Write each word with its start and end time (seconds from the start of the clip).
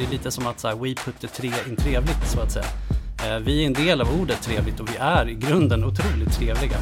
Det 0.00 0.06
är 0.06 0.10
lite 0.10 0.30
som 0.30 0.46
att 0.46 0.60
så 0.60 0.68
här, 0.68 0.74
we 0.74 0.94
put 0.94 1.20
the 1.20 1.26
tre 1.26 1.50
in 1.68 1.76
trevligt 1.76 2.26
så 2.26 2.40
att 2.40 2.52
säga. 2.52 2.64
Eh, 3.26 3.38
vi 3.38 3.62
är 3.62 3.66
en 3.66 3.72
del 3.72 4.00
av 4.00 4.20
ordet 4.20 4.42
trevligt 4.42 4.80
och 4.80 4.88
vi 4.90 4.96
är 4.96 5.28
i 5.28 5.34
grunden 5.34 5.84
otroligt 5.84 6.32
trevliga. 6.32 6.76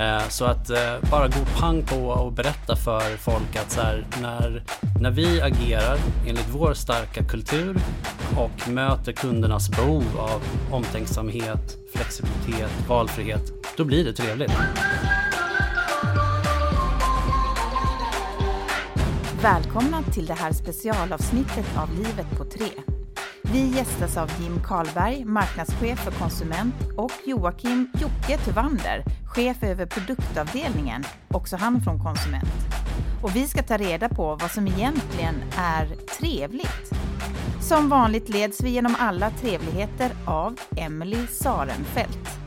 Eh, 0.00 0.28
så 0.28 0.44
att 0.44 0.70
eh, 0.70 1.10
bara 1.10 1.28
gå 1.28 1.44
pang 1.58 1.82
på 1.82 1.96
och 1.96 2.32
berätta 2.32 2.76
för 2.76 3.16
folk 3.16 3.56
att 3.56 3.70
så 3.70 3.80
här, 3.80 4.06
när, 4.22 4.62
när 5.00 5.10
vi 5.10 5.40
agerar 5.40 5.98
enligt 6.26 6.48
vår 6.50 6.74
starka 6.74 7.24
kultur 7.24 7.76
och 8.36 8.68
möter 8.68 9.12
kundernas 9.12 9.70
behov 9.70 10.04
av 10.18 10.42
omtänksamhet, 10.70 11.76
flexibilitet, 11.94 12.88
valfrihet, 12.88 13.52
då 13.76 13.84
blir 13.84 14.04
det 14.04 14.12
trevligt. 14.12 14.52
Välkomna 19.42 20.02
till 20.02 20.26
det 20.26 20.34
här 20.34 20.52
specialavsnittet 20.52 21.76
av 21.76 21.94
Livet 21.94 22.38
på 22.38 22.44
3. 22.44 22.64
Vi 23.42 23.76
gästas 23.76 24.16
av 24.16 24.30
Jim 24.40 24.62
Karlberg, 24.64 25.24
marknadschef 25.24 25.98
för 25.98 26.10
konsument 26.10 26.74
och 26.96 27.12
Joakim 27.26 27.90
Jocke 27.94 28.38
Tuvander, 28.44 29.04
chef 29.34 29.62
över 29.62 29.86
produktavdelningen, 29.86 31.04
också 31.28 31.56
han 31.56 31.80
från 31.80 32.04
konsument. 32.04 32.66
Och 33.22 33.36
vi 33.36 33.46
ska 33.46 33.62
ta 33.62 33.76
reda 33.76 34.08
på 34.08 34.36
vad 34.36 34.50
som 34.50 34.66
egentligen 34.66 35.34
är 35.58 35.86
trevligt. 36.18 36.90
Som 37.60 37.88
vanligt 37.88 38.28
leds 38.28 38.62
vi 38.62 38.70
genom 38.70 38.96
alla 38.98 39.30
trevligheter 39.30 40.10
av 40.26 40.60
Emily 40.76 41.26
Sarenfelt. 41.26 42.41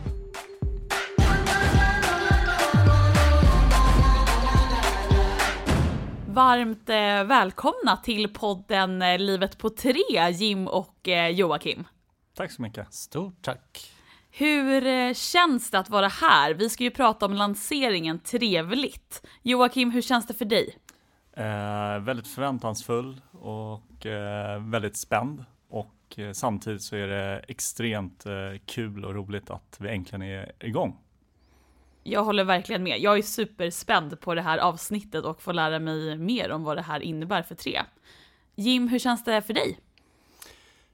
Varmt 6.36 6.90
eh, 6.90 7.24
välkomna 7.24 7.98
till 8.04 8.34
podden 8.34 9.02
eh, 9.02 9.20
Livet 9.20 9.58
på 9.58 9.70
tre, 9.70 10.30
Jim 10.32 10.68
och 10.68 11.08
eh, 11.08 11.30
Joakim. 11.30 11.88
Tack 12.34 12.52
så 12.52 12.62
mycket. 12.62 12.94
Stort 12.94 13.42
tack. 13.42 13.92
Hur 14.32 14.86
eh, 14.86 15.14
känns 15.14 15.72
det 15.72 15.80
att 15.80 15.90
vara 15.90 16.08
här? 16.08 16.54
Vi 16.54 16.70
ska 16.70 16.84
ju 16.84 16.92
prata 16.92 17.26
om 17.26 17.34
lanseringen 17.34 18.20
Trevligt. 18.20 19.28
Joakim, 19.42 19.92
hur 19.92 20.02
känns 20.02 20.28
det 20.28 20.34
för 20.34 20.46
dig? 20.46 20.78
Eh, 21.34 22.00
väldigt 22.00 22.28
förväntansfull 22.28 23.22
och 23.32 24.06
eh, 24.06 24.62
väldigt 24.64 24.98
spänd. 24.98 25.46
Och 25.70 26.20
eh, 26.20 26.32
samtidigt 26.32 26.82
så 26.82 26.96
är 26.96 27.08
det 27.08 27.46
extremt 27.48 28.26
eh, 28.26 28.34
kul 28.66 29.06
och 29.06 29.16
roligt 29.16 29.50
att 29.50 29.78
vi 29.80 29.90
äntligen 29.90 30.22
är 30.22 30.52
igång. 30.60 30.98
Jag 32.08 32.24
håller 32.24 32.44
verkligen 32.44 32.84
med. 32.84 33.00
Jag 33.00 33.18
är 33.18 33.22
superspänd 33.22 34.20
på 34.20 34.36
det 34.36 34.42
här 34.42 34.58
avsnittet 34.58 35.26
och 35.26 35.42
får 35.42 35.54
lära 35.54 35.80
mig 35.80 36.18
mer 36.18 36.52
om 36.52 36.64
vad 36.64 36.78
det 36.78 36.82
här 36.82 37.00
innebär 37.00 37.42
för 37.42 37.56
tre. 37.56 37.82
Jim, 38.56 38.88
hur 38.88 39.00
känns 39.00 39.24
det 39.24 39.42
för 39.42 39.54
dig? 39.54 39.80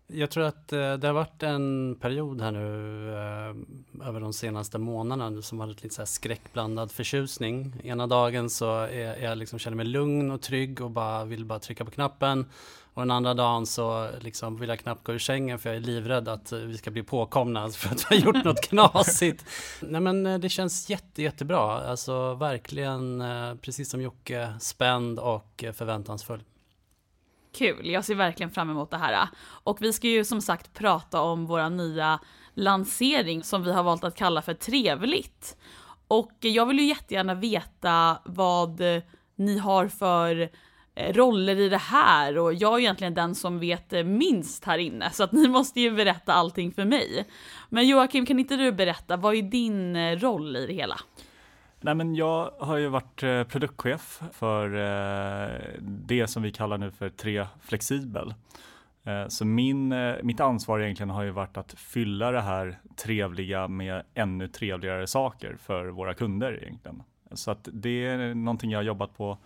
Jag 0.07 0.29
tror 0.29 0.43
att 0.43 0.73
eh, 0.73 0.93
det 0.93 1.07
har 1.07 1.13
varit 1.13 1.43
en 1.43 1.95
period 2.01 2.41
här 2.41 2.51
nu 2.51 3.09
eh, 3.09 4.07
över 4.07 4.19
de 4.19 4.33
senaste 4.33 4.77
månaderna 4.77 5.41
som 5.41 5.57
varit 5.57 5.83
lite 5.83 5.95
så 5.95 6.01
här 6.01 6.05
skräckblandad 6.05 6.91
förtjusning. 6.91 7.75
Ena 7.83 8.07
dagen 8.07 8.49
så 8.49 8.79
är 8.81 9.23
jag 9.23 9.37
liksom 9.37 9.59
känner 9.59 9.77
mig 9.77 9.85
lugn 9.85 10.31
och 10.31 10.41
trygg 10.41 10.81
och 10.81 10.91
bara 10.91 11.25
vill 11.25 11.45
bara 11.45 11.59
trycka 11.59 11.85
på 11.85 11.91
knappen. 11.91 12.45
Och 12.93 13.01
den 13.01 13.11
andra 13.11 13.33
dagen 13.33 13.65
så 13.65 14.09
liksom 14.19 14.57
vill 14.57 14.69
jag 14.69 14.79
knappt 14.79 15.03
gå 15.03 15.13
ur 15.13 15.19
sängen 15.19 15.59
för 15.59 15.69
jag 15.69 15.75
är 15.75 15.81
livrädd 15.81 16.27
att 16.27 16.51
vi 16.51 16.77
ska 16.77 16.91
bli 16.91 17.03
påkomna 17.03 17.69
för 17.71 17.89
att 17.89 18.05
vi 18.09 18.15
har 18.15 18.25
gjort 18.25 18.45
något 18.45 18.61
knasigt. 18.61 19.45
Nej 19.81 20.01
men 20.01 20.25
eh, 20.25 20.37
det 20.37 20.49
känns 20.49 20.89
jätte, 20.89 21.21
jättebra. 21.21 21.89
Alltså 21.89 22.33
verkligen, 22.33 23.21
eh, 23.21 23.55
precis 23.55 23.89
som 23.89 24.01
Jocke, 24.01 24.53
spänd 24.59 25.19
och 25.19 25.63
eh, 25.63 25.73
förväntansfull. 25.73 26.43
Kul, 27.57 27.89
jag 27.89 28.05
ser 28.05 28.15
verkligen 28.15 28.51
fram 28.51 28.69
emot 28.69 28.91
det 28.91 28.97
här. 28.97 29.27
Och 29.43 29.81
vi 29.81 29.93
ska 29.93 30.07
ju 30.07 30.25
som 30.25 30.41
sagt 30.41 30.73
prata 30.73 31.21
om 31.21 31.45
våra 31.45 31.69
nya 31.69 32.19
lansering 32.53 33.43
som 33.43 33.63
vi 33.63 33.71
har 33.71 33.83
valt 33.83 34.03
att 34.03 34.15
kalla 34.15 34.41
för 34.41 34.53
Trevligt. 34.53 35.57
Och 36.07 36.37
jag 36.39 36.65
vill 36.65 36.79
ju 36.79 36.85
jättegärna 36.85 37.33
veta 37.33 38.17
vad 38.25 38.81
ni 39.35 39.57
har 39.57 39.87
för 39.87 40.49
Eh, 40.95 41.13
roller 41.13 41.59
i 41.59 41.69
det 41.69 41.77
här 41.77 42.37
och 42.37 42.53
jag 42.53 42.73
är 42.73 42.79
egentligen 42.79 43.13
den 43.13 43.35
som 43.35 43.59
vet 43.59 43.93
eh, 43.93 44.03
minst 44.03 44.65
här 44.65 44.77
inne 44.77 45.09
så 45.11 45.23
att 45.23 45.31
ni 45.31 45.47
måste 45.47 45.81
ju 45.81 45.91
berätta 45.91 46.33
allting 46.33 46.71
för 46.71 46.85
mig. 46.85 47.25
Men 47.69 47.87
Joakim, 47.87 48.25
kan 48.25 48.39
inte 48.39 48.55
du 48.55 48.71
berätta, 48.71 49.17
vad 49.17 49.35
är 49.35 49.41
din 49.41 49.95
eh, 49.95 50.19
roll 50.19 50.55
i 50.55 50.67
det 50.67 50.73
hela? 50.73 50.95
Nej, 51.81 51.95
men 51.95 52.15
jag 52.15 52.51
har 52.59 52.77
ju 52.77 52.87
varit 52.87 53.19
produktchef 53.51 54.21
för 54.33 54.69
det 55.81 56.27
som 56.27 56.43
vi 56.43 56.51
kallar 56.51 56.77
nu 56.77 56.91
för 56.91 57.09
3 57.09 57.45
Flexibel. 57.61 58.33
Så 59.27 59.45
min, 59.45 59.95
mitt 60.23 60.39
ansvar 60.39 60.79
egentligen 60.79 61.09
har 61.09 61.23
ju 61.23 61.31
varit 61.31 61.57
att 61.57 61.73
fylla 61.73 62.31
det 62.31 62.41
här 62.41 62.79
trevliga 62.95 63.67
med 63.67 64.03
ännu 64.13 64.47
trevligare 64.47 65.07
saker 65.07 65.57
för 65.59 65.87
våra 65.87 66.13
kunder 66.13 66.63
egentligen. 66.63 67.03
Så 67.31 67.51
att 67.51 67.67
det 67.73 68.05
är 68.05 68.33
någonting 68.33 68.71
jag 68.71 68.79
har 68.79 68.83
jobbat 68.83 69.17
på 69.17 69.37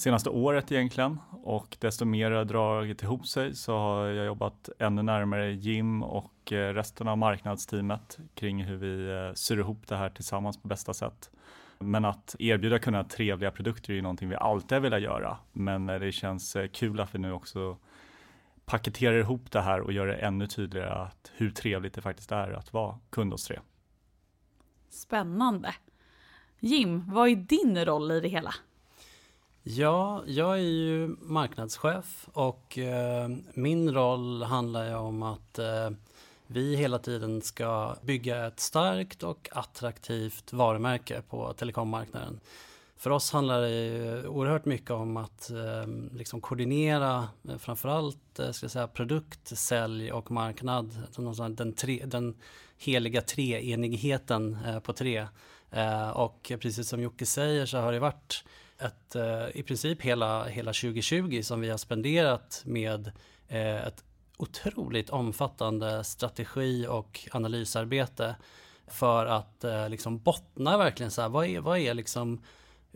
senaste 0.00 0.30
året 0.30 0.72
egentligen 0.72 1.18
och 1.30 1.76
desto 1.80 2.04
mer 2.04 2.30
det 2.30 2.36
har 2.36 2.44
dragit 2.44 3.02
ihop 3.02 3.26
sig 3.26 3.54
så 3.54 3.72
har 3.78 4.06
jag 4.06 4.26
jobbat 4.26 4.68
ännu 4.78 5.02
närmare 5.02 5.52
Jim 5.52 6.02
och 6.02 6.52
eh, 6.52 6.74
resten 6.74 7.08
av 7.08 7.18
marknadsteamet 7.18 8.18
kring 8.34 8.64
hur 8.64 8.76
vi 8.76 9.10
eh, 9.10 9.34
syr 9.34 9.58
ihop 9.58 9.86
det 9.86 9.96
här 9.96 10.10
tillsammans 10.10 10.62
på 10.62 10.68
bästa 10.68 10.94
sätt. 10.94 11.30
Men 11.78 12.04
att 12.04 12.36
erbjuda 12.38 12.78
kunna 12.78 13.04
trevliga 13.04 13.50
produkter 13.50 13.90
är 13.90 13.94
ju 13.94 14.02
någonting 14.02 14.28
vi 14.28 14.36
alltid 14.36 14.72
har 14.72 14.80
velat 14.80 15.02
göra. 15.02 15.38
Men 15.52 15.88
eh, 15.88 15.98
det 15.98 16.12
känns 16.12 16.56
kul 16.72 17.00
att 17.00 17.14
vi 17.14 17.18
nu 17.18 17.32
också 17.32 17.76
paketerar 18.64 19.18
ihop 19.18 19.50
det 19.50 19.60
här 19.60 19.80
och 19.80 19.92
gör 19.92 20.06
det 20.06 20.14
ännu 20.14 20.46
tydligare 20.46 20.90
att 20.90 21.32
hur 21.34 21.50
trevligt 21.50 21.94
det 21.94 22.02
faktiskt 22.02 22.32
är 22.32 22.52
att 22.52 22.72
vara 22.72 22.98
kund 23.10 23.32
hos 23.32 23.44
Tre. 23.44 23.58
Spännande. 24.90 25.74
Jim, 26.60 27.04
vad 27.12 27.28
är 27.28 27.36
din 27.36 27.84
roll 27.84 28.10
i 28.10 28.20
det 28.20 28.28
hela? 28.28 28.54
Ja, 29.62 30.22
jag 30.26 30.52
är 30.52 30.62
ju 30.62 31.16
marknadschef 31.20 32.28
och 32.32 32.78
eh, 32.78 33.28
min 33.54 33.94
roll 33.94 34.42
handlar 34.42 34.88
ju 34.88 34.94
om 34.94 35.22
att 35.22 35.58
eh, 35.58 35.90
vi 36.46 36.76
hela 36.76 36.98
tiden 36.98 37.42
ska 37.42 37.96
bygga 38.02 38.46
ett 38.46 38.60
starkt 38.60 39.22
och 39.22 39.48
attraktivt 39.52 40.52
varumärke 40.52 41.22
på 41.28 41.52
telekommarknaden. 41.52 42.40
För 42.96 43.10
oss 43.10 43.32
handlar 43.32 43.60
det 43.60 43.70
ju 43.70 44.26
oerhört 44.26 44.64
mycket 44.64 44.90
om 44.90 45.16
att 45.16 45.50
eh, 45.50 45.86
liksom 46.12 46.40
koordinera 46.40 47.28
eh, 47.48 47.56
framförallt 47.56 48.38
eh, 48.38 48.50
ska 48.50 48.64
jag 48.64 48.70
säga, 48.70 48.88
produkt, 48.88 49.58
sälj 49.58 50.12
och 50.12 50.30
marknad. 50.30 50.98
Den, 51.16 51.54
den, 51.54 51.72
tre, 51.72 52.02
den 52.06 52.34
heliga 52.78 53.20
treenigheten 53.20 54.58
eh, 54.66 54.80
på 54.80 54.92
tre. 54.92 55.26
Eh, 55.70 56.10
och 56.10 56.52
precis 56.60 56.88
som 56.88 57.00
Jocke 57.00 57.26
säger 57.26 57.66
så 57.66 57.78
har 57.78 57.92
det 57.92 57.98
varit 57.98 58.44
ett, 58.80 59.16
eh, 59.16 59.46
i 59.54 59.62
princip 59.62 60.02
hela, 60.02 60.44
hela 60.44 60.72
2020 60.72 61.42
som 61.42 61.60
vi 61.60 61.70
har 61.70 61.78
spenderat 61.78 62.62
med 62.64 63.12
eh, 63.48 63.86
ett 63.86 64.04
otroligt 64.36 65.10
omfattande 65.10 66.04
strategi 66.04 66.86
och 66.86 67.28
analysarbete 67.32 68.36
för 68.86 69.26
att 69.26 69.64
eh, 69.64 69.88
liksom 69.88 70.18
bottna 70.18 70.78
verkligen 70.78 71.10
så 71.10 71.22
här, 71.22 71.28
vad 71.28 71.46
är, 71.46 71.60
vad 71.60 71.78
är 71.78 71.94
liksom 71.94 72.42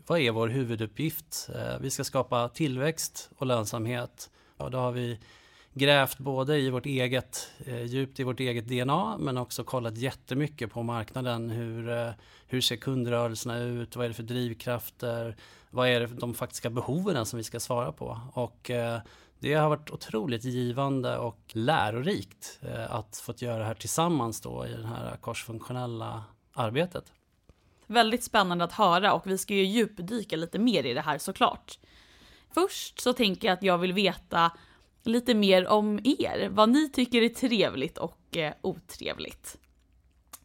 vad 0.07 0.19
är 0.19 0.31
vår 0.31 0.49
huvuduppgift? 0.49 1.51
Vi 1.81 1.91
ska 1.91 2.05
skapa 2.05 2.49
tillväxt 2.49 3.31
och 3.37 3.47
lönsamhet. 3.47 4.31
Och 4.57 4.71
då 4.71 4.79
har 4.79 4.93
vi 4.93 5.19
grävt 5.73 6.19
både 6.19 6.59
i 6.59 6.71
vårt 6.71 6.87
eget, 6.87 7.51
djupt 7.87 8.21
i 8.21 8.23
vårt 8.23 8.41
eget 8.41 8.69
DNA, 8.69 9.19
men 9.19 9.39
också 9.39 9.65
kollat 9.65 9.97
jättemycket 9.97 10.71
på 10.71 10.83
marknaden. 10.83 11.51
Hur, 11.51 12.13
hur 12.47 12.61
ser 12.61 12.77
kundrörelserna 12.77 13.59
ut? 13.59 13.97
Vad 13.97 14.05
är 14.05 14.09
det 14.09 14.15
för 14.15 14.23
drivkrafter? 14.23 15.37
Vad 15.75 15.89
är 15.89 16.01
det 16.01 16.07
de 16.07 16.35
faktiska 16.35 16.71
behoven 16.71 17.27
som 17.27 17.37
vi 17.37 17.45
ska 17.45 17.61
svara 17.61 17.93
på? 17.93 18.21
Och 18.33 18.71
eh, 18.71 19.01
det 19.39 19.55
har 19.55 19.69
varit 19.69 19.91
otroligt 19.91 20.45
givande 20.45 21.19
och 21.19 21.41
lärorikt 21.53 22.61
eh, 22.63 22.95
att 22.95 23.17
få 23.17 23.35
göra 23.37 23.59
det 23.59 23.65
här 23.65 23.75
tillsammans 23.75 24.41
då 24.41 24.67
i 24.67 24.73
det 24.73 24.87
här 24.87 25.17
korsfunktionella 25.17 26.25
arbetet. 26.53 27.13
Väldigt 27.87 28.25
spännande 28.25 28.65
att 28.65 28.73
höra 28.73 29.13
och 29.13 29.27
vi 29.27 29.39
ska 29.39 29.55
ju 29.55 29.65
djupdyka 29.65 30.37
lite 30.37 30.59
mer 30.59 30.87
i 30.87 30.95
det 30.95 31.01
här 31.01 31.19
såklart. 31.19 31.79
Först 32.51 33.01
så 33.01 33.13
tänker 33.13 33.49
jag 33.49 33.55
att 33.55 33.63
jag 33.63 33.79
vill 33.79 33.93
veta 33.93 34.51
lite 35.03 35.35
mer 35.35 35.67
om 35.67 36.01
er, 36.05 36.49
vad 36.49 36.69
ni 36.69 36.89
tycker 36.89 37.23
är 37.23 37.29
trevligt 37.29 37.99
och 37.99 38.37
eh, 38.37 38.53
otrevligt. 38.61 39.59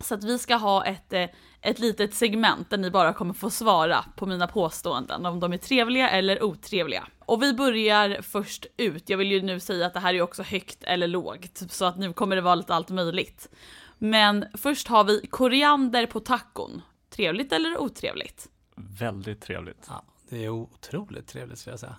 Så 0.03 0.15
att 0.15 0.23
vi 0.23 0.39
ska 0.39 0.55
ha 0.55 0.85
ett, 0.85 1.13
eh, 1.13 1.29
ett 1.61 1.79
litet 1.79 2.13
segment 2.13 2.69
där 2.69 2.77
ni 2.77 2.91
bara 2.91 3.13
kommer 3.13 3.33
få 3.33 3.49
svara 3.49 4.05
på 4.15 4.25
mina 4.25 4.47
påståenden, 4.47 5.25
om 5.25 5.39
de 5.39 5.53
är 5.53 5.57
trevliga 5.57 6.09
eller 6.09 6.43
otrevliga. 6.43 7.07
Och 7.19 7.43
vi 7.43 7.53
börjar 7.53 8.21
först 8.21 8.65
ut. 8.77 9.09
Jag 9.09 9.17
vill 9.17 9.31
ju 9.31 9.41
nu 9.41 9.59
säga 9.59 9.85
att 9.85 9.93
det 9.93 9.99
här 9.99 10.13
är 10.13 10.21
också 10.21 10.43
högt 10.43 10.83
eller 10.83 11.07
lågt, 11.07 11.63
så 11.69 11.85
att 11.85 11.97
nu 11.97 12.13
kommer 12.13 12.35
det 12.35 12.41
vara 12.41 12.55
lite 12.55 12.73
allt 12.73 12.89
möjligt. 12.89 13.49
Men 13.97 14.45
först 14.53 14.87
har 14.87 15.03
vi 15.03 15.27
koriander 15.27 16.05
på 16.05 16.19
tacon. 16.19 16.81
Trevligt 17.09 17.53
eller 17.53 17.77
otrevligt? 17.77 18.49
Väldigt 18.75 19.41
trevligt. 19.41 19.85
Ja, 19.89 20.03
det 20.29 20.45
är 20.45 20.49
otroligt 20.49 21.27
trevligt 21.27 21.59
skulle 21.59 21.71
jag 21.71 21.79
säga. 21.79 21.95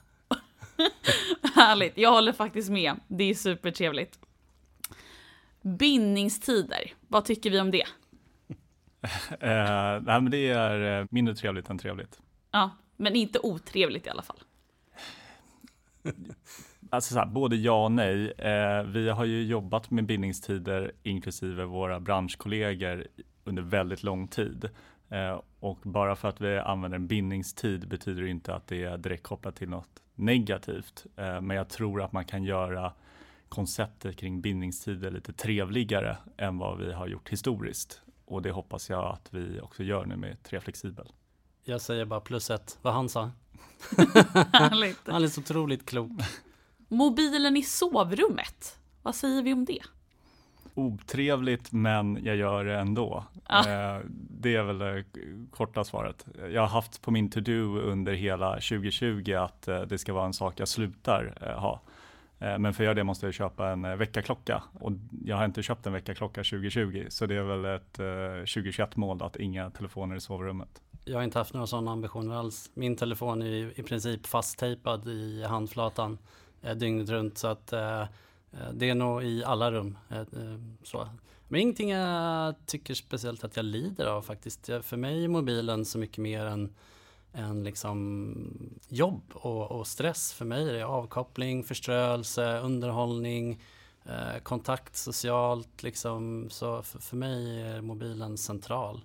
Härligt, 1.54 1.98
jag 1.98 2.10
håller 2.10 2.32
faktiskt 2.32 2.70
med. 2.70 3.00
Det 3.08 3.24
är 3.24 3.34
supertrevligt. 3.34 4.18
Bindningstider, 5.62 6.92
vad 7.08 7.24
tycker 7.24 7.50
vi 7.50 7.60
om 7.60 7.70
det? 7.70 7.84
Eh, 9.40 10.02
nej, 10.02 10.20
men 10.20 10.30
det 10.30 10.48
är 10.48 11.00
eh, 11.00 11.06
mindre 11.10 11.34
trevligt 11.34 11.70
än 11.70 11.78
trevligt. 11.78 12.20
Ja, 12.50 12.70
men 12.96 13.16
inte 13.16 13.38
otrevligt 13.42 14.06
i 14.06 14.10
alla 14.10 14.22
fall. 14.22 14.38
Alltså 16.92 17.14
så 17.14 17.18
här, 17.20 17.26
både 17.26 17.56
ja 17.56 17.84
och 17.84 17.92
nej. 17.92 18.30
Eh, 18.30 18.82
vi 18.82 19.08
har 19.08 19.24
ju 19.24 19.42
jobbat 19.42 19.90
med 19.90 20.06
bindningstider 20.06 20.92
inklusive 21.02 21.64
våra 21.64 22.00
branschkollegor 22.00 23.06
under 23.44 23.62
väldigt 23.62 24.02
lång 24.02 24.28
tid. 24.28 24.68
Eh, 25.08 25.40
och 25.60 25.78
bara 25.82 26.16
för 26.16 26.28
att 26.28 26.40
vi 26.40 26.58
använder 26.58 26.96
en 26.96 27.06
bindningstid 27.06 27.88
betyder 27.88 28.22
det 28.22 28.28
inte 28.28 28.54
att 28.54 28.66
det 28.66 28.84
är 28.84 28.98
direkt 28.98 29.22
kopplat 29.22 29.56
till 29.56 29.68
något 29.68 30.02
negativt. 30.14 31.06
Eh, 31.16 31.40
men 31.40 31.56
jag 31.56 31.68
tror 31.68 32.02
att 32.02 32.12
man 32.12 32.24
kan 32.24 32.44
göra 32.44 32.92
konceptet 33.50 34.16
kring 34.16 34.40
bindningstider 34.40 35.10
lite 35.10 35.32
trevligare 35.32 36.16
än 36.36 36.58
vad 36.58 36.78
vi 36.78 36.92
har 36.92 37.06
gjort 37.06 37.28
historiskt. 37.28 38.02
Och 38.24 38.42
det 38.42 38.50
hoppas 38.50 38.90
jag 38.90 39.04
att 39.04 39.28
vi 39.30 39.60
också 39.60 39.82
gör 39.82 40.04
nu 40.04 40.16
med 40.16 40.42
Tre 40.42 40.60
Flexibel. 40.60 41.12
Jag 41.64 41.80
säger 41.80 42.04
bara 42.04 42.20
plus 42.20 42.50
ett, 42.50 42.78
vad 42.82 42.94
han 42.94 43.08
sa. 43.08 43.30
Härligt. 44.52 44.98
Han 45.06 45.24
är 45.24 45.28
så 45.28 45.40
otroligt 45.40 45.86
klok. 45.86 46.10
Mobilen 46.88 47.56
i 47.56 47.62
sovrummet, 47.62 48.78
vad 49.02 49.14
säger 49.14 49.42
vi 49.42 49.52
om 49.52 49.64
det? 49.64 49.82
Otrevligt, 50.74 51.72
men 51.72 52.24
jag 52.24 52.36
gör 52.36 52.64
det 52.64 52.78
ändå. 52.78 53.24
Ja. 53.48 53.58
Eh, 53.58 54.00
det 54.30 54.56
är 54.56 54.62
väl 54.62 54.78
det 54.78 55.04
korta 55.50 55.84
svaret. 55.84 56.26
Jag 56.52 56.60
har 56.60 56.68
haft 56.68 57.02
på 57.02 57.10
min 57.10 57.30
to-do 57.30 57.80
under 57.80 58.12
hela 58.12 58.52
2020 58.52 59.32
att 59.32 59.68
eh, 59.68 59.80
det 59.80 59.98
ska 59.98 60.12
vara 60.12 60.26
en 60.26 60.32
sak 60.32 60.60
jag 60.60 60.68
slutar 60.68 61.38
eh, 61.40 61.60
ha. 61.60 61.80
Eh, 62.40 62.58
men 62.58 62.74
för 62.74 62.82
att 62.82 62.84
göra 62.84 62.94
det 62.94 63.04
måste 63.04 63.26
jag 63.26 63.34
köpa 63.34 63.70
en 63.70 63.82
veckaklocka 63.82 63.98
väckarklocka 63.98 64.62
och 64.80 64.92
jag 65.24 65.36
har 65.36 65.44
inte 65.44 65.62
köpt 65.62 65.86
en 65.86 65.92
väckarklocka 65.92 66.44
2020 66.44 67.06
så 67.08 67.26
det 67.26 67.34
är 67.34 67.42
väl 67.42 67.64
ett 67.64 67.98
eh, 67.98 68.38
2021 68.38 68.96
mål 68.96 69.22
att 69.22 69.36
inga 69.36 69.70
telefoner 69.70 70.16
i 70.16 70.20
sovrummet. 70.20 70.82
Jag 71.04 71.16
har 71.16 71.22
inte 71.22 71.38
haft 71.38 71.54
några 71.54 71.66
sådana 71.66 71.90
ambitioner 71.90 72.34
alls. 72.34 72.70
Min 72.74 72.96
telefon 72.96 73.42
är 73.42 73.46
ju 73.46 73.72
i 73.76 73.82
princip 73.82 74.26
fasttejpad 74.26 75.08
i 75.08 75.44
handflatan 75.44 76.18
dygnet 76.76 77.08
runt 77.08 77.38
så 77.38 77.48
att 77.48 77.66
det 78.72 78.88
är 78.88 78.94
nog 78.94 79.24
i 79.24 79.44
alla 79.44 79.72
rum. 79.72 79.98
Så. 80.82 81.08
Men 81.48 81.60
ingenting 81.60 81.90
jag 81.90 82.54
tycker 82.66 82.94
speciellt 82.94 83.44
att 83.44 83.56
jag 83.56 83.64
lider 83.64 84.06
av 84.06 84.22
faktiskt. 84.22 84.66
För 84.82 84.96
mig 84.96 85.24
är 85.24 85.28
mobilen 85.28 85.84
så 85.84 85.98
mycket 85.98 86.18
mer 86.18 86.44
än, 86.44 86.74
än 87.32 87.64
liksom 87.64 88.34
jobb 88.88 89.22
och, 89.34 89.70
och 89.70 89.86
stress. 89.86 90.32
För 90.32 90.44
mig 90.44 90.68
är 90.68 90.72
det 90.72 90.86
avkoppling, 90.86 91.64
förströelse, 91.64 92.58
underhållning, 92.58 93.62
eh, 94.04 94.42
kontakt 94.42 94.96
socialt. 94.96 95.82
Liksom. 95.82 96.46
Så 96.50 96.82
för, 96.82 96.98
för 96.98 97.16
mig 97.16 97.62
är 97.62 97.80
mobilen 97.80 98.38
central. 98.38 99.04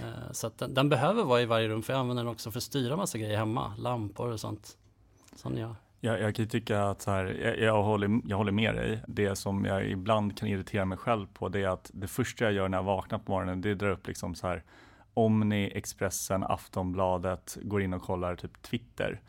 Eh, 0.00 0.32
Så 0.32 0.46
att 0.46 0.58
den, 0.58 0.74
den 0.74 0.88
behöver 0.88 1.24
vara 1.24 1.42
i 1.42 1.46
varje 1.46 1.68
rum 1.68 1.82
för 1.82 1.92
jag 1.92 2.00
använder 2.00 2.24
den 2.24 2.32
också 2.32 2.50
för 2.50 2.58
att 2.58 2.62
styra 2.62 2.96
massa 2.96 3.18
grejer 3.18 3.36
hemma. 3.36 3.74
Lampor 3.78 4.32
och 4.32 4.40
sånt. 4.40 4.76
Sån 5.36 5.56
jag. 5.56 5.74
Jag, 6.00 6.20
jag 6.20 6.34
kan 6.34 6.44
ju 6.44 6.48
tycka 6.48 6.82
att 6.84 7.02
så 7.02 7.10
här, 7.10 7.24
jag, 7.24 7.58
jag, 7.58 7.82
håller, 7.82 8.20
jag 8.24 8.36
håller 8.36 8.52
med 8.52 8.74
dig. 8.74 9.02
Det 9.08 9.36
som 9.36 9.64
jag 9.64 9.90
ibland 9.90 10.38
kan 10.38 10.48
irritera 10.48 10.84
mig 10.84 10.98
själv 10.98 11.26
på 11.34 11.48
det 11.48 11.62
är 11.62 11.68
att 11.68 11.90
det 11.94 12.06
första 12.08 12.44
jag 12.44 12.52
gör 12.52 12.68
när 12.68 12.78
jag 12.78 12.84
vaknar 12.84 13.18
på 13.18 13.32
morgonen 13.32 13.60
det 13.60 13.68
är 13.68 13.72
att 13.72 13.78
dra 13.78 13.90
upp 13.90 14.06
liksom 14.06 14.34
så 14.34 14.46
här 14.46 14.62
Omni, 15.14 15.72
Expressen, 15.74 16.44
Aftonbladet, 16.44 17.58
går 17.62 17.82
in 17.82 17.94
och 17.94 18.02
kollar 18.02 18.36
typ 18.36 18.62
Twitter. 18.62 19.20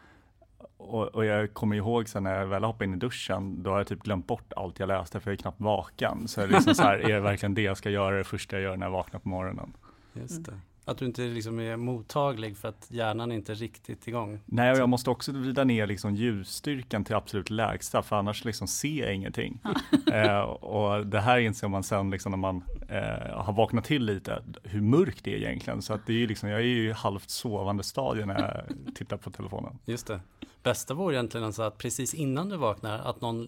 Och, 0.77 1.07
och 1.07 1.25
jag 1.25 1.53
kommer 1.53 1.75
ihåg 1.75 2.09
sen 2.09 2.23
när 2.23 2.39
jag 2.39 2.47
väl 2.47 2.63
hoppade 2.63 2.85
in 2.85 2.93
i 2.93 2.97
duschen, 2.97 3.63
då 3.63 3.69
har 3.69 3.77
jag 3.77 3.87
typ 3.87 4.03
glömt 4.03 4.27
bort 4.27 4.53
allt 4.55 4.79
jag 4.79 4.87
läste 4.87 5.19
för 5.19 5.31
jag 5.31 5.33
är 5.33 5.41
knappt 5.41 5.61
vaken. 5.61 6.27
Så 6.27 6.41
är 6.41 6.47
liksom 6.47 6.75
så 6.75 6.83
här, 6.83 6.97
är 6.97 7.13
det 7.13 7.19
verkligen 7.19 7.53
det 7.53 7.61
jag 7.61 7.77
ska 7.77 7.89
göra 7.89 8.17
det 8.17 8.23
första 8.23 8.55
jag 8.55 8.63
gör 8.63 8.77
när 8.77 8.85
jag 8.85 8.91
vaknar 8.91 9.19
på 9.19 9.29
morgonen? 9.29 9.73
Just 10.13 10.45
det. 10.45 10.59
Att 10.87 10.97
du 10.97 11.05
inte 11.05 11.21
liksom 11.21 11.59
är 11.59 11.77
mottaglig 11.77 12.57
för 12.57 12.67
att 12.67 12.87
hjärnan 12.89 13.31
är 13.31 13.35
inte 13.35 13.53
riktigt 13.53 14.07
igång. 14.07 14.39
Nej, 14.45 14.71
och 14.71 14.77
jag 14.77 14.89
måste 14.89 15.09
också 15.09 15.31
vrida 15.31 15.63
ner 15.63 15.87
liksom 15.87 16.15
ljusstyrkan 16.15 17.03
till 17.03 17.15
absolut 17.15 17.49
lägsta, 17.49 18.01
för 18.01 18.15
annars 18.15 18.45
liksom 18.45 18.67
ser 18.67 19.05
jag 19.05 19.15
ingenting. 19.15 19.61
eh, 20.13 20.39
och 20.39 21.07
det 21.07 21.19
här 21.19 21.37
inser 21.37 21.67
man 21.67 21.83
sen 21.83 22.09
liksom 22.09 22.31
när 22.31 22.37
man 22.37 22.63
eh, 22.89 23.37
har 23.37 23.53
vaknat 23.53 23.85
till 23.85 24.05
lite, 24.05 24.43
hur 24.63 24.81
mörkt 24.81 25.23
det 25.23 25.33
är 25.33 25.37
egentligen. 25.37 25.81
Så 25.81 25.93
att 25.93 26.07
det 26.07 26.23
är 26.23 26.27
liksom, 26.27 26.49
jag 26.49 26.59
är 26.59 26.63
ju 26.63 26.89
i 26.89 26.91
halvt 26.91 27.29
sovande 27.29 27.83
stadie 27.83 28.25
när 28.25 28.41
jag 28.41 28.95
tittar 28.95 29.17
på 29.17 29.29
telefonen. 29.29 29.79
Just 29.85 30.07
det. 30.07 30.19
Bästa 30.63 30.93
vore 30.93 31.15
egentligen 31.15 31.45
alltså 31.45 31.63
att 31.63 31.77
precis 31.77 32.13
innan 32.13 32.49
du 32.49 32.57
vaknar, 32.57 32.99
att 32.99 33.21
någon, 33.21 33.39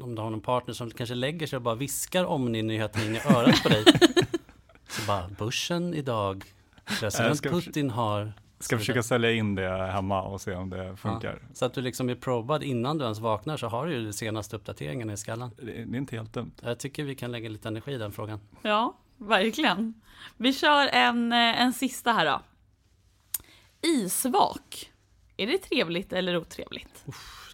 om 0.00 0.14
du 0.14 0.22
har 0.22 0.30
någon 0.30 0.40
partner 0.40 0.74
som 0.74 0.90
kanske 0.90 1.14
lägger 1.14 1.46
sig 1.46 1.56
och 1.56 1.62
bara 1.62 1.74
viskar 1.74 2.24
Omni-nyheten 2.24 3.02
in 3.02 3.16
i 3.16 3.18
örat 3.18 3.62
på 3.62 3.68
dig. 3.68 3.84
Så 4.94 5.06
bara, 5.06 5.28
börsen 5.28 5.94
idag, 5.94 6.44
president 7.00 7.42
Putin 7.42 7.90
har... 7.90 8.32
Ska 8.58 8.78
försöka 8.78 9.02
sälja 9.02 9.32
in 9.32 9.54
det 9.54 9.86
hemma 9.86 10.22
och 10.22 10.40
se 10.40 10.54
om 10.54 10.70
det 10.70 10.96
funkar. 10.96 11.42
Så 11.52 11.64
att 11.64 11.74
du 11.74 11.80
liksom 11.80 12.08
är 12.10 12.14
probad 12.14 12.62
innan 12.62 12.98
du 12.98 13.04
ens 13.04 13.18
vaknar 13.18 13.56
så 13.56 13.66
har 13.66 13.86
du 13.86 13.92
ju 13.92 14.04
de 14.06 14.12
senaste 14.12 14.56
uppdateringarna 14.56 15.12
i 15.12 15.16
skallen. 15.16 15.50
Det, 15.56 15.64
det 15.64 15.96
är 15.96 15.96
inte 15.96 16.16
helt 16.16 16.32
dumt. 16.32 16.52
Jag 16.62 16.78
tycker 16.78 17.04
vi 17.04 17.14
kan 17.14 17.32
lägga 17.32 17.48
lite 17.48 17.68
energi 17.68 17.92
i 17.92 17.98
den 17.98 18.12
frågan. 18.12 18.40
Ja, 18.62 18.96
verkligen. 19.16 19.94
Vi 20.36 20.52
kör 20.52 20.86
en, 20.86 21.32
eh, 21.32 21.60
en 21.60 21.72
sista 21.72 22.12
här 22.12 22.26
då. 22.26 22.40
Isvak. 23.88 24.92
Är 25.36 25.46
det 25.46 25.58
trevligt 25.58 26.12
eller 26.12 26.36
otrevligt? 26.36 27.04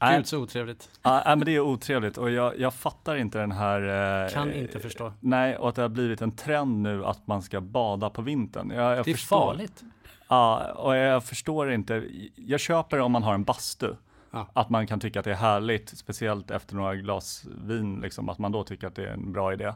Nej. 0.01 0.17
Gud 0.17 0.27
så 0.27 0.39
otrevligt. 0.39 0.91
Ja, 1.03 1.23
nej, 1.27 1.37
men 1.37 1.45
det 1.47 1.55
är 1.55 1.61
otrevligt 1.61 2.19
och 2.19 2.31
jag, 2.31 2.59
jag 2.61 2.75
fattar 2.75 3.17
inte 3.17 3.39
den 3.39 3.53
här... 3.53 4.25
eh, 4.27 4.33
Kan 4.33 4.53
inte 4.55 4.81
förstå. 4.81 5.13
Nej, 5.21 5.57
och 5.57 5.69
att 5.69 5.75
det 5.75 5.83
har 5.83 5.89
blivit 5.89 6.23
en 6.23 6.33
trend 6.37 6.83
nu 6.83 7.05
att 7.05 7.27
man 7.27 7.43
ska 7.43 7.61
bada 7.61 8.11
på 8.11 8.23
vintern. 8.23 8.71
Jag, 8.71 8.97
jag 8.99 9.05
Det 9.05 9.11
är 9.11 9.15
förstår. 9.15 9.37
farligt. 9.47 9.83
Ja, 10.29 10.73
och 10.73 10.97
jag 10.97 11.25
förstår 11.25 11.73
inte. 11.73 12.05
Jag 12.37 12.61
köper 12.61 13.01
om 13.01 13.13
man 13.13 13.23
har 13.23 13.35
en 13.35 13.45
bastu. 13.45 13.95
Ja. 14.31 14.47
Att 14.53 14.71
man 14.71 14.87
kan 14.87 15.01
tycka 15.01 15.19
att 15.19 15.25
det 15.25 15.31
är 15.31 15.35
härligt, 15.35 15.89
speciellt 15.99 16.51
efter 16.51 16.75
några 16.77 16.95
glas 16.97 17.45
vin, 17.65 18.01
liksom, 18.01 18.29
att 18.29 18.39
man 18.39 18.53
då 18.53 18.65
tycker 18.65 18.87
att 18.87 18.95
det 18.95 19.03
är 19.09 19.13
en 19.13 19.33
bra 19.33 19.53
idé. 19.53 19.73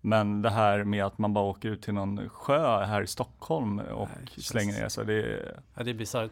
Men 0.00 0.42
det 0.42 0.50
här 0.50 0.84
med 0.84 1.04
att 1.04 1.18
man 1.18 1.34
bara 1.34 1.44
åker 1.44 1.68
ut 1.68 1.82
till 1.82 1.94
någon 1.94 2.28
sjö 2.28 2.84
här 2.84 3.02
i 3.02 3.06
Stockholm 3.06 3.78
och 3.78 4.08
Nej, 4.16 4.26
det 4.34 4.42
slänger 4.42 4.72
ner 4.80 4.88
sig, 4.88 5.06
det 5.06 5.14
är, 5.22 5.60
Ja, 5.74 5.82
det 5.82 5.90
är 5.90 5.94
bisarrt. 5.94 6.30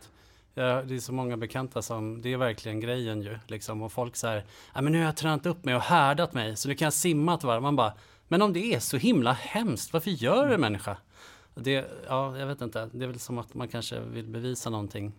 Ja, 0.55 0.83
det 0.83 0.95
är 0.95 0.99
så 0.99 1.13
många 1.13 1.37
bekanta 1.37 1.83
som, 1.83 2.23
det 2.23 2.33
är 2.33 2.37
verkligen 2.37 2.81
grejen 2.81 3.23
ju. 3.23 3.39
Liksom. 3.47 3.83
Och 3.83 3.93
folk 3.93 4.17
säger, 4.17 4.45
men 4.75 4.85
nu 4.85 4.99
har 4.99 5.05
jag 5.05 5.17
tränat 5.17 5.47
upp 5.47 5.65
mig 5.65 5.75
och 5.75 5.81
härdat 5.81 6.35
mig, 6.35 6.57
så 6.57 6.69
nu 6.69 6.75
kan 6.75 6.87
jag 6.87 6.93
simma 6.93 7.35
ett 7.35 7.45
varv. 7.45 7.63
Man 7.63 7.77
bara, 7.77 7.93
men 8.29 8.43
om 8.43 8.53
det 8.53 8.75
är 8.75 8.81
så 8.81 8.97
himla 8.97 9.33
hemskt, 9.33 9.93
varför 9.93 10.11
gör 10.11 10.49
du 10.49 10.59
människa? 10.59 10.97
Det, 11.55 11.91
ja, 12.09 12.39
jag 12.39 12.47
vet 12.47 12.61
inte, 12.61 12.89
det 12.93 13.05
är 13.05 13.09
väl 13.09 13.19
som 13.19 13.39
att 13.39 13.55
man 13.55 13.69
kanske 13.69 14.01
vill 14.01 14.29
bevisa 14.29 14.71
någonting. 14.71 15.13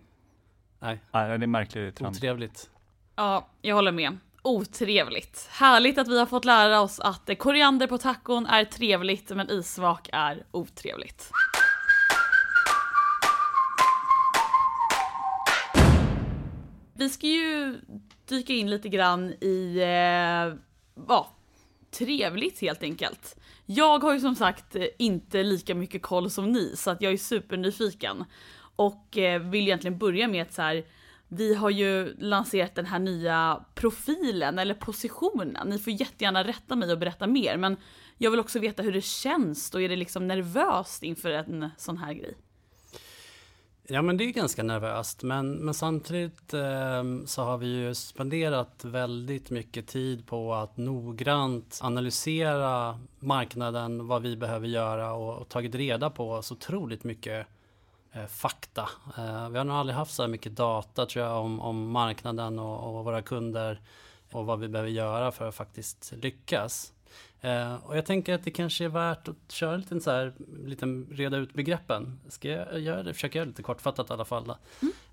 Nej, 0.80 1.00
nej, 1.12 1.28
det 1.28 1.34
är 1.34 1.44
en 1.44 1.52
märklig 1.52 1.96
trend. 1.96 2.16
otrevligt. 2.16 2.70
Ja, 3.16 3.48
jag 3.62 3.76
håller 3.76 3.92
med. 3.92 4.18
Otrevligt. 4.42 5.48
Härligt 5.52 5.98
att 5.98 6.08
vi 6.08 6.20
har 6.20 6.26
fått 6.26 6.46
lära 6.46 6.82
oss 6.82 7.00
att 7.00 7.38
koriander 7.38 7.88
på 7.88 7.98
tacon 7.98 8.46
är 8.46 8.66
trevligt 8.66 9.30
men 9.30 9.50
isvak 9.50 10.10
är 10.14 10.44
otrevligt. 10.52 11.32
Vi 16.96 17.10
ska 17.10 17.28
ju 17.28 17.80
dyka 18.26 18.54
in 18.54 18.70
lite 18.70 18.90
grann 18.90 19.34
i, 19.42 19.78
eh, 19.78 20.60
ja, 21.08 21.36
trevligt 21.92 22.62
helt 22.62 22.84
enkelt. 22.84 23.36
Jag 23.66 24.00
har 24.00 24.14
ju 24.14 24.20
som 24.20 24.36
sagt 24.36 24.76
eh, 24.76 24.86
inte 25.00 25.44
lika 25.44 25.76
mycket 25.76 26.02
koll 26.02 26.30
som 26.30 26.52
ni 26.52 26.74
så 26.76 26.92
att 26.92 27.02
jag 27.02 27.14
är 27.14 27.18
supernyfiken. 27.18 28.26
Och 28.76 29.18
eh, 29.18 29.42
vill 29.42 29.62
egentligen 29.62 29.98
börja 29.98 30.28
med 30.28 30.42
att 30.42 30.54
så 30.54 30.62
här, 30.62 30.86
vi 31.28 31.56
har 31.56 31.70
ju 31.70 32.16
lanserat 32.20 32.76
den 32.76 32.86
här 32.86 33.00
nya 33.00 33.66
profilen 33.76 34.60
eller 34.60 34.74
positionen. 34.74 35.70
Ni 35.70 35.80
får 35.80 35.94
jättegärna 35.94 36.44
rätta 36.44 36.76
mig 36.76 36.92
och 36.92 37.00
berätta 37.00 37.28
mer 37.28 37.58
men 37.58 37.78
jag 38.18 38.32
vill 38.32 38.40
också 38.40 38.60
veta 38.60 38.84
hur 38.84 38.92
det 38.92 39.04
känns. 39.04 39.74
och 39.74 39.82
är 39.82 39.90
det 39.90 39.96
liksom 39.96 40.28
nervöst 40.28 41.04
inför 41.04 41.30
en 41.30 41.70
sån 41.78 41.98
här 41.98 42.14
grej. 42.14 42.36
Ja 43.88 44.02
men 44.02 44.18
det 44.18 44.24
är 44.24 44.32
ganska 44.32 44.64
nervöst 44.64 45.24
men, 45.24 45.56
men 45.56 45.74
samtidigt 45.74 46.54
eh, 46.54 47.04
så 47.26 47.44
har 47.44 47.58
vi 47.58 47.68
ju 47.68 47.96
spenderat 47.96 48.86
väldigt 48.86 49.50
mycket 49.50 49.88
tid 49.88 50.28
på 50.28 50.54
att 50.54 50.78
noggrant 50.78 51.80
analysera 51.82 53.00
marknaden, 53.20 54.08
vad 54.08 54.22
vi 54.22 54.38
behöver 54.38 54.68
göra 54.68 55.14
och, 55.14 55.38
och 55.38 55.50
tagit 55.50 55.76
reda 55.76 56.10
på 56.10 56.42
så 56.42 56.54
otroligt 56.54 57.04
mycket 57.04 57.48
eh, 58.12 58.26
fakta. 58.26 58.90
Eh, 59.18 59.50
vi 59.50 59.58
har 59.58 59.66
nog 59.66 59.76
aldrig 59.76 59.96
haft 59.96 60.14
så 60.14 60.24
här 60.24 60.30
mycket 60.30 60.56
data 60.56 61.06
tror 61.06 61.26
jag 61.26 61.38
om, 61.38 61.62
om 61.62 61.92
marknaden 61.92 62.60
och, 62.60 62.98
och 62.98 63.06
våra 63.06 63.22
kunder 63.22 63.82
och 64.32 64.46
vad 64.46 64.60
vi 64.60 64.68
behöver 64.68 64.92
göra 64.92 65.32
för 65.32 65.48
att 65.48 65.56
faktiskt 65.56 66.14
lyckas. 66.22 66.94
Eh, 67.44 67.76
och 67.76 67.98
jag 67.98 68.06
tänker 68.06 68.34
att 68.34 68.44
det 68.44 68.52
kanske 68.52 68.86
är 68.86 68.90
värt 68.90 69.28
att 69.28 69.52
köra 69.52 69.78
lite 69.78 70.00
så 70.00 70.12
här, 70.12 70.34
lite 70.66 70.86
reda 71.12 71.38
ut 71.38 71.54
begreppen. 71.54 72.20
Ska 72.30 72.50
jag 72.50 72.80
göra 72.80 73.04
det? 73.04 73.14
Försöka 73.14 73.38
göra 73.38 73.46
det 73.46 73.50
lite 73.50 73.64
kortfattat 73.64 74.10
i 74.10 74.14
alla 74.14 74.26
fall. 74.26 74.54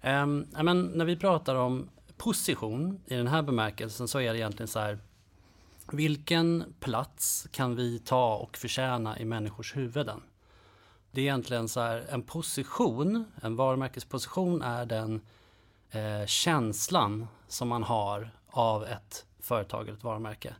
Ehm, 0.00 0.46
ja, 0.56 0.62
men 0.62 0.82
när 0.82 1.04
vi 1.04 1.16
pratar 1.16 1.54
om 1.54 1.88
position 2.16 3.00
i 3.06 3.14
den 3.14 3.26
här 3.26 3.42
bemärkelsen 3.42 4.08
så 4.08 4.20
är 4.20 4.32
det 4.32 4.38
egentligen 4.38 4.68
så 4.68 4.78
här. 4.78 4.98
Vilken 5.92 6.74
plats 6.80 7.48
kan 7.50 7.76
vi 7.76 7.98
ta 7.98 8.36
och 8.36 8.56
förtjäna 8.56 9.18
i 9.18 9.24
människors 9.24 9.76
huvuden? 9.76 10.22
Det 11.10 11.20
är 11.20 11.22
egentligen 11.22 11.68
så 11.68 11.80
här, 11.80 12.04
en 12.08 12.22
position, 12.22 13.24
en 13.42 13.56
varumärkesposition 13.56 14.62
är 14.62 14.86
den 14.86 15.20
eh, 15.90 16.26
känslan 16.26 17.26
som 17.48 17.68
man 17.68 17.82
har 17.82 18.30
av 18.46 18.84
ett 18.84 19.26
företag 19.40 19.88
eller 19.88 19.98
ett 19.98 20.04
varumärke. 20.04 20.54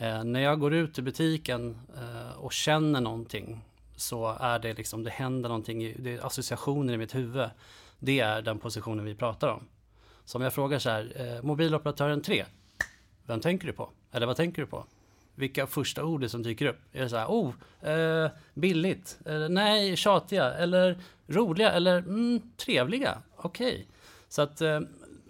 Eh, 0.00 0.24
när 0.24 0.40
jag 0.40 0.60
går 0.60 0.74
ut 0.74 0.98
i 0.98 1.02
butiken 1.02 1.78
eh, 1.96 2.38
och 2.38 2.52
känner 2.52 3.00
någonting 3.00 3.64
så 3.96 4.36
är 4.40 4.58
det 4.58 4.72
liksom, 4.72 5.02
det 5.02 5.10
händer 5.10 5.48
någonting, 5.48 5.94
det 5.98 6.14
är 6.14 6.26
associationer 6.26 6.94
i 6.94 6.96
mitt 6.96 7.14
huvud. 7.14 7.50
Det 7.98 8.20
är 8.20 8.42
den 8.42 8.58
positionen 8.58 9.04
vi 9.04 9.14
pratar 9.14 9.48
om. 9.48 9.64
Så 10.24 10.38
om 10.38 10.42
jag 10.42 10.54
frågar 10.54 10.78
så 10.78 10.90
här, 10.90 11.12
eh, 11.16 11.42
mobiloperatören 11.42 12.22
3, 12.22 12.44
vem 13.26 13.40
tänker 13.40 13.66
du 13.66 13.72
på? 13.72 13.90
Eller 14.12 14.26
vad 14.26 14.36
tänker 14.36 14.62
du 14.62 14.68
på? 14.68 14.84
Vilka 15.34 15.66
första 15.66 16.04
ord 16.04 16.30
som 16.30 16.42
dyker 16.42 16.66
upp? 16.66 16.80
Är 16.92 17.02
det 17.02 17.08
så 17.08 17.16
här, 17.16 17.26
oh, 17.26 17.54
eh, 17.90 18.30
billigt, 18.54 19.18
eller 19.26 19.48
nej, 19.48 19.96
tjatiga, 19.96 20.52
eller 20.52 20.98
roliga, 21.26 21.72
eller 21.72 21.98
mm, 21.98 22.40
trevliga? 22.56 23.22
Okej. 23.36 23.72
Okay. 23.72 23.84
Så 24.28 24.42
att, 24.42 24.60
eh, 24.60 24.80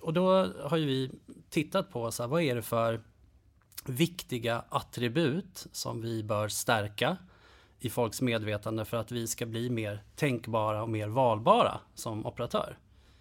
och 0.01 0.13
då 0.13 0.47
har 0.63 0.77
ju 0.77 0.87
vi 0.87 1.11
tittat 1.51 1.91
på 1.91 2.11
så 2.11 2.23
här, 2.23 2.29
vad 2.29 2.43
är 2.43 2.55
det 2.55 2.63
för 2.63 3.01
viktiga 3.89 4.65
attribut 4.69 5.67
som 5.73 6.01
vi 6.01 6.23
bör 6.23 6.49
stärka 6.49 7.17
i 7.81 7.91
folks 7.91 8.21
medvetande 8.21 8.85
för 8.85 8.97
att 8.97 9.13
vi 9.13 9.27
ska 9.27 9.47
bli 9.47 9.71
mer 9.71 10.03
tänkbara 10.17 10.83
och 10.83 10.89
mer 10.89 11.09
valbara 11.09 11.81
som 11.95 12.27
operatör. 12.27 12.79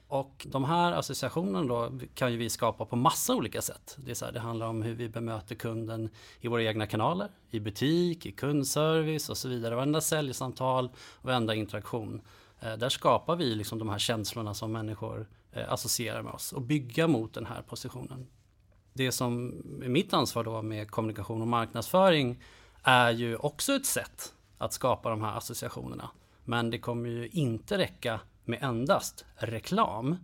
Och 0.07 0.47
de 0.50 0.65
här 0.65 0.91
associationerna 0.91 1.63
då 1.63 1.91
kan 2.13 2.31
ju 2.31 2.38
vi 2.38 2.50
skapa 2.50 2.86
på 2.86 2.95
massa 2.95 3.36
olika 3.36 3.62
sätt. 3.62 3.97
Det, 3.97 4.12
är 4.12 4.15
så 4.15 4.25
här, 4.25 4.31
det 4.31 4.39
handlar 4.39 4.67
om 4.67 4.81
hur 4.81 4.95
vi 4.95 5.09
bemöter 5.09 5.55
kunden 5.55 6.09
i 6.39 6.47
våra 6.47 6.63
egna 6.63 6.88
kanaler, 6.88 7.29
i 7.50 7.59
butik, 7.59 8.25
i 8.25 8.31
kundservice 8.31 9.29
och 9.29 9.38
så 9.38 9.50
vidare. 9.50 9.75
Varenda 9.75 10.01
säljsamtal, 10.01 10.89
varenda 11.21 11.55
interaktion. 11.55 12.21
Eh, 12.59 12.74
där 12.74 12.89
skapar 12.89 13.36
vi 13.36 13.55
liksom 13.55 13.79
de 13.79 13.89
här 13.89 14.00
känslorna 14.00 14.53
som 14.53 14.71
människor 14.71 15.27
eh, 15.51 15.74
associerar 15.74 16.21
med 16.21 16.33
oss 16.33 16.53
och 16.53 16.62
bygga 16.62 17.07
mot 17.07 17.33
den 17.33 17.45
här 17.45 17.62
positionen. 17.62 18.27
Det 18.97 19.11
som 19.11 19.53
är 19.83 19.89
mitt 19.89 20.13
ansvar 20.13 20.43
då 20.43 20.61
med 20.61 20.91
kommunikation 20.91 21.41
och 21.41 21.47
marknadsföring 21.47 22.43
är 22.83 23.11
ju 23.11 23.35
också 23.35 23.73
ett 23.73 23.85
sätt 23.85 24.33
att 24.57 24.73
skapa 24.73 25.09
de 25.09 25.21
här 25.21 25.37
associationerna. 25.37 26.09
Men 26.43 26.69
det 26.69 26.79
kommer 26.79 27.09
ju 27.09 27.27
inte 27.27 27.77
räcka 27.77 28.19
med 28.45 28.63
endast 28.63 29.25
reklam. 29.35 30.15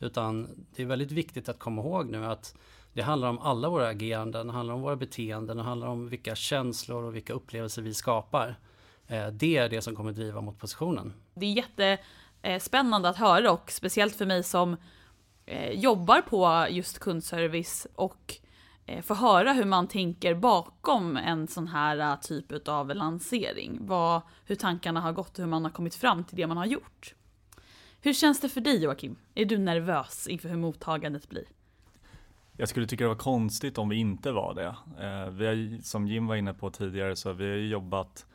Utan 0.00 0.48
det 0.76 0.82
är 0.82 0.86
väldigt 0.86 1.12
viktigt 1.12 1.48
att 1.48 1.58
komma 1.58 1.82
ihåg 1.82 2.10
nu 2.10 2.26
att 2.26 2.54
det 2.92 3.02
handlar 3.02 3.28
om 3.28 3.38
alla 3.38 3.68
våra 3.68 3.88
ageranden, 3.88 4.46
det 4.46 4.52
handlar 4.52 4.74
om 4.74 4.80
våra 4.80 4.96
beteenden, 4.96 5.56
det 5.56 5.62
handlar 5.62 5.88
om 5.88 6.08
vilka 6.08 6.34
känslor 6.34 7.04
och 7.04 7.16
vilka 7.16 7.32
upplevelser 7.32 7.82
vi 7.82 7.94
skapar. 7.94 8.54
Eh, 9.06 9.26
det 9.26 9.56
är 9.56 9.68
det 9.68 9.82
som 9.82 9.96
kommer 9.96 10.12
driva 10.12 10.40
mot 10.40 10.58
positionen. 10.58 11.12
Det 11.34 11.46
är 11.46 11.52
jättespännande 12.42 13.08
att 13.08 13.16
höra 13.16 13.52
och 13.52 13.70
speciellt 13.70 14.16
för 14.16 14.26
mig 14.26 14.42
som 14.42 14.76
eh, 15.50 15.70
jobbar 15.70 16.20
på 16.20 16.66
just 16.70 16.98
kundservice 16.98 17.86
och 17.94 18.40
Eh, 18.90 19.02
få 19.02 19.14
höra 19.14 19.52
hur 19.52 19.64
man 19.64 19.88
tänker 19.88 20.34
bakom 20.34 21.16
en 21.16 21.46
sån 21.46 21.66
här 21.66 21.98
eh, 21.98 22.20
typ 22.20 22.68
av 22.68 22.94
lansering. 22.94 23.78
Vad, 23.80 24.22
hur 24.44 24.56
tankarna 24.56 25.00
har 25.00 25.12
gått 25.12 25.30
och 25.30 25.44
hur 25.44 25.50
man 25.50 25.64
har 25.64 25.70
kommit 25.70 25.94
fram 25.94 26.24
till 26.24 26.36
det 26.36 26.46
man 26.46 26.56
har 26.56 26.66
gjort. 26.66 27.14
Hur 28.00 28.12
känns 28.12 28.40
det 28.40 28.48
för 28.48 28.60
dig 28.60 28.82
Joakim? 28.82 29.16
Är 29.34 29.44
du 29.44 29.58
nervös 29.58 30.28
inför 30.28 30.48
hur 30.48 30.56
mottagandet 30.56 31.28
blir? 31.28 31.44
Jag 32.56 32.68
skulle 32.68 32.86
tycka 32.86 33.04
det 33.04 33.08
var 33.08 33.16
konstigt 33.16 33.78
om 33.78 33.88
vi 33.88 33.96
inte 33.96 34.32
var 34.32 34.54
det. 34.54 34.76
Eh, 35.06 35.30
vi 35.30 35.46
har, 35.46 35.82
som 35.82 36.06
Jim 36.08 36.26
var 36.26 36.36
inne 36.36 36.54
på 36.54 36.70
tidigare 36.70 37.16
så 37.16 37.32
vi 37.32 37.50
har 37.50 37.56
jobbat 37.56 38.26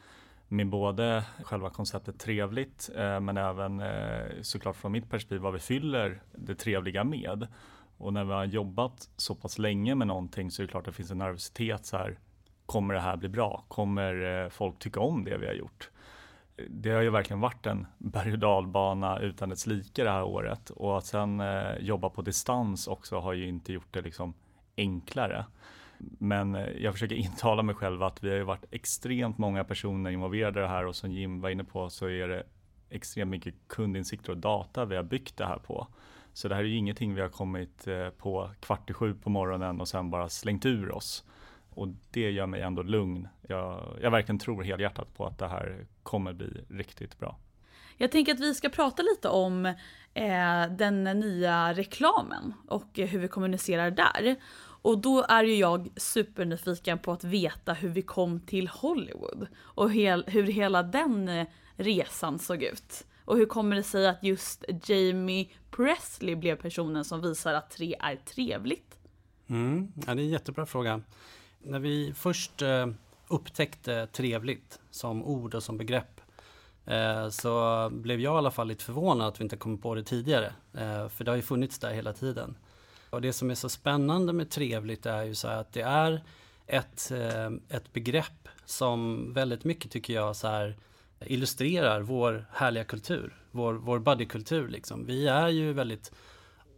med 0.47 0.69
både 0.69 1.25
själva 1.43 1.69
konceptet 1.69 2.19
trevligt 2.19 2.89
eh, 2.95 3.19
men 3.19 3.37
även 3.37 3.79
eh, 3.79 4.41
såklart 4.41 4.75
från 4.75 4.91
mitt 4.91 5.09
perspektiv 5.09 5.41
vad 5.41 5.53
vi 5.53 5.59
fyller 5.59 6.21
det 6.31 6.55
trevliga 6.55 7.03
med. 7.03 7.47
Och 7.97 8.13
när 8.13 8.23
vi 8.23 8.33
har 8.33 8.45
jobbat 8.45 9.09
så 9.15 9.35
pass 9.35 9.57
länge 9.57 9.95
med 9.95 10.07
någonting 10.07 10.51
så 10.51 10.61
är 10.61 10.65
det 10.67 10.71
klart 10.71 10.81
att 10.81 10.93
det 10.93 10.97
finns 10.97 11.11
en 11.11 11.17
nervositet 11.17 11.85
så 11.85 11.97
här. 11.97 12.19
Kommer 12.65 12.93
det 12.93 12.99
här 12.99 13.17
bli 13.17 13.29
bra? 13.29 13.65
Kommer 13.67 14.43
eh, 14.43 14.49
folk 14.49 14.79
tycka 14.79 14.99
om 14.99 15.23
det 15.23 15.37
vi 15.37 15.47
har 15.47 15.53
gjort? 15.53 15.89
Det 16.69 16.91
har 16.91 17.01
ju 17.01 17.09
verkligen 17.09 17.39
varit 17.39 17.65
en 17.65 17.87
berg 17.97 18.31
och 18.31 18.39
dalbana 18.39 19.19
utan 19.19 19.49
dess 19.49 19.67
like 19.67 20.03
det 20.03 20.09
här 20.09 20.23
året 20.23 20.69
och 20.69 20.97
att 20.97 21.05
sen 21.05 21.43
jobba 21.79 22.09
på 22.09 22.21
distans 22.21 22.87
också 22.87 23.19
har 23.19 23.33
ju 23.33 23.47
inte 23.47 23.73
gjort 23.73 23.93
det 23.93 24.01
liksom 24.01 24.33
enklare. 24.77 25.45
Men 25.99 26.55
eh, 26.55 26.69
jag 26.77 26.93
försöker 26.93 27.15
intala 27.25 27.63
mig 27.63 27.75
själv 27.75 28.03
att 28.03 28.23
vi 28.23 28.29
har 28.29 28.37
ju 28.37 28.43
varit 28.43 28.65
extremt 28.71 29.37
många 29.37 29.63
personer 29.63 30.11
involverade 30.11 30.59
i 30.59 30.63
det 30.63 30.69
här 30.69 30.85
och 30.85 30.95
som 30.95 31.11
Jim 31.11 31.41
var 31.41 31.49
inne 31.49 31.63
på 31.63 31.89
så 31.89 32.09
är 32.09 32.27
det 32.27 32.43
extremt 32.89 33.31
mycket 33.31 33.55
kundinsikter 33.67 34.31
och 34.31 34.37
data 34.37 34.85
vi 34.85 34.95
har 34.95 35.03
byggt 35.03 35.37
det 35.37 35.45
här 35.45 35.57
på. 35.57 35.87
Så 36.33 36.47
det 36.47 36.55
här 36.55 36.63
är 36.63 36.67
ju 36.67 36.75
ingenting 36.75 37.15
vi 37.15 37.21
har 37.21 37.29
kommit 37.29 37.87
eh, 37.87 38.09
på 38.09 38.51
kvart 38.59 38.89
i 38.89 38.93
sju 38.93 39.13
på 39.13 39.29
morgonen 39.29 39.81
och 39.81 39.87
sen 39.87 40.09
bara 40.09 40.29
slängt 40.29 40.65
ur 40.65 40.91
oss. 40.91 41.23
Och 41.69 41.87
det 42.11 42.31
gör 42.31 42.45
mig 42.45 42.61
ändå 42.61 42.81
lugn. 42.81 43.27
Jag, 43.41 43.97
jag 44.01 44.11
verkligen 44.11 44.39
tror 44.39 44.63
helhjärtat 44.63 45.13
på 45.13 45.25
att 45.25 45.37
det 45.37 45.47
här 45.47 45.85
kommer 46.03 46.33
bli 46.33 46.65
riktigt 46.69 47.19
bra. 47.19 47.37
Jag 47.97 48.11
tänker 48.11 48.33
att 48.33 48.39
vi 48.39 48.53
ska 48.53 48.69
prata 48.69 49.03
lite 49.03 49.29
om 49.29 49.65
eh, 50.13 50.65
den 50.77 51.03
nya 51.03 51.73
reklamen 51.73 52.53
och 52.67 52.87
hur 52.93 53.19
vi 53.19 53.27
kommunicerar 53.27 53.91
där. 53.91 54.35
Och 54.85 54.97
då 54.97 55.25
är 55.29 55.43
ju 55.43 55.55
jag 55.55 55.89
supernyfiken 55.95 56.99
på 56.99 57.11
att 57.11 57.23
veta 57.23 57.73
hur 57.73 57.89
vi 57.89 58.01
kom 58.01 58.39
till 58.39 58.67
Hollywood 58.67 59.47
och 59.57 59.91
hel, 59.91 60.23
hur 60.27 60.43
hela 60.43 60.83
den 60.83 61.29
eh, 61.29 61.47
resan 61.75 62.39
såg 62.39 62.63
ut. 62.63 63.05
Och 63.25 63.37
hur 63.37 63.45
kommer 63.45 63.75
det 63.75 63.83
sig 63.83 64.07
att 64.07 64.23
just 64.23 64.65
Jamie 64.85 65.47
Presley 65.71 66.35
blev 66.35 66.55
personen 66.55 67.05
som 67.05 67.21
visar 67.21 67.53
att 67.53 67.71
tre 67.71 67.95
är 67.99 68.15
trevligt? 68.15 68.99
Mm, 69.47 69.91
ja, 69.95 70.15
det 70.15 70.21
är 70.21 70.25
en 70.25 70.29
jättebra 70.29 70.65
fråga. 70.65 71.01
När 71.59 71.79
vi 71.79 72.13
först 72.15 72.61
eh, 72.61 72.87
upptäckte 73.27 74.07
trevligt 74.07 74.79
som 74.91 75.23
ord 75.23 75.55
och 75.55 75.63
som 75.63 75.77
begrepp 75.77 76.21
eh, 76.85 77.29
så 77.29 77.89
blev 77.91 78.19
jag 78.19 78.35
i 78.35 78.37
alla 78.37 78.51
fall 78.51 78.67
lite 78.67 78.83
förvånad 78.83 79.27
att 79.27 79.39
vi 79.39 79.43
inte 79.43 79.57
kom 79.57 79.77
på 79.77 79.95
det 79.95 80.03
tidigare. 80.03 80.53
Eh, 80.73 81.09
för 81.09 81.23
det 81.23 81.31
har 81.31 81.35
ju 81.35 81.41
funnits 81.41 81.79
där 81.79 81.93
hela 81.93 82.13
tiden. 82.13 82.55
Och 83.15 83.21
det 83.21 83.33
som 83.33 83.51
är 83.51 83.55
så 83.55 83.69
spännande 83.69 84.33
med 84.33 84.49
trevligt 84.49 85.05
är 85.05 85.23
ju 85.23 85.35
så 85.35 85.47
att 85.47 85.73
det 85.73 85.81
är 85.81 86.23
ett, 86.67 87.11
eh, 87.11 87.77
ett 87.77 87.93
begrepp 87.93 88.49
som 88.65 89.33
väldigt 89.33 89.63
mycket 89.63 89.91
tycker 89.91 90.13
jag 90.13 90.35
så 90.35 90.47
här 90.47 90.77
illustrerar 91.25 92.01
vår 92.01 92.45
härliga 92.51 92.83
kultur, 92.83 93.37
vår, 93.51 93.73
vår 93.73 93.99
bodykultur. 93.99 94.67
Liksom. 94.67 95.05
Vi 95.05 95.27
är 95.27 95.47
ju 95.47 95.73
väldigt 95.73 96.11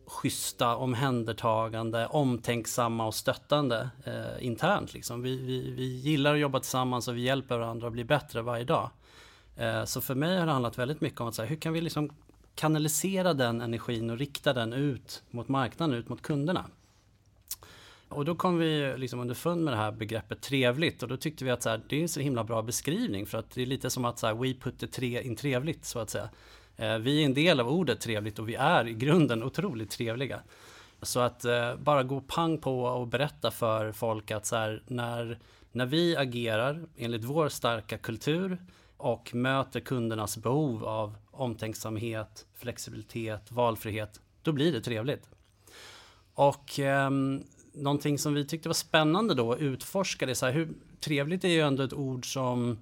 schyssta, 0.07 0.75
omhändertagande, 0.75 2.07
omtänksamma 2.07 3.07
och 3.07 3.15
stöttande 3.15 3.89
eh, 4.03 4.45
internt. 4.45 4.93
Liksom. 4.93 5.21
Vi, 5.21 5.37
vi, 5.37 5.71
vi 5.71 5.85
gillar 5.85 6.33
att 6.33 6.39
jobba 6.39 6.59
tillsammans 6.59 7.07
och 7.07 7.15
vi 7.15 7.21
hjälper 7.21 7.57
varandra 7.57 7.87
att 7.87 7.93
bli 7.93 8.03
bättre 8.03 8.41
varje 8.41 8.63
dag. 8.63 8.89
Eh, 9.55 9.83
så 9.83 10.01
för 10.01 10.15
mig 10.15 10.37
har 10.37 10.45
det 10.45 10.51
handlat 10.51 10.77
väldigt 10.77 11.01
mycket 11.01 11.21
om 11.21 11.27
att 11.27 11.35
säga, 11.35 11.47
hur 11.47 11.55
kan 11.55 11.73
vi 11.73 11.81
liksom 11.81 12.09
kanalisera 12.57 13.33
den 13.33 13.61
energin 13.61 14.09
och 14.09 14.17
rikta 14.17 14.53
den 14.53 14.73
ut 14.73 15.23
mot 15.31 15.47
marknaden, 15.47 15.95
ut 15.95 16.09
mot 16.09 16.21
kunderna. 16.21 16.65
Och 18.09 18.25
då 18.25 18.35
kom 18.35 18.57
vi 18.57 18.93
liksom 18.97 19.19
underfund 19.19 19.63
med 19.63 19.73
det 19.73 19.77
här 19.77 19.91
begreppet 19.91 20.41
trevligt 20.41 21.03
och 21.03 21.09
då 21.09 21.17
tyckte 21.17 21.45
vi 21.45 21.51
att 21.51 21.63
så 21.63 21.69
här, 21.69 21.81
det 21.89 21.95
är 21.95 22.01
en 22.01 22.09
så 22.09 22.19
himla 22.19 22.43
bra 22.43 22.61
beskrivning 22.61 23.25
för 23.25 23.37
att 23.37 23.51
det 23.51 23.61
är 23.61 23.65
lite 23.65 23.89
som 23.89 24.05
att 24.05 24.19
så 24.19 24.27
här, 24.27 24.33
we 24.33 24.53
put 24.53 24.79
the 24.79 24.87
tre 24.87 25.21
in 25.21 25.35
trevligt 25.35 25.85
så 25.85 25.99
att 25.99 26.09
säga. 26.09 26.29
Eh, 26.77 26.97
vi 26.97 27.21
är 27.21 27.25
en 27.25 27.33
del 27.33 27.59
av 27.59 27.69
ordet 27.69 28.01
trevligt 28.01 28.39
och 28.39 28.49
vi 28.49 28.55
är 28.55 28.87
i 28.87 28.93
grunden 28.93 29.43
otroligt 29.43 29.89
trevliga. 29.89 30.39
Så 31.01 31.19
att 31.19 31.45
eh, 31.45 31.75
bara 31.75 32.03
gå 32.03 32.21
pang 32.21 32.57
på 32.57 32.81
och 32.81 33.07
berätta 33.07 33.51
för 33.51 33.91
folk 33.91 34.31
att 34.31 34.45
så 34.45 34.55
här, 34.55 34.83
när, 34.87 35.39
när 35.71 35.85
vi 35.85 36.17
agerar 36.17 36.85
enligt 36.97 37.23
vår 37.23 37.49
starka 37.49 37.97
kultur 37.97 38.57
och 38.97 39.35
möter 39.35 39.79
kundernas 39.79 40.37
behov 40.37 40.85
av 40.85 41.15
omtänksamhet, 41.31 42.45
flexibilitet, 42.53 43.51
valfrihet, 43.51 44.21
då 44.41 44.51
blir 44.51 44.73
det 44.73 44.81
trevligt. 44.81 45.29
Och 46.33 46.79
eh, 46.79 47.09
någonting 47.73 48.19
som 48.19 48.33
vi 48.33 48.45
tyckte 48.45 48.69
var 48.69 48.73
spännande 48.73 49.33
då 49.33 49.53
att 49.53 49.59
utforska 49.59 50.25
det. 50.25 50.35
Så 50.35 50.45
här, 50.45 50.53
hur 50.53 50.73
trevligt 50.99 51.43
är 51.43 51.49
ju 51.49 51.61
ändå 51.61 51.83
ett 51.83 51.93
ord 51.93 52.33
som 52.33 52.77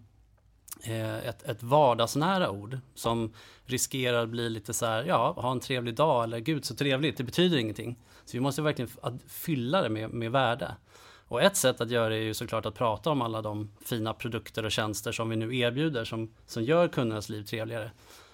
eh, 0.83 1.27
ett, 1.27 1.43
ett 1.43 1.63
vardagsnära 1.63 2.49
ord 2.49 2.77
som 2.95 3.33
riskerar 3.65 4.23
att 4.23 4.29
bli 4.29 4.49
lite 4.49 4.73
så 4.73 4.85
här, 4.85 5.03
ja, 5.03 5.33
ha 5.37 5.51
en 5.51 5.59
trevlig 5.59 5.95
dag 5.95 6.23
eller 6.23 6.39
gud 6.39 6.65
så 6.65 6.75
trevligt, 6.75 7.17
det 7.17 7.23
betyder 7.23 7.57
ingenting. 7.57 7.99
Så 8.25 8.37
vi 8.37 8.39
måste 8.39 8.61
verkligen 8.61 8.91
fylla 9.27 9.81
det 9.81 9.89
med, 9.89 10.09
med 10.09 10.31
värde. 10.31 10.75
Och 11.35 11.41
ett 11.41 11.55
sätt 11.55 11.81
att 11.81 11.89
göra 11.89 12.09
det 12.09 12.15
är 12.15 12.23
ju 12.23 12.33
såklart 12.33 12.65
att 12.65 12.75
prata 12.75 13.09
om 13.09 13.21
alla 13.21 13.41
de 13.41 13.71
fina 13.85 14.13
produkter 14.13 14.65
och 14.65 14.71
tjänster 14.71 15.11
som 15.11 15.29
vi 15.29 15.35
nu 15.35 15.57
erbjuder 15.57 16.05
som, 16.05 16.33
som 16.45 16.63
gör 16.63 16.87
kundernas 16.87 17.29
liv 17.29 17.43
trevligare. 17.43 17.91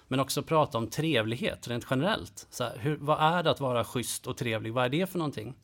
Men 0.08 0.20
också 0.20 0.42
prata 0.42 0.78
om 0.78 0.86
trevlighet 0.86 1.68
rent 1.68 1.86
generellt. 1.90 2.46
Så 2.50 2.64
här, 2.64 2.78
hur, 2.78 2.96
vad 2.96 3.20
är 3.20 3.42
det 3.42 3.50
att 3.50 3.60
vara 3.60 3.84
schysst 3.84 4.26
och 4.26 4.36
trevlig? 4.36 4.72
Vad 4.72 4.84
är 4.84 4.88
det 4.88 5.06
för 5.06 5.18
någonting? 5.18 5.54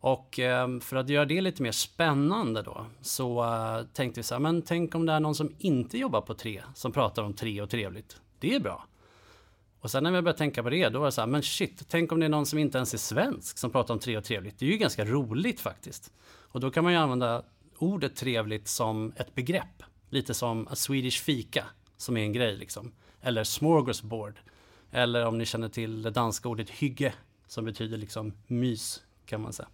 Och 0.00 0.38
ehm, 0.38 0.80
för 0.80 0.96
att 0.96 1.08
göra 1.08 1.24
det 1.24 1.40
lite 1.40 1.62
mer 1.62 1.72
spännande 1.72 2.62
då 2.62 2.86
så 3.00 3.44
eh, 3.44 3.86
tänkte 3.92 4.20
vi 4.20 4.24
så 4.24 4.34
här, 4.34 4.40
men 4.40 4.62
tänk 4.62 4.94
om 4.94 5.06
det 5.06 5.12
är 5.12 5.20
någon 5.20 5.34
som 5.34 5.54
inte 5.58 5.98
jobbar 5.98 6.20
på 6.20 6.34
tre 6.34 6.62
som 6.74 6.92
pratar 6.92 7.22
om 7.22 7.34
tre 7.34 7.62
och 7.62 7.70
trevligt. 7.70 8.20
Det 8.38 8.54
är 8.54 8.60
bra. 8.60 8.86
Och 9.80 9.90
sen 9.90 10.02
när 10.02 10.12
jag 10.12 10.24
började 10.24 10.38
tänka 10.38 10.62
på 10.62 10.70
det, 10.70 10.88
då 10.88 10.98
var 10.98 11.06
det 11.06 11.12
så 11.12 11.20
här, 11.20 11.28
men 11.28 11.42
shit, 11.42 11.84
tänk 11.88 12.12
om 12.12 12.20
det 12.20 12.26
är 12.26 12.30
någon 12.30 12.46
som 12.46 12.58
inte 12.58 12.78
ens 12.78 12.94
är 12.94 12.98
svensk 12.98 13.58
som 13.58 13.70
pratar 13.70 13.94
om 13.94 14.00
tre 14.00 14.16
och 14.16 14.24
trevligt. 14.24 14.58
Det 14.58 14.66
är 14.66 14.70
ju 14.70 14.76
ganska 14.76 15.04
roligt 15.04 15.60
faktiskt. 15.60 16.12
Och 16.28 16.60
då 16.60 16.70
kan 16.70 16.84
man 16.84 16.92
ju 16.92 16.98
använda 16.98 17.42
ordet 17.78 18.16
trevligt 18.16 18.68
som 18.68 19.12
ett 19.16 19.34
begrepp. 19.34 19.82
Lite 20.10 20.34
som 20.34 20.68
a 20.68 20.74
Swedish 20.74 21.22
fika, 21.22 21.64
som 21.96 22.16
är 22.16 22.20
en 22.20 22.32
grej 22.32 22.56
liksom. 22.56 22.92
Eller 23.20 23.44
smorgasbord. 23.44 24.40
Eller 24.90 25.26
om 25.26 25.38
ni 25.38 25.46
känner 25.46 25.68
till 25.68 26.02
det 26.02 26.10
danska 26.10 26.48
ordet 26.48 26.70
hygge, 26.70 27.14
som 27.46 27.64
betyder 27.64 27.96
liksom 27.96 28.32
mys, 28.46 29.02
kan 29.26 29.40
man 29.40 29.52
säga. 29.52 29.68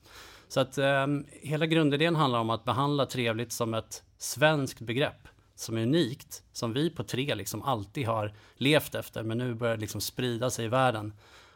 Så 0.48 0.60
att 0.60 0.78
eh, 0.78 1.06
hela 1.30 1.66
grundidén 1.66 2.16
handlar 2.16 2.38
om 2.38 2.50
att 2.50 2.64
behandla 2.64 3.06
trevligt 3.06 3.52
som 3.52 3.74
ett 3.74 4.02
svenskt 4.18 4.80
begrepp 4.80 5.28
som 5.54 5.76
är 5.76 5.82
unikt, 5.82 6.42
som 6.52 6.72
vi 6.72 6.90
på 6.90 7.04
tre 7.04 7.34
liksom 7.34 7.62
alltid 7.62 8.06
har 8.06 8.32
levt 8.56 8.94
efter, 8.94 9.22
men 9.22 9.38
nu 9.38 9.54
börjar 9.54 9.76
liksom 9.76 10.00
sprida 10.00 10.50
sig 10.50 10.64
i 10.64 10.68
världen. 10.68 11.12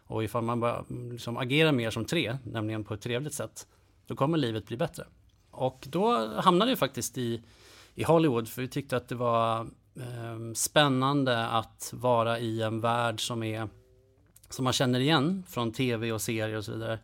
Och 0.07 0.25
ifall 0.25 0.45
man 0.45 0.61
börjar 0.61 0.85
mm, 0.91 1.13
liksom 1.13 1.37
agera 1.37 1.73
mer 1.73 1.91
som 1.91 2.05
tre, 2.05 2.39
nämligen 2.45 2.85
på 2.85 2.95
ett 2.95 3.01
trevligt 3.01 3.35
sätt, 3.35 3.67
då 4.07 4.17
kommer 4.17 4.39
livet 4.39 4.67
bli 4.67 4.77
bättre. 4.77 5.05
Och 5.51 5.87
då 5.91 6.35
hamnade 6.41 6.71
vi 6.71 6.77
faktiskt 6.77 7.19
i, 7.19 7.43
i 7.95 8.05
Hollywood, 8.05 8.49
för 8.49 8.63
vi 8.63 8.69
tyckte 8.69 8.97
att 8.97 9.09
det 9.09 9.15
var 9.15 9.61
eh, 9.97 10.53
spännande 10.55 11.47
att 11.47 11.91
vara 11.97 12.39
i 12.39 12.63
en 12.63 12.81
värld 12.81 13.27
som 13.27 13.43
är 13.43 13.69
som 14.51 14.65
man 14.65 14.73
känner 14.73 15.01
igen 15.01 15.45
från 15.49 15.73
tv 15.73 16.13
och 16.13 16.23
serier 16.23 16.57
och 16.57 16.65
så 16.65 16.73
vidare. 16.73 16.99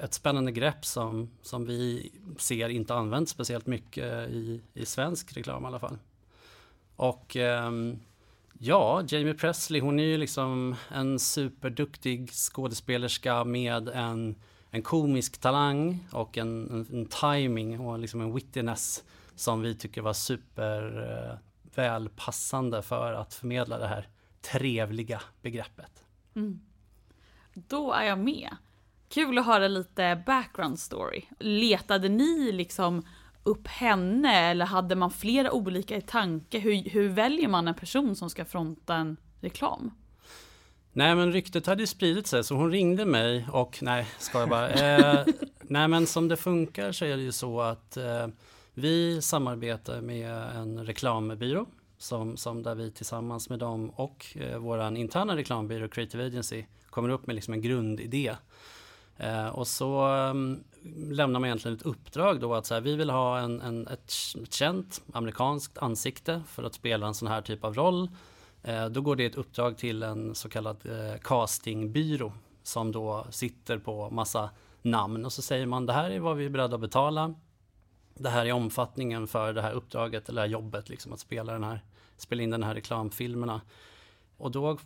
Ett 0.00 0.14
spännande 0.14 0.52
grepp 0.52 0.84
som, 0.84 1.30
som 1.42 1.64
vi 1.64 2.12
ser 2.38 2.68
inte 2.68 2.94
används 2.94 3.32
speciellt 3.32 3.66
mycket 3.66 4.30
i, 4.30 4.60
i 4.74 4.86
svensk 4.86 5.36
reklam 5.36 5.64
i 5.64 5.66
alla 5.66 5.78
fall. 5.78 5.98
Och 7.00 7.36
ehm, 7.36 8.00
ja, 8.58 9.02
Jamie 9.08 9.34
Presley, 9.34 9.80
hon 9.80 10.00
är 10.00 10.04
ju 10.04 10.16
liksom 10.16 10.76
en 10.88 11.18
superduktig 11.18 12.30
skådespelerska 12.32 13.44
med 13.44 13.88
en, 13.88 14.36
en 14.70 14.82
komisk 14.82 15.38
talang 15.38 16.08
och 16.12 16.38
en, 16.38 16.70
en, 16.70 16.86
en 16.92 17.06
timing 17.06 17.80
och 17.80 17.98
liksom 17.98 18.20
en 18.20 18.34
wittiness 18.34 19.04
som 19.34 19.62
vi 19.62 19.74
tycker 19.74 20.02
var 20.02 20.12
super 20.12 21.08
eh, 21.12 21.38
välpassande 21.74 22.82
för 22.82 23.12
att 23.12 23.34
förmedla 23.34 23.78
det 23.78 23.86
här 23.86 24.08
trevliga 24.40 25.22
begreppet. 25.42 26.04
Mm. 26.34 26.60
Då 27.54 27.92
är 27.92 28.04
jag 28.04 28.18
med. 28.18 28.56
Kul 29.08 29.38
att 29.38 29.46
höra 29.46 29.68
lite 29.68 30.22
background 30.26 30.78
story. 30.78 31.22
Letade 31.38 32.08
ni 32.08 32.52
liksom 32.52 33.02
upp 33.42 33.68
henne 33.68 34.38
eller 34.38 34.64
hade 34.64 34.94
man 34.94 35.10
flera 35.10 35.52
olika 35.52 35.96
i 35.96 36.00
tanke? 36.00 36.58
Hur, 36.58 36.90
hur 36.90 37.08
väljer 37.08 37.48
man 37.48 37.68
en 37.68 37.74
person 37.74 38.16
som 38.16 38.30
ska 38.30 38.44
fronta 38.44 38.94
en 38.94 39.16
reklam? 39.40 39.90
Nej 40.92 41.14
men 41.14 41.32
ryktet 41.32 41.66
hade 41.66 41.82
ju 41.82 41.86
spridit 41.86 42.26
sig 42.26 42.44
så 42.44 42.54
hon 42.54 42.70
ringde 42.70 43.04
mig 43.04 43.46
och 43.52 43.78
nej, 43.82 44.06
ska 44.18 44.40
jag 44.40 44.48
bara. 44.48 44.70
Eh, 44.70 45.26
nej 45.60 45.88
men 45.88 46.06
som 46.06 46.28
det 46.28 46.36
funkar 46.36 46.92
så 46.92 47.04
är 47.04 47.16
det 47.16 47.22
ju 47.22 47.32
så 47.32 47.60
att 47.60 47.96
eh, 47.96 48.26
vi 48.74 49.22
samarbetar 49.22 50.00
med 50.00 50.30
en 50.30 50.86
reklambyrå 50.86 51.66
som, 51.98 52.36
som 52.36 52.62
där 52.62 52.74
vi 52.74 52.90
tillsammans 52.90 53.48
med 53.48 53.58
dem 53.58 53.90
och 53.90 54.26
eh, 54.34 54.58
vår 54.58 54.96
interna 54.96 55.36
reklambyrå 55.36 55.88
Creative 55.88 56.26
Agency 56.26 56.64
kommer 56.90 57.08
upp 57.08 57.26
med 57.26 57.34
liksom 57.34 57.54
en 57.54 57.62
grundidé. 57.62 58.36
Eh, 59.16 59.48
och 59.48 59.66
så 59.66 60.06
um, 60.06 60.64
lämnar 61.10 61.40
man 61.40 61.44
egentligen 61.48 61.76
ett 61.76 61.86
uppdrag 61.86 62.40
då 62.40 62.54
att 62.54 62.66
så 62.66 62.74
här, 62.74 62.80
vi 62.80 62.96
vill 62.96 63.10
ha 63.10 63.38
en, 63.38 63.60
en, 63.60 63.88
ett, 63.88 64.12
ett 64.42 64.52
känt 64.52 65.02
amerikanskt 65.12 65.78
ansikte 65.78 66.42
för 66.46 66.62
att 66.62 66.74
spela 66.74 67.06
en 67.06 67.14
sån 67.14 67.28
här 67.28 67.42
typ 67.42 67.64
av 67.64 67.74
roll. 67.74 68.08
Eh, 68.62 68.86
då 68.86 69.00
går 69.00 69.16
det 69.16 69.24
ett 69.24 69.34
uppdrag 69.34 69.78
till 69.78 70.02
en 70.02 70.34
så 70.34 70.48
kallad 70.48 70.76
eh, 70.86 71.20
castingbyrå 71.20 72.32
som 72.62 72.92
då 72.92 73.26
sitter 73.30 73.78
på 73.78 74.10
massa 74.10 74.50
namn 74.82 75.24
och 75.24 75.32
så 75.32 75.42
säger 75.42 75.66
man 75.66 75.86
det 75.86 75.92
här 75.92 76.10
är 76.10 76.20
vad 76.20 76.36
vi 76.36 76.44
är 76.46 76.50
beredda 76.50 76.74
att 76.74 76.80
betala. 76.80 77.34
Det 78.14 78.28
här 78.28 78.46
är 78.46 78.52
omfattningen 78.52 79.26
för 79.26 79.52
det 79.52 79.62
här 79.62 79.72
uppdraget 79.72 80.28
eller 80.28 80.46
jobbet, 80.46 80.88
liksom 80.88 81.12
att 81.12 81.20
spela, 81.20 81.52
den 81.52 81.64
här, 81.64 81.84
spela 82.16 82.42
in 82.42 82.50
den 82.50 82.62
här 82.62 82.74
reklamfilmerna. 82.74 83.60
Och 84.40 84.50
då 84.50 84.78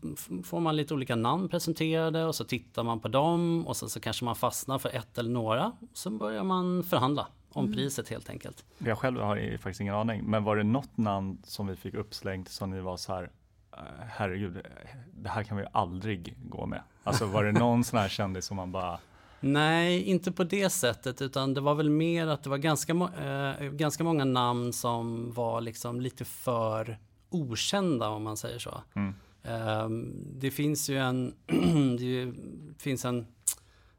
får 0.44 0.60
man 0.60 0.76
lite 0.76 0.94
olika 0.94 1.16
namn 1.16 1.48
presenterade 1.48 2.24
och 2.24 2.34
så 2.34 2.44
tittar 2.44 2.82
man 2.82 3.00
på 3.00 3.08
dem 3.08 3.66
och 3.66 3.76
sen 3.76 3.88
så 3.88 4.00
kanske 4.00 4.24
man 4.24 4.36
fastnar 4.36 4.78
för 4.78 4.88
ett 4.88 5.18
eller 5.18 5.30
några. 5.30 5.72
Så 5.92 6.10
börjar 6.10 6.44
man 6.44 6.82
förhandla 6.82 7.26
om 7.52 7.64
mm. 7.64 7.76
priset 7.76 8.08
helt 8.08 8.30
enkelt. 8.30 8.64
Jag 8.78 8.98
själv 8.98 9.20
har 9.20 9.56
faktiskt 9.58 9.80
ingen 9.80 9.94
aning, 9.94 10.24
men 10.24 10.44
var 10.44 10.56
det 10.56 10.62
något 10.62 10.96
namn 10.96 11.38
som 11.44 11.66
vi 11.66 11.76
fick 11.76 11.94
uppslängt 11.94 12.48
som 12.48 12.70
ni 12.70 12.80
var 12.80 12.96
så 12.96 13.12
här, 13.12 13.30
eh, 13.72 13.78
herregud, 14.08 14.66
det 15.14 15.28
här 15.28 15.42
kan 15.42 15.56
vi 15.56 15.64
aldrig 15.72 16.34
gå 16.38 16.66
med. 16.66 16.82
Alltså 17.04 17.26
var 17.26 17.44
det 17.44 17.52
någon 17.52 17.84
sån 17.84 17.98
här 17.98 18.08
kändis 18.08 18.46
som 18.46 18.56
man 18.56 18.72
bara 18.72 18.98
Nej, 19.40 20.02
inte 20.02 20.32
på 20.32 20.44
det 20.44 20.70
sättet, 20.70 21.22
utan 21.22 21.54
det 21.54 21.60
var 21.60 21.74
väl 21.74 21.90
mer 21.90 22.26
att 22.26 22.42
det 22.42 22.50
var 22.50 22.58
ganska, 22.58 22.92
äh, 22.92 23.68
ganska 23.68 24.04
många 24.04 24.24
namn 24.24 24.72
som 24.72 25.32
var 25.32 25.60
liksom 25.60 26.00
lite 26.00 26.24
för 26.24 26.98
okända 27.30 28.08
om 28.08 28.22
man 28.22 28.36
säger 28.36 28.58
så. 28.58 28.82
Mm. 28.94 29.14
Ehm, 29.44 30.14
det 30.38 30.50
finns 30.50 30.90
ju 30.90 30.98
en, 30.98 31.34
det 31.98 32.32
finns 32.78 33.04
en, 33.04 33.26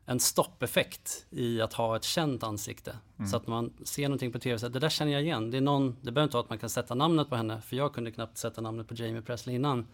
en 0.06 0.20
stoppeffekt 0.20 1.26
i 1.30 1.62
att 1.62 1.74
ha 1.74 1.96
ett 1.96 2.04
känt 2.04 2.44
ansikte. 2.44 2.96
Mm. 3.18 3.30
Så 3.30 3.38
att 3.38 3.48
man 3.48 3.74
ser 3.84 4.04
någonting 4.04 4.32
på 4.32 4.40
tv, 4.40 4.60
så 4.60 4.68
det 4.68 4.80
där 4.80 4.90
känner 4.90 5.12
jag 5.12 5.22
igen. 5.22 5.52
Det, 5.52 5.58
är 5.58 5.62
någon, 5.62 5.96
det 6.02 6.12
behöver 6.12 6.24
inte 6.24 6.36
vara 6.36 6.44
att 6.44 6.50
man 6.50 6.60
kan 6.60 6.70
sätta 6.70 6.96
namnet 6.96 7.30
på 7.30 7.36
henne, 7.36 7.62
för 7.62 7.76
jag 7.76 7.94
kunde 7.94 8.12
knappt 8.12 8.38
sätta 8.38 8.62
namnet 8.62 8.88
på 8.88 8.94
Jamie 8.96 9.22
Presley 9.22 9.56
innan. 9.56 9.88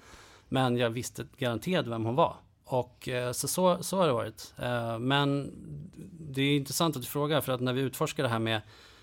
Men 0.49 0.77
jag 0.77 0.89
visste 0.89 1.25
garanterat 1.37 1.87
vem 1.87 2.05
hon 2.05 2.15
var. 2.15 2.35
Och 2.65 3.09
eh, 3.09 3.31
så, 3.31 3.47
så, 3.47 3.83
så 3.83 3.97
har 3.97 4.07
det 4.07 4.13
varit. 4.13 4.53
Ehm, 4.57 5.07
men 5.07 5.51
det 6.19 6.41
är 6.41 6.57
intressant 6.57 6.95
att 6.95 7.01
du 7.01 7.07
frågar, 7.07 7.41
för 7.41 7.51
att 7.51 7.61
när 7.61 7.73
vi 7.73 7.81
utforskar 7.81 8.23
det 8.23 8.29
här 8.29 8.39
med 8.39 8.61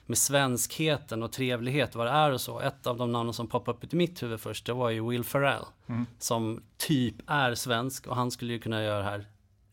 med 0.09 0.19
svenskheten 0.19 1.23
och 1.23 1.33
trevlighet, 1.33 1.95
vad 1.95 2.07
det 2.07 2.11
är 2.11 2.33
och 2.33 2.41
så. 2.41 2.61
Ett 2.61 2.87
av 2.87 2.97
de 2.97 3.13
namnen 3.13 3.35
som 3.35 3.49
poppade 3.49 3.77
upp 3.77 3.93
i 3.93 3.97
mitt 3.97 4.23
huvud 4.23 4.41
först, 4.41 4.67
det 4.67 4.73
var 4.73 4.91
ju 4.91 5.09
Will 5.09 5.25
Ferrell. 5.25 5.65
Mm. 5.87 6.07
Som 6.19 6.63
typ 6.77 7.15
är 7.27 7.55
svensk 7.55 8.07
och 8.07 8.17
han 8.17 8.31
skulle 8.31 8.53
ju 8.53 8.59
kunna 8.59 8.83
göra 8.83 8.99
det 8.99 9.05
här 9.05 9.27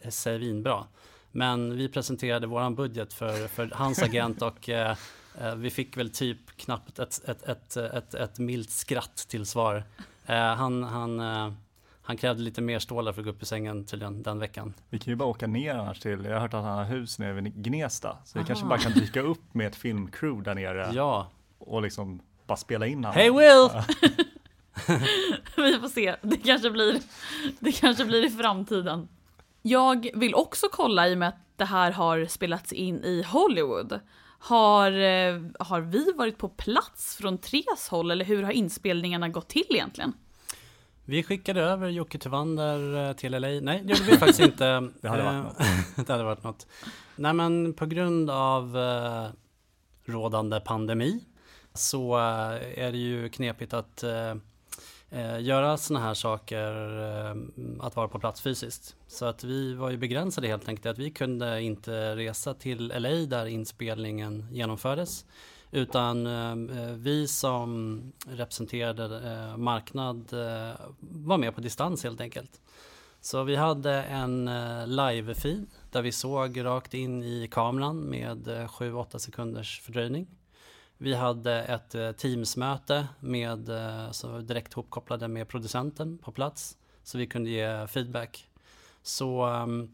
svinbra. 0.10 0.84
Men 1.32 1.78
vi 1.78 1.90
presenterade 1.90 2.48
våran 2.48 2.76
budget 2.76 3.14
för, 3.14 3.48
för 3.48 3.72
hans 3.74 4.00
agent 4.04 4.42
och 4.42 4.70
eh, 4.70 4.98
eh, 5.42 5.56
vi 5.56 5.70
fick 5.70 5.98
väl 5.98 6.10
typ 6.10 6.58
knappt 6.58 7.00
ett, 7.00 7.30
ett, 7.30 7.44
ett, 7.44 7.78
ett, 7.78 8.14
ett 8.14 8.40
milt 8.40 8.70
skratt 8.70 9.16
till 9.16 9.46
svar. 9.46 9.84
Eh, 10.26 10.56
han, 10.56 10.84
han, 10.84 11.20
eh, 11.20 11.54
han 12.08 12.18
krävde 12.18 12.44
lite 12.44 12.62
mer 12.62 12.80
stålar 12.80 13.14
för 13.14 13.22
att 13.22 13.26
gå 13.26 13.32
upp 13.32 13.44
i 13.44 13.46
sängen 13.46 13.86
tydligen 13.86 14.24
den 14.24 14.40
veckan. 14.40 14.74
Vi 14.90 15.00
kan 15.00 15.12
ju 15.12 15.16
bara 15.16 15.30
åka 15.30 15.48
ner 15.48 15.76
annars 15.76 16.00
till, 16.00 16.26
jag 16.26 16.34
har 16.34 16.40
hört 16.40 16.54
att 16.54 16.64
han 16.64 16.78
har 16.78 16.86
hus 16.86 17.20
nere 17.20 17.34
vid 17.34 17.54
Gnesta. 17.54 18.18
Så 18.26 18.32
vi 18.34 18.40
Aha. 18.40 18.48
kanske 18.48 18.66
bara 18.66 18.80
kan 18.80 18.92
dyka 18.92 19.22
upp 19.22 19.54
med 19.54 19.68
ett 19.68 19.76
filmcrew 19.76 20.44
där 20.44 20.56
nere. 20.56 20.92
Ja. 20.96 21.32
Och 21.58 21.82
liksom 21.82 22.22
bara 22.48 22.58
spela 22.58 22.88
in 22.88 22.98
honom. 23.04 23.14
Hey 23.14 23.32
Will! 23.32 23.70
vi 25.58 25.80
får 25.80 25.90
se, 25.90 26.16
det 26.22 26.38
kanske, 26.38 26.72
blir, 26.72 27.02
det 27.60 27.72
kanske 27.72 28.06
blir 28.06 28.26
i 28.26 28.30
framtiden. 28.30 29.08
Jag 29.62 30.10
vill 30.14 30.36
också 30.36 30.68
kolla 30.72 31.10
i 31.10 31.14
och 31.14 31.18
med 31.18 31.30
att 31.30 31.40
det 31.56 31.66
här 31.66 31.92
har 31.92 32.26
spelats 32.26 32.74
in 32.74 33.04
i 33.04 33.24
Hollywood. 33.28 34.00
Har, 34.40 34.92
eh, 34.92 35.42
har 35.60 35.82
vi 35.82 36.12
varit 36.12 36.38
på 36.38 36.50
plats 36.50 37.16
från 37.16 37.38
Tres 37.38 37.88
håll 37.90 38.12
eller 38.12 38.26
hur 38.26 38.44
har 38.44 38.52
inspelningarna 38.52 39.30
gått 39.30 39.50
till 39.50 39.68
egentligen? 39.70 40.14
Vi 41.08 41.24
skickade 41.24 41.62
över 41.62 41.90
Jocke 41.90 42.18
Tyvander 42.18 43.08
eh, 43.08 43.14
till 43.14 43.32
LA. 43.32 43.48
Nej, 43.48 43.82
det 43.84 43.94
gjorde 43.94 44.12
vi 44.12 44.18
faktiskt 44.18 44.40
inte. 44.40 44.66
det 45.02 45.10
hade 45.10 45.24
varit 45.24 45.44
något. 45.44 45.58
det 46.08 46.14
hade 46.14 46.24
varit 46.24 46.44
något. 46.44 46.68
Nej, 47.16 47.34
men 47.34 47.74
på 47.74 47.86
grund 47.86 48.30
av 48.30 48.78
eh, 48.78 49.28
rådande 50.06 50.60
pandemi 50.60 51.24
så 51.74 52.18
eh, 52.18 52.86
är 52.86 52.92
det 52.92 52.98
ju 52.98 53.30
knepigt 53.30 53.74
att 53.74 54.04
eh, 54.04 54.36
eh 55.10 55.42
göra 55.42 55.78
sådana 55.78 56.06
här 56.06 56.14
saker, 56.14 57.00
eh, 57.00 57.36
att 57.80 57.96
vara 57.96 58.08
på 58.08 58.20
plats 58.20 58.42
fysiskt. 58.42 58.96
Så 59.08 59.26
att 59.26 59.44
vi 59.44 59.74
var 59.74 59.90
ju 59.90 59.98
begränsade 59.98 60.48
helt 60.48 60.70
enkelt, 60.70 60.86
att 60.86 60.98
vi 60.98 61.12
kunde 61.12 61.62
inte 61.62 62.16
resa 62.16 62.54
till 62.54 62.94
LA 62.98 63.10
där 63.10 63.46
inspelningen 63.46 64.48
genomfördes. 64.52 65.26
Utan 65.76 66.28
eh, 66.28 66.78
eh, 66.80 66.92
vi 66.92 67.28
som 67.28 68.02
representerade 68.28 69.32
eh, 69.32 69.58
marknad 69.58 70.34
var 71.00 71.38
med 71.38 71.56
på 71.56 71.62
distans 71.62 72.04
helt 72.04 72.22
enkelt. 72.22 72.62
Så 73.22 73.44
vi 73.44 73.56
hade 73.56 74.04
en 74.04 74.50
live-feed 74.86 75.66
där 75.92 76.02
vi 76.02 76.12
såg 76.12 76.66
rakt 76.66 76.94
in 76.94 77.24
i 77.24 77.48
kameran 77.52 77.98
med 77.98 78.48
7-8 78.48 79.18
sekunders 79.18 79.82
fördröjning. 79.82 80.28
Vi 80.98 81.14
hade 81.14 81.64
ett 81.64 82.18
Teams-möte 82.18 83.08
med, 83.20 83.70
så 84.12 84.40
direkt 84.40 84.74
hopkopplade 84.74 85.28
med 85.28 85.48
producenten 85.48 86.18
på 86.18 86.32
plats 86.32 86.78
så 87.04 87.18
vi 87.18 87.28
kunde 87.28 87.50
ge 87.50 87.88
feedback. 87.88 88.48
Så 89.02 89.46
ehm, 89.46 89.92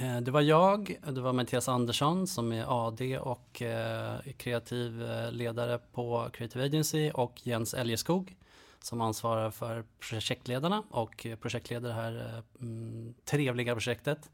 Eh, 0.00 0.20
det 0.20 0.30
var 0.30 0.40
jag, 0.40 0.96
det 1.06 1.20
var 1.20 1.32
Mattias 1.32 1.68
Andersson 1.68 2.26
som 2.26 2.52
är 2.52 2.86
AD 2.88 3.18
och 3.18 3.62
eh, 3.62 4.18
kreativ 4.36 5.02
eh, 5.02 5.32
ledare 5.32 5.78
på 5.92 6.28
Creative 6.32 6.64
Agency 6.64 7.10
och 7.10 7.40
Jens 7.42 7.74
Eljeskog 7.74 8.36
som 8.80 9.00
ansvarar 9.00 9.50
för 9.50 9.84
projektledarna 9.98 10.82
och 10.90 11.26
projektleder 11.40 11.88
det 11.88 11.94
här 11.94 12.16
eh, 12.16 12.62
mm, 12.62 13.14
trevliga 13.24 13.74
projektet. 13.74 14.30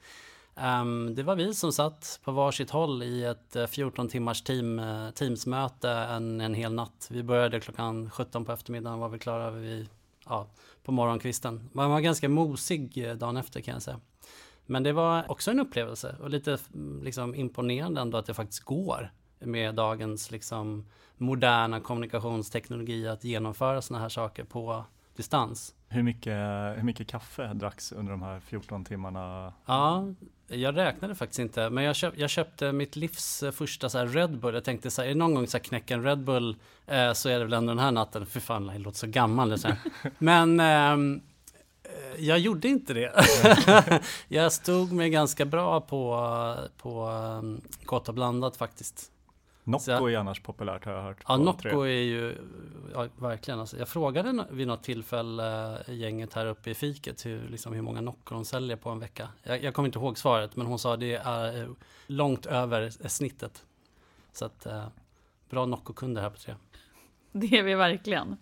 Um, 0.54 1.14
det 1.14 1.22
var 1.22 1.36
vi 1.36 1.54
som 1.54 1.72
satt 1.72 2.20
på 2.24 2.32
varsitt 2.32 2.70
håll 2.70 3.02
i 3.02 3.24
ett 3.24 3.56
14 3.70 4.08
timmars 4.08 4.42
team, 4.42 4.82
Teamsmöte 5.14 5.90
en, 5.90 6.40
en 6.40 6.54
hel 6.54 6.72
natt. 6.74 7.08
Vi 7.10 7.22
började 7.22 7.60
klockan 7.60 8.10
17 8.10 8.44
på 8.44 8.52
eftermiddagen 8.52 8.94
och 8.94 9.00
var 9.00 9.08
vi 9.08 9.18
klara 9.18 9.50
vid, 9.50 9.88
ja, 10.26 10.46
på 10.84 10.92
morgonkvisten. 10.92 11.68
Man 11.72 11.90
var 11.90 12.00
ganska 12.00 12.28
mosig 12.28 13.18
dagen 13.18 13.36
efter 13.36 13.60
kan 13.60 13.74
jag 13.74 13.82
säga. 13.82 14.00
Men 14.72 14.82
det 14.82 14.92
var 14.92 15.30
också 15.30 15.50
en 15.50 15.60
upplevelse 15.60 16.16
och 16.20 16.30
lite 16.30 16.58
liksom, 17.02 17.34
imponerande 17.34 18.00
ändå 18.00 18.18
att 18.18 18.26
det 18.26 18.34
faktiskt 18.34 18.64
går 18.64 19.12
med 19.38 19.74
dagens 19.74 20.30
liksom, 20.30 20.86
moderna 21.16 21.80
kommunikationsteknologi 21.80 23.08
att 23.08 23.24
genomföra 23.24 23.82
sådana 23.82 24.02
här 24.02 24.08
saker 24.08 24.44
på 24.44 24.84
distans. 25.16 25.74
Hur 25.88 26.02
mycket, 26.02 26.36
hur 26.76 26.82
mycket 26.82 27.08
kaffe 27.08 27.52
dracks 27.54 27.92
under 27.92 28.12
de 28.12 28.22
här 28.22 28.40
14 28.40 28.84
timmarna? 28.84 29.52
Ja, 29.66 30.06
jag 30.48 30.76
räknade 30.76 31.14
faktiskt 31.14 31.38
inte, 31.38 31.70
men 31.70 31.84
jag, 31.84 31.96
köp, 31.96 32.18
jag 32.18 32.30
köpte 32.30 32.72
mitt 32.72 32.96
livs 32.96 33.44
första 33.52 33.88
så 33.88 34.04
Red 34.04 34.38
Bull. 34.38 34.54
Jag 34.54 34.64
tänkte 34.64 34.90
så 34.90 35.02
här, 35.02 35.08
är 35.08 35.12
det 35.12 35.18
någon 35.18 35.34
gång 35.34 35.46
så 35.46 35.56
här 35.56 35.64
knäcka 35.64 35.94
en 35.94 36.02
Red 36.02 36.24
Bull 36.24 36.56
eh, 36.86 37.12
så 37.12 37.28
är 37.28 37.38
det 37.38 37.44
väl 37.44 37.52
ändå 37.52 37.70
den 37.70 37.78
här 37.78 37.92
natten. 37.92 38.26
Fy 38.26 38.40
fan, 38.40 38.66
jag 38.66 38.80
låter 38.80 38.98
så 38.98 39.06
gammal. 39.06 39.58
Så 39.58 39.68
men 40.18 40.60
eh, 40.60 41.22
jag 42.18 42.38
gjorde 42.38 42.68
inte 42.68 42.94
det. 42.94 43.12
jag 44.28 44.52
stod 44.52 44.92
mig 44.92 45.10
ganska 45.10 45.44
bra 45.44 45.80
på, 45.80 46.56
på 46.76 47.08
um, 47.08 47.60
gott 47.84 48.08
och 48.08 48.14
blandat 48.14 48.56
faktiskt. 48.56 49.12
Nocco 49.64 49.90
jag, 49.90 50.12
är 50.12 50.18
annars 50.18 50.40
populärt 50.40 50.84
har 50.84 50.92
jag 50.92 51.02
hört. 51.02 51.24
Ja, 51.28 51.36
Nocco 51.36 51.80
är 51.80 51.86
ju 51.86 52.36
ja, 52.94 53.08
verkligen. 53.18 53.60
Alltså, 53.60 53.78
jag 53.78 53.88
frågade 53.88 54.46
vid 54.50 54.66
något 54.66 54.82
tillfälle 54.82 55.78
uh, 55.88 55.94
gänget 55.94 56.34
här 56.34 56.46
uppe 56.46 56.70
i 56.70 56.74
fiket 56.74 57.26
hur, 57.26 57.48
liksom, 57.48 57.72
hur 57.72 57.82
många 57.82 58.00
Nocco 58.00 58.34
de 58.34 58.44
säljer 58.44 58.76
på 58.76 58.90
en 58.90 58.98
vecka. 58.98 59.28
Jag, 59.42 59.62
jag 59.62 59.74
kommer 59.74 59.88
inte 59.88 59.98
ihåg 59.98 60.18
svaret, 60.18 60.56
men 60.56 60.66
hon 60.66 60.78
sa 60.78 60.96
det 60.96 61.14
är 61.14 61.62
uh, 61.62 61.70
långt 62.06 62.46
över 62.46 62.90
snittet. 63.08 63.64
Så 64.32 64.44
att 64.44 64.66
uh, 64.66 64.86
bra 65.50 65.66
Nocco-kunder 65.66 66.22
här 66.22 66.30
på 66.30 66.38
tre. 66.38 66.54
Det 67.32 67.58
är 67.58 67.62
vi 67.62 67.74
verkligen. 67.74 68.36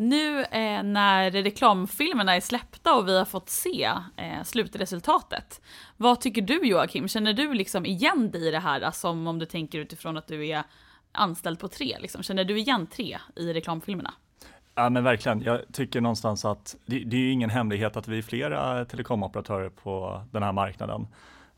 Nu 0.00 0.40
eh, 0.40 0.82
när 0.82 1.30
reklamfilmerna 1.30 2.36
är 2.36 2.40
släppta 2.40 2.94
och 2.94 3.08
vi 3.08 3.18
har 3.18 3.24
fått 3.24 3.48
se 3.48 3.90
eh, 4.16 4.42
slutresultatet. 4.44 5.60
Vad 5.96 6.20
tycker 6.20 6.42
du 6.42 6.66
Joakim? 6.68 7.08
Känner 7.08 7.32
du 7.32 7.54
liksom 7.54 7.86
igen 7.86 8.30
dig 8.30 8.48
i 8.48 8.50
det 8.50 8.58
här? 8.58 8.80
Alltså 8.80 9.08
om 9.08 9.38
du 9.38 9.46
tänker 9.46 9.78
utifrån 9.78 10.16
att 10.16 10.26
du 10.26 10.46
är 10.48 10.62
anställd 11.12 11.58
på 11.58 11.68
tre. 11.68 11.96
Liksom. 12.00 12.22
Känner 12.22 12.44
du 12.44 12.58
igen 12.58 12.86
tre 12.86 13.18
i 13.36 13.52
reklamfilmerna? 13.52 14.14
Ja 14.74 14.90
men 14.90 15.04
verkligen. 15.04 15.42
Jag 15.42 15.60
tycker 15.72 16.00
någonstans 16.00 16.44
att 16.44 16.76
det, 16.86 16.98
det 16.98 17.16
är 17.16 17.20
ju 17.20 17.32
ingen 17.32 17.50
hemlighet 17.50 17.96
att 17.96 18.08
vi 18.08 18.18
är 18.18 18.22
flera 18.22 18.84
telekomoperatörer 18.84 19.68
på 19.68 20.22
den 20.30 20.42
här 20.42 20.52
marknaden. 20.52 21.06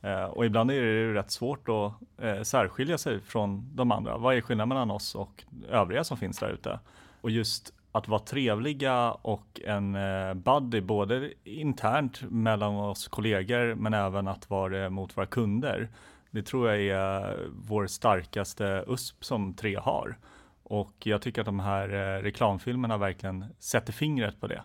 Eh, 0.03 0.25
och 0.25 0.47
ibland 0.47 0.71
är 0.71 0.83
det 0.83 1.15
rätt 1.15 1.31
svårt 1.31 1.69
att 1.69 1.93
eh, 2.25 2.43
särskilja 2.43 2.99
sig 2.99 3.21
från 3.21 3.77
de 3.77 3.93
andra. 3.93 4.19
Vad 4.19 4.37
är 4.37 4.41
skillnaden 4.41 4.69
mellan 4.69 4.91
oss 4.91 5.15
och 5.15 5.45
övriga 5.69 6.05
som 6.05 6.17
finns 6.17 6.39
där 6.39 6.51
ute? 6.51 6.79
Och 7.21 7.31
just 7.31 7.73
att 7.93 8.09
vara 8.09 8.21
trevliga 8.21 9.11
och 9.13 9.61
en 9.65 9.95
eh, 9.95 10.35
buddy 10.35 10.81
både 10.81 11.33
internt 11.45 12.23
mellan 12.31 12.75
oss 12.77 13.09
kollegor 13.09 13.75
men 13.75 13.95
även 13.95 14.29
att 14.29 14.51
vara 14.51 14.79
det 14.79 14.91
mot 14.91 15.17
våra 15.17 15.27
kunder. 15.27 15.89
Det 16.31 16.43
tror 16.43 16.69
jag 16.69 16.81
är 16.81 17.39
vår 17.51 17.87
starkaste 17.87 18.85
USP 18.87 19.25
som 19.25 19.55
Tre 19.55 19.77
har. 19.77 20.19
Och 20.63 20.95
jag 20.99 21.23
tycker 21.23 21.41
att 21.43 21.47
de 21.47 21.61
här 21.61 21.89
eh, 21.89 22.23
reklamfilmerna 22.23 22.99
verkligen 22.99 23.45
sätter 23.59 23.93
fingret 23.93 24.41
på 24.41 24.47
det. 24.47 24.63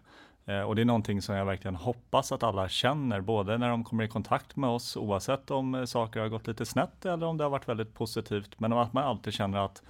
Och 0.65 0.75
det 0.75 0.81
är 0.81 0.85
någonting 0.85 1.21
som 1.21 1.35
jag 1.35 1.45
verkligen 1.45 1.75
hoppas 1.75 2.31
att 2.31 2.43
alla 2.43 2.69
känner, 2.69 3.21
både 3.21 3.57
när 3.57 3.69
de 3.69 3.83
kommer 3.83 4.03
i 4.03 4.07
kontakt 4.07 4.55
med 4.55 4.69
oss, 4.69 4.97
oavsett 4.97 5.51
om 5.51 5.87
saker 5.87 6.19
har 6.19 6.27
gått 6.27 6.47
lite 6.47 6.65
snett 6.65 7.05
eller 7.05 7.25
om 7.25 7.37
det 7.37 7.43
har 7.43 7.51
varit 7.51 7.69
väldigt 7.69 7.93
positivt, 7.93 8.59
men 8.59 8.73
att 8.73 8.93
man 8.93 9.03
alltid 9.03 9.33
känner 9.33 9.65
att 9.65 9.83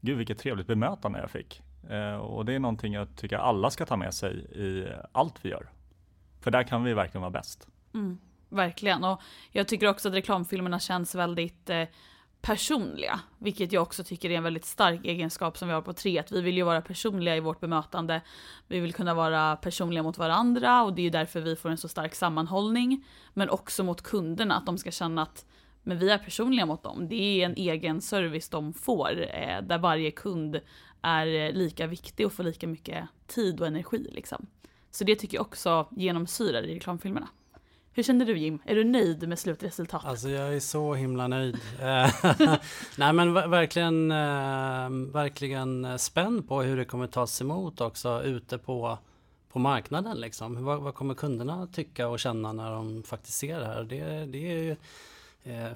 gud 0.00 0.18
vilket 0.18 0.38
trevligt 0.38 0.66
bemötande 0.66 1.20
jag 1.20 1.30
fick. 1.30 1.62
Eh, 1.90 2.16
och 2.16 2.44
det 2.44 2.52
är 2.52 2.58
någonting 2.58 2.92
jag 2.92 3.16
tycker 3.16 3.36
alla 3.36 3.70
ska 3.70 3.86
ta 3.86 3.96
med 3.96 4.14
sig 4.14 4.36
i 4.36 4.86
allt 5.12 5.44
vi 5.44 5.48
gör. 5.48 5.68
För 6.40 6.50
där 6.50 6.62
kan 6.62 6.84
vi 6.84 6.94
verkligen 6.94 7.20
vara 7.20 7.30
bäst. 7.30 7.68
Mm, 7.94 8.18
verkligen, 8.48 9.04
och 9.04 9.20
jag 9.52 9.68
tycker 9.68 9.88
också 9.88 10.08
att 10.08 10.14
reklamfilmerna 10.14 10.78
känns 10.78 11.14
väldigt 11.14 11.70
eh, 11.70 11.84
personliga, 12.40 13.20
vilket 13.38 13.72
jag 13.72 13.82
också 13.82 14.04
tycker 14.04 14.30
är 14.30 14.36
en 14.36 14.42
väldigt 14.42 14.64
stark 14.64 15.00
egenskap 15.04 15.58
som 15.58 15.68
vi 15.68 15.74
har 15.74 15.82
på 15.82 15.92
tre. 15.92 16.18
Att 16.18 16.32
vi 16.32 16.40
vill 16.40 16.56
ju 16.56 16.62
vara 16.62 16.80
personliga 16.80 17.36
i 17.36 17.40
vårt 17.40 17.60
bemötande. 17.60 18.20
Vi 18.66 18.80
vill 18.80 18.94
kunna 18.94 19.14
vara 19.14 19.56
personliga 19.56 20.02
mot 20.02 20.18
varandra 20.18 20.82
och 20.82 20.94
det 20.94 21.02
är 21.02 21.04
ju 21.04 21.10
därför 21.10 21.40
vi 21.40 21.56
får 21.56 21.70
en 21.70 21.78
så 21.78 21.88
stark 21.88 22.14
sammanhållning. 22.14 23.04
Men 23.34 23.50
också 23.50 23.84
mot 23.84 24.02
kunderna, 24.02 24.56
att 24.56 24.66
de 24.66 24.78
ska 24.78 24.90
känna 24.90 25.22
att 25.22 25.44
men 25.82 25.98
vi 25.98 26.10
är 26.10 26.18
personliga 26.18 26.66
mot 26.66 26.82
dem. 26.82 27.08
Det 27.08 27.14
är 27.14 27.46
en 27.46 27.54
egen 27.56 28.00
service 28.00 28.48
de 28.48 28.72
får, 28.72 29.20
eh, 29.20 29.62
där 29.62 29.78
varje 29.78 30.10
kund 30.10 30.60
är 31.06 31.26
eh, 31.26 31.52
lika 31.52 31.86
viktig 31.86 32.26
och 32.26 32.32
får 32.32 32.44
lika 32.44 32.66
mycket 32.66 33.08
tid 33.26 33.60
och 33.60 33.66
energi. 33.66 34.10
Liksom. 34.12 34.46
Så 34.90 35.04
det 35.04 35.16
tycker 35.16 35.36
jag 35.36 35.46
också 35.46 35.88
genomsyrar 35.90 36.62
i 36.62 36.74
reklamfilmerna. 36.74 37.28
Hur 37.92 38.02
känner 38.02 38.26
du 38.26 38.38
Jim? 38.38 38.58
Är 38.64 38.74
du 38.74 38.84
nöjd 38.84 39.28
med 39.28 39.38
slutresultatet? 39.38 40.08
Alltså 40.08 40.28
jag 40.28 40.54
är 40.54 40.60
så 40.60 40.94
himla 40.94 41.28
nöjd. 41.28 41.54
Eh, 41.80 42.10
nej 42.98 43.12
men 43.12 43.32
verkligen, 43.32 44.10
eh, 44.10 45.12
verkligen 45.12 45.98
spänd 45.98 46.48
på 46.48 46.62
hur 46.62 46.76
det 46.76 46.84
kommer 46.84 47.06
tas 47.06 47.40
emot 47.40 47.80
också 47.80 48.22
ute 48.22 48.58
på, 48.58 48.98
på 49.52 49.58
marknaden. 49.58 50.20
Liksom. 50.20 50.64
Vad, 50.64 50.82
vad 50.82 50.94
kommer 50.94 51.14
kunderna 51.14 51.66
tycka 51.66 52.08
och 52.08 52.18
känna 52.18 52.52
när 52.52 52.70
de 52.70 53.02
faktiskt 53.02 53.38
ser 53.38 53.60
det 53.60 53.66
här? 53.66 53.84
Det, 53.84 54.26
det 54.26 54.52
är 54.52 54.62
ju 54.62 54.76
Eh, 55.46 55.72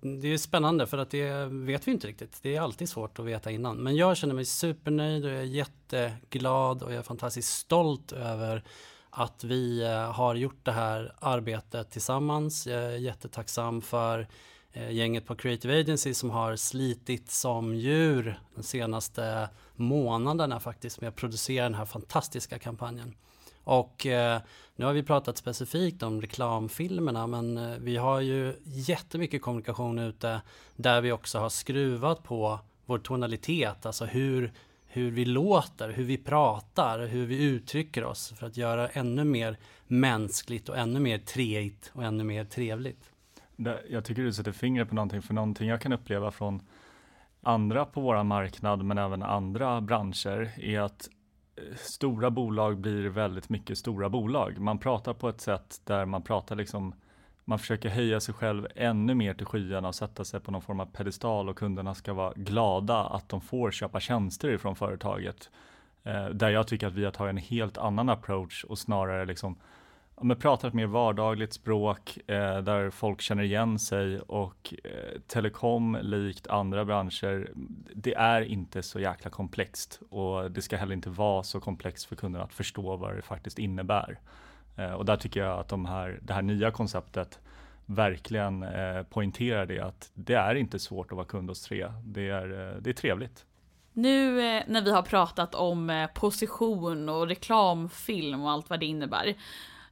det 0.00 0.28
är 0.28 0.38
spännande 0.38 0.86
för 0.86 0.98
att 0.98 1.10
det 1.10 1.44
vet 1.44 1.88
vi 1.88 1.92
inte 1.92 2.06
riktigt. 2.06 2.38
Det 2.42 2.56
är 2.56 2.60
alltid 2.60 2.88
svårt 2.88 3.18
att 3.18 3.24
veta 3.24 3.50
innan. 3.50 3.76
Men 3.76 3.96
jag 3.96 4.16
känner 4.16 4.34
mig 4.34 4.44
supernöjd 4.44 5.24
och 5.24 5.30
jag 5.30 5.38
är 5.38 5.42
jätteglad 5.42 6.82
och 6.82 6.92
jag 6.92 6.98
är 6.98 7.02
fantastiskt 7.02 7.58
stolt 7.58 8.12
över 8.12 8.64
att 9.10 9.44
vi 9.44 9.82
eh, 9.82 10.12
har 10.12 10.34
gjort 10.34 10.64
det 10.64 10.72
här 10.72 11.14
arbetet 11.18 11.90
tillsammans. 11.90 12.66
Jag 12.66 12.82
är 12.82 12.96
jättetacksam 12.96 13.82
för 13.82 14.28
eh, 14.72 14.90
gänget 14.90 15.26
på 15.26 15.36
Creative 15.36 15.80
Agency 15.80 16.14
som 16.14 16.30
har 16.30 16.56
slitit 16.56 17.30
som 17.30 17.74
djur 17.74 18.40
de 18.54 18.62
senaste 18.62 19.48
månaderna 19.76 20.60
faktiskt 20.60 21.00
med 21.00 21.08
att 21.08 21.16
producera 21.16 21.64
den 21.64 21.74
här 21.74 21.86
fantastiska 21.86 22.58
kampanjen. 22.58 23.14
Och 23.64 24.06
eh, 24.06 24.40
nu 24.76 24.84
har 24.84 24.92
vi 24.92 25.02
pratat 25.02 25.36
specifikt 25.36 26.02
om 26.02 26.20
reklamfilmerna 26.20 27.26
men 27.26 27.58
eh, 27.58 27.78
vi 27.78 27.96
har 27.96 28.20
ju 28.20 28.54
jättemycket 28.64 29.42
kommunikation 29.42 29.98
ute 29.98 30.40
där 30.76 31.00
vi 31.00 31.12
också 31.12 31.38
har 31.38 31.48
skruvat 31.48 32.22
på 32.22 32.58
vår 32.86 32.98
tonalitet, 32.98 33.86
alltså 33.86 34.04
hur, 34.04 34.52
hur 34.86 35.10
vi 35.10 35.24
låter, 35.24 35.88
hur 35.88 36.04
vi 36.04 36.16
pratar, 36.18 37.06
hur 37.06 37.26
vi 37.26 37.44
uttrycker 37.44 38.04
oss 38.04 38.32
för 38.38 38.46
att 38.46 38.56
göra 38.56 38.88
ännu 38.88 39.24
mer 39.24 39.58
mänskligt 39.86 40.68
och 40.68 40.78
ännu 40.78 41.00
mer 41.00 41.18
treigt 41.18 41.90
och 41.94 42.04
ännu 42.04 42.24
mer 42.24 42.44
trevligt. 42.44 43.10
Jag 43.90 44.04
tycker 44.04 44.22
du 44.22 44.32
sätter 44.32 44.52
fingret 44.52 44.88
på 44.88 44.94
någonting, 44.94 45.22
för 45.22 45.34
någonting 45.34 45.68
jag 45.68 45.80
kan 45.80 45.92
uppleva 45.92 46.30
från 46.30 46.62
andra 47.42 47.84
på 47.84 48.00
vår 48.00 48.22
marknad, 48.22 48.84
men 48.84 48.98
även 48.98 49.22
andra 49.22 49.80
branscher, 49.80 50.52
är 50.56 50.80
att 50.80 51.08
stora 51.76 52.30
bolag 52.30 52.78
blir 52.78 53.08
väldigt 53.08 53.48
mycket 53.48 53.78
stora 53.78 54.08
bolag. 54.08 54.58
Man 54.58 54.78
pratar 54.78 55.14
på 55.14 55.28
ett 55.28 55.40
sätt 55.40 55.80
där 55.84 56.06
man 56.06 56.22
pratar 56.22 56.56
liksom 56.56 56.94
man 57.44 57.58
försöker 57.58 57.88
höja 57.88 58.20
sig 58.20 58.34
själv 58.34 58.66
ännu 58.74 59.14
mer 59.14 59.34
till 59.34 59.46
skyarna 59.46 59.88
och 59.88 59.94
sätta 59.94 60.24
sig 60.24 60.40
på 60.40 60.50
någon 60.50 60.62
form 60.62 60.80
av 60.80 60.86
pedestal 60.86 61.48
och 61.48 61.58
kunderna 61.58 61.94
ska 61.94 62.12
vara 62.12 62.32
glada 62.36 63.04
att 63.04 63.28
de 63.28 63.40
får 63.40 63.70
köpa 63.70 64.00
tjänster 64.00 64.48
ifrån 64.48 64.76
företaget. 64.76 65.50
Eh, 66.02 66.26
där 66.26 66.50
jag 66.50 66.66
tycker 66.66 66.86
att 66.86 66.94
vi 66.94 67.04
har 67.04 67.12
tagit 67.12 67.30
en 67.30 67.36
helt 67.36 67.78
annan 67.78 68.08
approach 68.08 68.64
och 68.64 68.78
snarare 68.78 69.24
liksom 69.24 69.56
men 70.20 70.36
pratar 70.36 70.68
ett 70.68 70.74
mer 70.74 70.86
vardagligt 70.86 71.52
språk 71.52 72.18
eh, 72.26 72.58
där 72.58 72.90
folk 72.90 73.20
känner 73.20 73.42
igen 73.42 73.78
sig 73.78 74.20
och 74.20 74.74
eh, 74.84 75.20
telekom 75.26 75.98
likt 76.02 76.46
andra 76.46 76.84
branscher, 76.84 77.50
det 77.94 78.14
är 78.14 78.40
inte 78.40 78.82
så 78.82 79.00
jäkla 79.00 79.30
komplext 79.30 80.00
och 80.10 80.50
det 80.50 80.62
ska 80.62 80.76
heller 80.76 80.94
inte 80.94 81.10
vara 81.10 81.42
så 81.42 81.60
komplext 81.60 82.04
för 82.04 82.16
kunderna 82.16 82.44
att 82.44 82.52
förstå 82.52 82.96
vad 82.96 83.16
det 83.16 83.22
faktiskt 83.22 83.58
innebär. 83.58 84.18
Eh, 84.76 84.92
och 84.92 85.04
där 85.04 85.16
tycker 85.16 85.40
jag 85.40 85.60
att 85.60 85.68
de 85.68 85.84
här, 85.84 86.18
det 86.22 86.32
här 86.32 86.42
nya 86.42 86.70
konceptet 86.70 87.38
verkligen 87.86 88.62
eh, 88.62 89.02
poängterar 89.02 89.66
det 89.66 89.80
att 89.80 90.10
det 90.14 90.34
är 90.34 90.54
inte 90.54 90.78
svårt 90.78 91.12
att 91.12 91.16
vara 91.16 91.26
kund 91.26 91.48
hos 91.48 91.62
Tre. 91.62 91.92
Det 92.04 92.28
är, 92.28 92.74
eh, 92.74 92.76
det 92.80 92.90
är 92.90 92.94
trevligt. 92.94 93.44
Nu 93.92 94.40
eh, 94.40 94.62
när 94.66 94.82
vi 94.82 94.90
har 94.90 95.02
pratat 95.02 95.54
om 95.54 95.90
eh, 95.90 96.06
position 96.06 97.08
och 97.08 97.28
reklamfilm 97.28 98.42
och 98.42 98.50
allt 98.50 98.70
vad 98.70 98.80
det 98.80 98.86
innebär. 98.86 99.34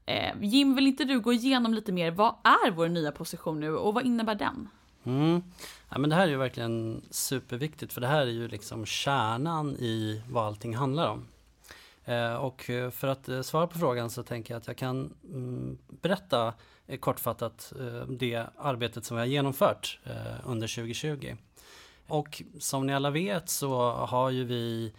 Eh, 0.07 0.33
Jim, 0.41 0.75
vill 0.75 0.87
inte 0.87 1.05
du 1.05 1.21
gå 1.21 1.33
igenom 1.33 1.75
lite 1.75 1.93
mer, 1.93 2.11
vad 2.11 2.35
är 2.45 2.71
vår 2.71 2.89
nya 2.89 3.13
position 3.13 3.61
nu 3.61 3.77
och 3.77 3.95
vad 3.95 4.07
innebär 4.07 4.35
den? 4.35 4.69
Mm. 5.05 5.43
Ja, 5.89 5.99
men 5.99 6.11
det 6.11 6.17
här 6.17 6.23
är 6.23 6.31
ju 6.31 6.37
verkligen 6.37 7.03
superviktigt 7.11 7.93
för 7.93 8.01
det 8.01 8.07
här 8.07 8.21
är 8.21 8.31
ju 8.31 8.49
liksom 8.49 8.87
kärnan 8.87 9.77
i 9.77 10.23
vad 10.31 10.47
allting 10.47 10.77
handlar 10.77 11.09
om. 11.09 11.27
Eh, 12.05 12.35
och 12.35 12.71
eh, 12.71 12.91
för 12.91 13.09
att 13.09 13.29
eh, 13.29 13.43
svara 13.43 13.67
på 13.67 13.79
frågan 13.79 14.11
så 14.11 14.23
tänker 14.23 14.55
jag 14.55 14.61
att 14.61 14.67
jag 14.67 14.77
kan 14.77 15.15
mm, 15.25 15.79
berätta 15.89 16.55
eh, 16.87 16.99
kortfattat 16.99 17.73
eh, 17.81 18.09
det 18.09 18.47
arbetet 18.59 19.05
som 19.05 19.17
vi 19.17 19.21
har 19.21 19.27
genomfört 19.27 20.01
eh, 20.05 20.41
under 20.45 20.75
2020. 20.75 21.37
Och 22.07 22.43
som 22.59 22.87
ni 22.87 22.95
alla 22.95 23.11
vet 23.11 23.49
så 23.49 23.91
har 23.91 24.31
ju 24.31 24.45
vi 24.45 24.93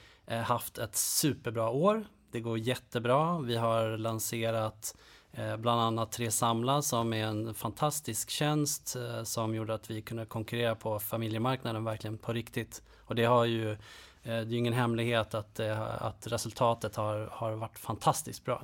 haft 0.45 0.77
ett 0.77 0.95
superbra 0.95 1.69
år. 1.69 2.05
Det 2.33 2.39
går 2.39 2.57
jättebra. 2.57 3.39
Vi 3.39 3.55
har 3.55 3.97
lanserat 3.97 4.95
eh, 5.31 5.57
bland 5.57 5.81
annat 5.81 6.11
Tre 6.11 6.31
Samla 6.31 6.81
som 6.81 7.13
är 7.13 7.25
en 7.25 7.53
fantastisk 7.53 8.29
tjänst 8.29 8.95
eh, 8.95 9.23
som 9.23 9.55
gjorde 9.55 9.73
att 9.73 9.89
vi 9.89 10.01
kunde 10.01 10.25
konkurrera 10.25 10.75
på 10.75 10.99
familjemarknaden 10.99 11.83
verkligen 11.83 12.17
på 12.17 12.33
riktigt. 12.33 12.81
Och 12.99 13.15
det 13.15 13.23
har 13.23 13.45
ju 13.45 13.71
eh, 13.71 13.77
det 14.23 14.31
är 14.31 14.45
ju 14.45 14.57
ingen 14.57 14.73
hemlighet 14.73 15.33
att, 15.33 15.59
att 15.59 16.27
resultatet 16.27 16.95
har, 16.95 17.29
har 17.31 17.51
varit 17.51 17.79
fantastiskt 17.79 18.45
bra. 18.45 18.63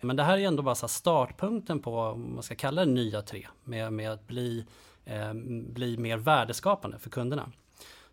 Men 0.00 0.16
det 0.16 0.22
här 0.22 0.38
är 0.38 0.46
ändå 0.46 0.62
bara 0.62 0.74
startpunkten 0.74 1.80
på, 1.80 1.98
om 1.98 2.34
man 2.34 2.42
ska 2.42 2.54
kalla 2.54 2.84
det, 2.84 2.90
nya 2.90 3.22
tre, 3.22 3.46
med, 3.64 3.92
med 3.92 4.12
att 4.12 4.26
bli, 4.26 4.66
eh, 5.04 5.34
bli 5.72 5.96
mer 5.96 6.16
värdeskapande 6.16 6.98
för 6.98 7.10
kunderna. 7.10 7.52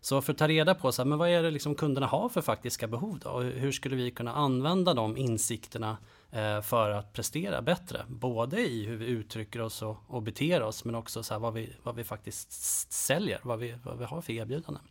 Så 0.04 0.22
för 0.22 0.32
att 0.32 0.38
ta 0.38 0.48
reda 0.48 0.74
på 0.74 0.92
så 0.92 1.02
här, 1.02 1.08
men 1.08 1.18
vad 1.18 1.28
är 1.28 1.42
det 1.42 1.50
liksom 1.50 1.74
kunderna 1.74 2.06
har 2.06 2.28
för 2.28 2.40
faktiska 2.40 2.86
behov 2.86 3.18
då? 3.18 3.30
Och 3.30 3.42
hur 3.42 3.72
skulle 3.72 3.96
vi 3.96 4.10
kunna 4.10 4.34
använda 4.34 4.94
de 4.94 5.16
insikterna 5.16 5.96
eh, 6.30 6.60
för 6.60 6.90
att 6.90 7.12
prestera 7.12 7.62
bättre? 7.62 8.04
Både 8.08 8.60
i 8.60 8.86
hur 8.86 8.96
vi 8.96 9.06
uttrycker 9.06 9.60
oss 9.60 9.82
och, 9.82 9.96
och 10.06 10.22
beter 10.22 10.62
oss 10.62 10.84
men 10.84 10.94
också 10.94 11.22
så 11.22 11.34
här, 11.34 11.38
vad, 11.38 11.52
vi, 11.52 11.72
vad 11.82 11.96
vi 11.96 12.04
faktiskt 12.04 12.52
säljer, 12.92 13.40
vad 13.42 13.58
vi, 13.58 13.74
vad 13.84 13.98
vi 13.98 14.04
har 14.04 14.20
för 14.20 14.32
erbjudanden. 14.32 14.82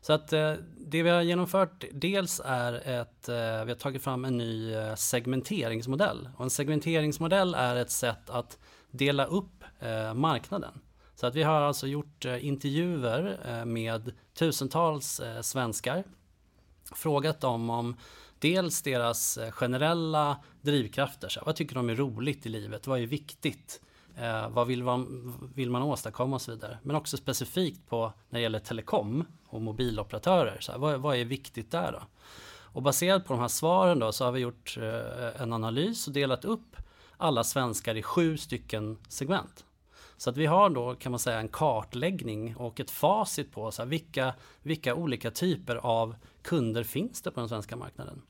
Så 0.00 0.12
att 0.12 0.32
eh, 0.32 0.52
det 0.78 1.02
vi 1.02 1.10
har 1.10 1.22
genomfört 1.22 1.84
dels 1.92 2.40
är 2.44 3.00
att 3.00 3.28
eh, 3.28 3.34
vi 3.34 3.70
har 3.70 3.78
tagit 3.78 4.02
fram 4.02 4.24
en 4.24 4.38
ny 4.38 4.74
segmenteringsmodell. 4.96 6.28
Och 6.36 6.44
en 6.44 6.50
segmenteringsmodell 6.50 7.54
är 7.54 7.76
ett 7.76 7.90
sätt 7.90 8.30
att 8.30 8.58
dela 8.90 9.24
upp 9.24 9.64
marknaden. 10.14 10.80
Så 11.20 11.26
att 11.26 11.34
vi 11.34 11.42
har 11.42 11.60
alltså 11.60 11.86
gjort 11.86 12.24
eh, 12.24 12.46
intervjuer 12.46 13.40
eh, 13.44 13.64
med 13.64 14.12
tusentals 14.34 15.20
eh, 15.20 15.40
svenskar. 15.40 16.04
Frågat 16.94 17.40
dem 17.40 17.70
om 17.70 17.96
dels 18.38 18.82
deras 18.82 19.38
generella 19.50 20.36
drivkrafter. 20.60 21.28
Så 21.28 21.40
vad 21.46 21.56
tycker 21.56 21.74
de 21.74 21.90
är 21.90 21.94
roligt 21.94 22.46
i 22.46 22.48
livet? 22.48 22.86
Vad 22.86 23.00
är 23.00 23.06
viktigt? 23.06 23.80
vad 24.50 24.66
vill 24.66 24.82
man, 24.82 25.34
vill 25.54 25.70
man 25.70 25.82
åstadkomma 25.82 26.36
och 26.36 26.42
så 26.42 26.50
vidare. 26.50 26.78
Men 26.82 26.96
också 26.96 27.16
specifikt 27.16 27.88
på 27.88 28.12
när 28.28 28.38
det 28.38 28.42
gäller 28.42 28.58
telekom 28.58 29.24
och 29.48 29.60
mobiloperatörer. 29.60 30.56
Så 30.60 30.72
här, 30.72 30.78
vad, 30.78 31.00
vad, 31.00 31.16
är 31.16 31.24
viktigt 31.24 31.70
där 31.70 31.92
då? 31.92 32.02
Och 32.62 32.82
baserat 32.82 33.26
på 33.26 33.32
de 33.32 33.40
här 33.40 33.48
svaren 33.48 33.98
då 33.98 34.12
så 34.12 34.24
har 34.24 34.32
vi 34.32 34.40
gjort 34.40 34.76
en 35.36 35.52
analys 35.52 36.06
och 36.06 36.12
delat 36.12 36.44
upp 36.44 36.76
alla 37.16 37.44
svenskar 37.44 37.94
i 37.94 38.02
sju 38.02 38.36
stycken 38.36 38.98
segment. 39.08 39.64
Så 40.20 40.30
att 40.30 40.36
vi 40.36 40.46
har 40.46 40.70
då 40.70 40.94
kan 40.94 41.12
man 41.12 41.18
säga 41.18 41.40
en 41.40 41.48
kartläggning 41.48 42.56
och 42.56 42.80
ett 42.80 42.90
facit 42.90 43.52
på 43.52 43.70
så 43.70 43.82
här, 43.82 43.88
vilka, 43.88 44.34
vilka 44.62 44.94
olika 44.94 45.30
typer 45.30 45.76
av 45.76 46.14
kunder 46.42 46.84
finns 46.84 47.22
det 47.22 47.30
på 47.30 47.40
den 47.40 47.48
svenska 47.48 47.76
marknaden. 47.76 48.22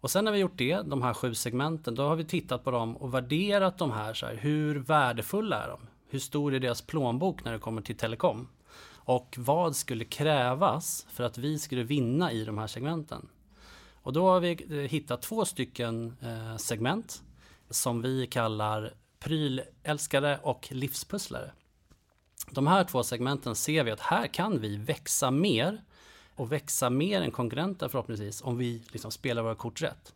Och 0.00 0.10
sen 0.10 0.24
när 0.24 0.32
vi 0.32 0.38
gjort 0.38 0.58
det, 0.58 0.82
de 0.82 1.02
här 1.02 1.14
sju 1.14 1.34
segmenten, 1.34 1.94
då 1.94 2.02
har 2.08 2.16
vi 2.16 2.24
tittat 2.24 2.64
på 2.64 2.70
dem 2.70 2.96
och 2.96 3.14
värderat 3.14 3.78
de 3.78 3.90
här, 3.90 4.14
så 4.14 4.26
här 4.26 4.34
hur 4.34 4.74
värdefulla 4.74 5.64
är 5.64 5.68
de? 5.68 5.80
Hur 6.08 6.18
stor 6.18 6.54
är 6.54 6.60
deras 6.60 6.82
plånbok 6.82 7.44
när 7.44 7.52
det 7.52 7.58
kommer 7.58 7.82
till 7.82 7.96
telekom? 7.96 8.48
Och 8.92 9.34
vad 9.38 9.76
skulle 9.76 10.04
krävas 10.04 11.06
för 11.10 11.24
att 11.24 11.38
vi 11.38 11.58
skulle 11.58 11.82
vinna 11.82 12.32
i 12.32 12.44
de 12.44 12.58
här 12.58 12.66
segmenten? 12.66 13.28
Och 13.92 14.12
då 14.12 14.28
har 14.28 14.40
vi 14.40 14.50
eh, 14.70 14.90
hittat 14.90 15.22
två 15.22 15.44
stycken 15.44 16.16
eh, 16.22 16.56
segment 16.56 17.22
som 17.70 18.02
vi 18.02 18.26
kallar 18.26 18.94
prylälskare 19.24 20.38
och 20.42 20.68
livspusslare. 20.70 21.50
De 22.50 22.66
här 22.66 22.84
två 22.84 23.02
segmenten 23.02 23.54
ser 23.54 23.84
vi 23.84 23.90
att 23.90 24.00
här 24.00 24.26
kan 24.26 24.60
vi 24.60 24.76
växa 24.76 25.30
mer 25.30 25.84
och 26.34 26.52
växa 26.52 26.90
mer 26.90 27.22
än 27.22 27.30
konkurrenter 27.30 27.88
förhoppningsvis 27.88 28.42
om 28.42 28.58
vi 28.58 28.82
liksom 28.92 29.10
spelar 29.10 29.42
våra 29.42 29.54
kort 29.54 29.82
rätt. 29.82 30.14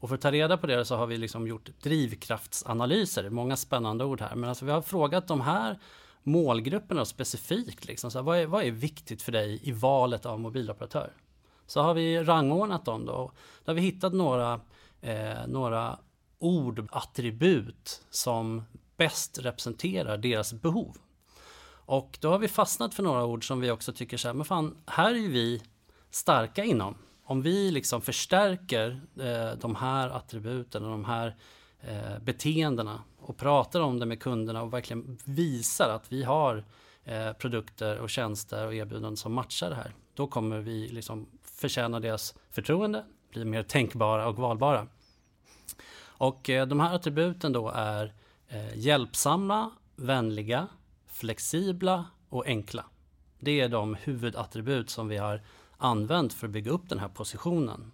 Och 0.00 0.08
för 0.08 0.14
att 0.14 0.20
ta 0.20 0.32
reda 0.32 0.56
på 0.56 0.66
det 0.66 0.84
så 0.84 0.96
har 0.96 1.06
vi 1.06 1.16
liksom 1.16 1.46
gjort 1.46 1.70
drivkraftsanalyser, 1.82 3.30
många 3.30 3.56
spännande 3.56 4.04
ord 4.04 4.20
här, 4.20 4.34
men 4.34 4.48
alltså 4.48 4.64
vi 4.64 4.72
har 4.72 4.82
frågat 4.82 5.28
de 5.28 5.40
här 5.40 5.78
målgrupperna 6.22 7.04
specifikt, 7.04 7.84
liksom, 7.84 8.10
så 8.10 8.18
här, 8.18 8.22
vad, 8.22 8.38
är, 8.38 8.46
vad 8.46 8.64
är 8.64 8.70
viktigt 8.70 9.22
för 9.22 9.32
dig 9.32 9.60
i 9.62 9.72
valet 9.72 10.26
av 10.26 10.40
mobiloperatör? 10.40 11.12
Så 11.66 11.80
har 11.80 11.94
vi 11.94 12.22
rangordnat 12.24 12.84
dem 12.84 13.06
då, 13.06 13.32
då 13.64 13.70
har 13.70 13.74
vi 13.74 13.80
hittat 13.80 14.12
några, 14.12 14.60
eh, 15.00 15.46
några 15.46 15.98
ord, 16.38 16.88
attribut 16.90 18.02
som 18.10 18.62
bäst 18.96 19.38
representerar 19.38 20.18
deras 20.18 20.52
behov. 20.52 20.96
Och 21.88 22.18
då 22.20 22.30
har 22.30 22.38
vi 22.38 22.48
fastnat 22.48 22.94
för 22.94 23.02
några 23.02 23.24
ord 23.24 23.46
som 23.46 23.60
vi 23.60 23.70
också 23.70 23.92
tycker 23.92 24.16
så 24.16 24.28
här, 24.28 24.34
men 24.34 24.44
fan, 24.44 24.76
här 24.86 25.10
är 25.10 25.18
ju 25.18 25.28
vi 25.28 25.62
starka 26.10 26.64
inom. 26.64 26.94
Om 27.24 27.42
vi 27.42 27.70
liksom 27.70 28.00
förstärker 28.00 29.00
eh, 29.20 29.58
de 29.60 29.74
här 29.74 30.08
attributen 30.08 30.84
och 30.84 30.90
de 30.90 31.04
här 31.04 31.36
eh, 31.80 32.18
beteendena 32.22 33.02
och 33.18 33.36
pratar 33.36 33.80
om 33.80 33.98
det 33.98 34.06
med 34.06 34.22
kunderna 34.22 34.62
och 34.62 34.72
verkligen 34.72 35.18
visar 35.24 35.88
att 35.88 36.12
vi 36.12 36.22
har 36.22 36.64
eh, 37.04 37.32
produkter 37.32 37.98
och 37.98 38.10
tjänster 38.10 38.66
och 38.66 38.74
erbjudanden 38.74 39.16
som 39.16 39.32
matchar 39.32 39.70
det 39.70 39.76
här. 39.76 39.94
Då 40.14 40.26
kommer 40.26 40.58
vi 40.58 40.88
liksom 40.88 41.26
förtjäna 41.42 42.00
deras 42.00 42.34
förtroende, 42.50 43.04
bli 43.30 43.44
mer 43.44 43.62
tänkbara 43.62 44.28
och 44.28 44.36
valbara. 44.36 44.86
Och 46.18 46.50
eh, 46.50 46.66
de 46.66 46.80
här 46.80 46.94
attributen 46.94 47.52
då 47.52 47.72
är 47.74 48.12
eh, 48.48 48.78
hjälpsamma, 48.78 49.70
vänliga, 49.96 50.66
flexibla 51.06 52.04
och 52.28 52.46
enkla. 52.46 52.84
Det 53.38 53.60
är 53.60 53.68
de 53.68 53.94
huvudattribut 53.94 54.90
som 54.90 55.08
vi 55.08 55.16
har 55.16 55.42
använt 55.76 56.32
för 56.32 56.46
att 56.46 56.52
bygga 56.52 56.70
upp 56.70 56.88
den 56.88 56.98
här 56.98 57.08
positionen. 57.08 57.92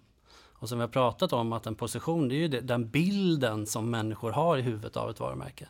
Och 0.64 0.68
som 0.68 0.78
vi 0.78 0.82
har 0.82 0.88
pratat 0.88 1.32
om 1.32 1.52
att 1.52 1.66
en 1.66 1.74
position 1.74 2.28
det 2.28 2.34
är 2.34 2.38
ju 2.38 2.48
den 2.48 2.90
bilden 2.90 3.66
som 3.66 3.90
människor 3.90 4.32
har 4.32 4.58
i 4.58 4.62
huvudet 4.62 4.96
av 4.96 5.10
ett 5.10 5.20
varumärke. 5.20 5.68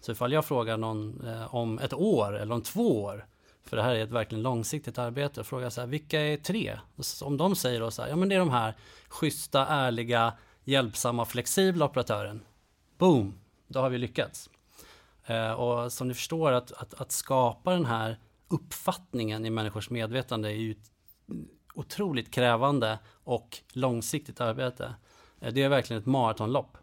Så 0.00 0.12
ifall 0.12 0.32
jag 0.32 0.44
frågar 0.44 0.76
någon 0.76 1.26
eh, 1.26 1.54
om 1.54 1.78
ett 1.78 1.92
år 1.92 2.38
eller 2.38 2.54
om 2.54 2.62
två 2.62 3.02
år, 3.02 3.26
för 3.64 3.76
det 3.76 3.82
här 3.82 3.94
är 3.94 4.04
ett 4.04 4.10
verkligen 4.10 4.42
långsiktigt 4.42 4.98
arbete, 4.98 5.40
och 5.40 5.46
frågar 5.46 5.70
så 5.70 5.80
här, 5.80 5.88
vilka 5.88 6.20
är 6.20 6.36
tre? 6.36 6.78
Om 7.22 7.36
de 7.36 7.56
säger 7.56 7.80
då 7.80 7.90
så 7.90 8.02
här, 8.02 8.08
ja 8.08 8.16
men 8.16 8.28
det 8.28 8.34
är 8.34 8.38
de 8.38 8.50
här 8.50 8.74
schyssta, 9.08 9.66
ärliga, 9.66 10.32
hjälpsamma, 10.64 11.24
flexibla 11.24 11.84
operatören. 11.84 12.44
Boom! 12.98 13.34
Då 13.68 13.80
har 13.80 13.90
vi 13.90 13.98
lyckats. 13.98 14.50
Eh, 15.26 15.52
och 15.52 15.92
som 15.92 16.08
ni 16.08 16.14
förstår 16.14 16.52
att, 16.52 16.72
att, 16.72 16.94
att, 16.94 17.12
skapa 17.12 17.72
den 17.72 17.86
här 17.86 18.18
uppfattningen 18.48 19.46
i 19.46 19.50
människors 19.50 19.90
medvetande 19.90 20.48
är 20.48 20.54
ju 20.54 20.70
ett 20.70 20.90
otroligt 21.74 22.30
krävande 22.30 22.98
och 23.24 23.58
långsiktigt 23.72 24.40
arbete. 24.40 24.94
Eh, 25.40 25.52
det 25.52 25.62
är 25.62 25.68
verkligen 25.68 26.00
ett 26.02 26.06
maratonlopp. 26.06 26.76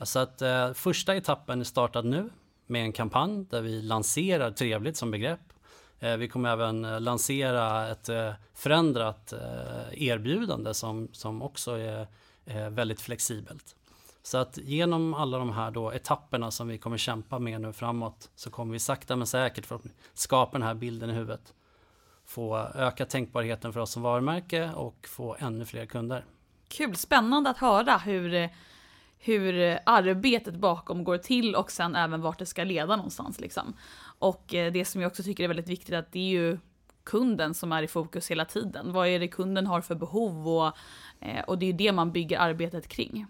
Så 0.00 0.18
att 0.18 0.42
eh, 0.42 0.72
första 0.72 1.16
etappen 1.16 1.60
är 1.60 1.64
startad 1.64 2.04
nu 2.04 2.30
med 2.66 2.82
en 2.82 2.92
kampanj 2.92 3.46
där 3.50 3.62
vi 3.62 3.82
lanserar 3.82 4.50
trevligt 4.50 4.96
som 4.96 5.10
begrepp. 5.10 5.52
Eh, 5.98 6.16
vi 6.16 6.28
kommer 6.28 6.50
även 6.50 6.84
eh, 6.84 7.00
lansera 7.00 7.88
ett 7.88 8.08
eh, 8.08 8.32
förändrat 8.54 9.32
eh, 9.32 10.02
erbjudande 10.02 10.74
som, 10.74 11.08
som 11.12 11.42
också 11.42 11.72
är 11.72 12.08
Eh, 12.46 12.70
väldigt 12.70 13.00
flexibelt. 13.00 13.76
Så 14.22 14.38
att 14.38 14.58
genom 14.58 15.14
alla 15.14 15.38
de 15.38 15.52
här 15.52 15.70
då 15.70 15.92
etapperna 15.92 16.50
som 16.50 16.68
vi 16.68 16.78
kommer 16.78 16.96
kämpa 16.96 17.38
med 17.38 17.60
nu 17.60 17.72
framåt 17.72 18.30
så 18.34 18.50
kommer 18.50 18.72
vi 18.72 18.78
sakta 18.78 19.16
men 19.16 19.26
säkert 19.26 19.66
för 19.66 19.74
att 19.74 19.82
skapa 20.14 20.58
den 20.58 20.66
här 20.66 20.74
bilden 20.74 21.10
i 21.10 21.12
huvudet. 21.12 21.54
Få 22.24 22.58
öka 22.74 23.06
tänkbarheten 23.06 23.72
för 23.72 23.80
oss 23.80 23.90
som 23.90 24.02
varumärke 24.02 24.70
och 24.72 25.08
få 25.08 25.36
ännu 25.38 25.64
fler 25.64 25.86
kunder. 25.86 26.24
Kul, 26.68 26.96
spännande 26.96 27.50
att 27.50 27.58
höra 27.58 27.98
hur, 27.98 28.50
hur 29.18 29.78
arbetet 29.86 30.54
bakom 30.54 31.04
går 31.04 31.18
till 31.18 31.54
och 31.54 31.70
sen 31.70 31.96
även 31.96 32.20
vart 32.20 32.38
det 32.38 32.46
ska 32.46 32.64
leda 32.64 32.96
någonstans. 32.96 33.40
Liksom. 33.40 33.76
Och 34.18 34.54
eh, 34.54 34.72
det 34.72 34.84
som 34.84 35.00
jag 35.00 35.08
också 35.08 35.22
tycker 35.22 35.44
är 35.44 35.48
väldigt 35.48 35.68
viktigt 35.68 35.94
att 35.94 36.12
det 36.12 36.18
är 36.18 36.30
ju 36.30 36.58
kunden 37.06 37.54
som 37.54 37.72
är 37.72 37.82
i 37.82 37.88
fokus 37.88 38.30
hela 38.30 38.44
tiden. 38.44 38.92
Vad 38.92 39.08
är 39.08 39.20
det 39.20 39.28
kunden 39.28 39.66
har 39.66 39.80
för 39.80 39.94
behov 39.94 40.48
och, 40.48 40.76
eh, 41.20 41.44
och 41.46 41.58
det 41.58 41.66
är 41.66 41.70
ju 41.70 41.76
det 41.76 41.92
man 41.92 42.12
bygger 42.12 42.38
arbetet 42.38 42.88
kring. 42.88 43.26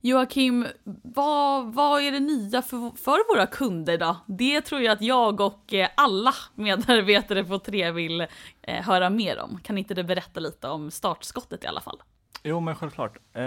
Joakim, 0.00 0.66
vad, 1.02 1.74
vad 1.74 2.02
är 2.02 2.12
det 2.12 2.20
nya 2.20 2.62
för, 2.62 2.96
för 2.96 3.34
våra 3.34 3.46
kunder 3.46 3.98
då? 3.98 4.16
Det 4.26 4.60
tror 4.60 4.80
jag 4.80 4.92
att 4.92 5.02
jag 5.02 5.40
och 5.40 5.74
eh, 5.74 5.88
alla 5.94 6.34
medarbetare 6.54 7.44
på 7.44 7.58
Tre 7.58 7.90
vill 7.90 8.20
eh, 8.62 8.84
höra 8.84 9.10
mer 9.10 9.38
om. 9.38 9.60
Kan 9.62 9.78
inte 9.78 9.94
du 9.94 10.02
berätta 10.02 10.40
lite 10.40 10.68
om 10.68 10.90
startskottet 10.90 11.64
i 11.64 11.66
alla 11.66 11.80
fall? 11.80 12.02
Jo, 12.42 12.60
men 12.60 12.74
självklart. 12.74 13.18
Eh, 13.32 13.42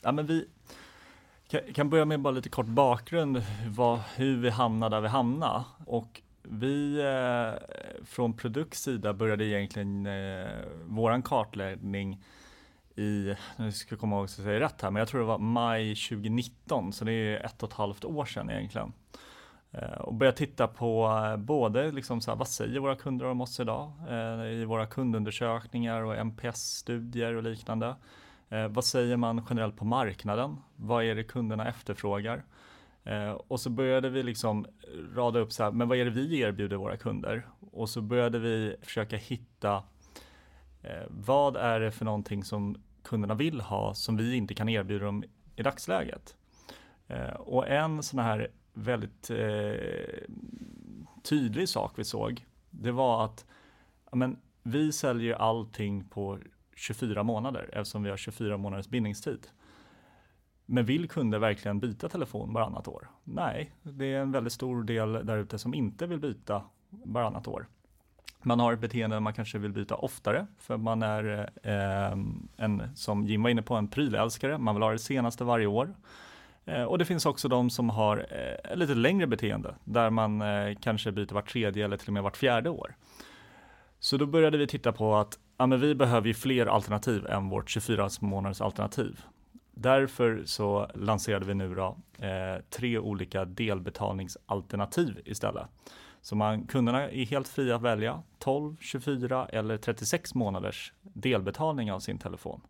ja, 0.00 0.12
men 0.12 0.26
vi 0.26 0.48
kan, 1.48 1.60
kan 1.74 1.90
börja 1.90 2.04
med 2.04 2.20
bara 2.20 2.34
lite 2.34 2.48
kort 2.48 2.66
bakgrund, 2.66 3.42
vad, 3.68 4.00
hur 4.16 4.36
vi 4.36 4.50
hamnade 4.50 4.96
där 4.96 5.00
vi 5.00 5.08
hamnade. 5.08 5.64
Och 5.86 6.20
vi 6.44 7.00
eh, 7.00 8.04
från 8.04 8.36
Produkts 8.36 8.82
sida 8.82 9.14
började 9.14 9.44
egentligen 9.44 10.06
eh, 10.06 10.48
våran 10.84 11.22
kartläggning 11.22 12.22
i, 12.96 13.34
nu 13.56 13.72
ska 13.72 13.92
jag 13.92 14.00
komma 14.00 14.16
ihåg 14.16 14.30
så 14.30 14.40
jag 14.40 14.46
säger 14.46 14.60
rätt 14.60 14.82
här, 14.82 14.90
men 14.90 15.00
jag 15.00 15.08
tror 15.08 15.20
det 15.20 15.26
var 15.26 15.38
maj 15.38 15.94
2019, 15.94 16.92
så 16.92 17.04
det 17.04 17.12
är 17.12 17.44
ett 17.44 17.62
och 17.62 17.68
ett 17.68 17.74
halvt 17.74 18.04
år 18.04 18.24
sedan 18.24 18.50
egentligen. 18.50 18.92
Eh, 19.72 19.98
och 20.00 20.14
började 20.14 20.38
titta 20.38 20.66
på 20.66 21.06
eh, 21.06 21.36
både 21.36 21.92
liksom 21.92 22.20
så 22.20 22.30
här, 22.30 22.38
vad 22.38 22.48
säger 22.48 22.80
våra 22.80 22.96
kunder 22.96 23.26
om 23.26 23.40
oss 23.40 23.60
idag 23.60 23.92
eh, 24.08 24.46
i 24.46 24.64
våra 24.64 24.86
kundundersökningar 24.86 26.02
och 26.02 26.16
NPS-studier 26.16 27.34
och 27.34 27.42
liknande. 27.42 27.96
Eh, 28.48 28.68
vad 28.68 28.84
säger 28.84 29.16
man 29.16 29.46
generellt 29.50 29.76
på 29.76 29.84
marknaden? 29.84 30.56
Vad 30.76 31.04
är 31.04 31.14
det 31.14 31.24
kunderna 31.24 31.68
efterfrågar? 31.68 32.44
Eh, 33.04 33.30
och 33.30 33.60
så 33.60 33.70
började 33.70 34.10
vi 34.10 34.22
liksom 34.22 34.66
rada 35.14 35.38
upp 35.38 35.52
så 35.52 35.64
här, 35.64 35.70
men 35.70 35.88
vad 35.88 35.98
är 35.98 36.04
det 36.04 36.10
vi 36.10 36.40
erbjuder 36.40 36.76
våra 36.76 36.96
kunder? 36.96 37.46
Och 37.60 37.88
så 37.88 38.00
började 38.00 38.38
vi 38.38 38.76
försöka 38.82 39.16
hitta 39.16 39.82
eh, 40.82 41.06
vad 41.08 41.56
är 41.56 41.80
det 41.80 41.92
för 41.92 42.04
någonting 42.04 42.44
som 42.44 42.82
kunderna 43.02 43.34
vill 43.34 43.60
ha 43.60 43.94
som 43.94 44.16
vi 44.16 44.34
inte 44.34 44.54
kan 44.54 44.68
erbjuda 44.68 45.04
dem 45.04 45.24
i 45.56 45.62
dagsläget? 45.62 46.36
Eh, 47.08 47.34
och 47.34 47.68
en 47.68 48.02
sån 48.02 48.18
här 48.18 48.48
väldigt 48.72 49.30
eh, 49.30 49.74
tydlig 51.22 51.68
sak 51.68 51.92
vi 51.96 52.04
såg, 52.04 52.46
det 52.70 52.92
var 52.92 53.24
att 53.24 53.46
men, 54.12 54.36
vi 54.62 54.92
säljer 54.92 55.34
allting 55.34 56.04
på 56.04 56.38
24 56.76 57.22
månader 57.22 57.70
eftersom 57.72 58.02
vi 58.02 58.10
har 58.10 58.16
24 58.16 58.56
månaders 58.56 58.88
bindningstid. 58.88 59.46
Men 60.66 60.84
vill 60.84 61.08
kunder 61.08 61.38
verkligen 61.38 61.80
byta 61.80 62.08
telefon 62.08 62.52
varannat 62.52 62.88
år? 62.88 63.10
Nej, 63.24 63.74
det 63.82 64.14
är 64.14 64.20
en 64.20 64.32
väldigt 64.32 64.52
stor 64.52 64.82
del 64.82 65.12
där 65.12 65.36
ute 65.36 65.58
som 65.58 65.74
inte 65.74 66.06
vill 66.06 66.18
byta 66.18 66.62
varannat 66.90 67.48
år. 67.48 67.66
Man 68.42 68.60
har 68.60 68.72
ett 68.72 68.80
beteende 68.80 69.16
där 69.16 69.20
man 69.20 69.32
kanske 69.32 69.58
vill 69.58 69.72
byta 69.72 69.94
oftare 69.94 70.46
för 70.58 70.76
man 70.76 71.02
är 71.02 71.50
eh, 71.62 72.18
en, 72.56 72.82
som 72.94 73.26
Jim 73.26 73.42
var 73.42 73.50
inne 73.50 73.62
på, 73.62 73.74
en 73.74 73.88
prylälskare. 73.88 74.58
Man 74.58 74.74
vill 74.74 74.82
ha 74.82 74.92
det 74.92 74.98
senaste 74.98 75.44
varje 75.44 75.66
år. 75.66 75.94
Eh, 76.64 76.82
och 76.82 76.98
det 76.98 77.04
finns 77.04 77.26
också 77.26 77.48
de 77.48 77.70
som 77.70 77.90
har 77.90 78.26
eh, 78.30 78.76
lite 78.76 78.94
längre 78.94 79.26
beteende 79.26 79.74
där 79.84 80.10
man 80.10 80.42
eh, 80.42 80.76
kanske 80.80 81.12
byter 81.12 81.34
vart 81.34 81.52
tredje 81.52 81.84
eller 81.84 81.96
till 81.96 82.08
och 82.08 82.12
med 82.14 82.22
vart 82.22 82.36
fjärde 82.36 82.70
år. 82.70 82.94
Så 83.98 84.16
då 84.16 84.26
började 84.26 84.58
vi 84.58 84.66
titta 84.66 84.92
på 84.92 85.16
att 85.16 85.38
ja, 85.56 85.66
men 85.66 85.80
vi 85.80 85.94
behöver 85.94 86.28
ju 86.28 86.34
fler 86.34 86.66
alternativ 86.66 87.26
än 87.26 87.48
vårt 87.48 87.70
24 87.70 88.08
månaders 88.20 88.60
alternativ. 88.60 89.20
Därför 89.74 90.42
så 90.44 90.90
lanserade 90.94 91.46
vi 91.46 91.54
nu 91.54 91.74
då, 91.74 91.96
eh, 92.18 92.62
tre 92.70 92.98
olika 92.98 93.44
delbetalningsalternativ 93.44 95.20
istället. 95.24 95.66
Så 96.20 96.36
man, 96.36 96.66
kunderna 96.66 97.10
är 97.10 97.24
helt 97.24 97.48
fria 97.48 97.76
att 97.76 97.82
välja 97.82 98.22
12, 98.38 98.76
24 98.80 99.46
eller 99.46 99.76
36 99.76 100.34
månaders 100.34 100.92
delbetalning 101.02 101.92
av 101.92 102.00
sin 102.00 102.18
telefon. 102.18 102.60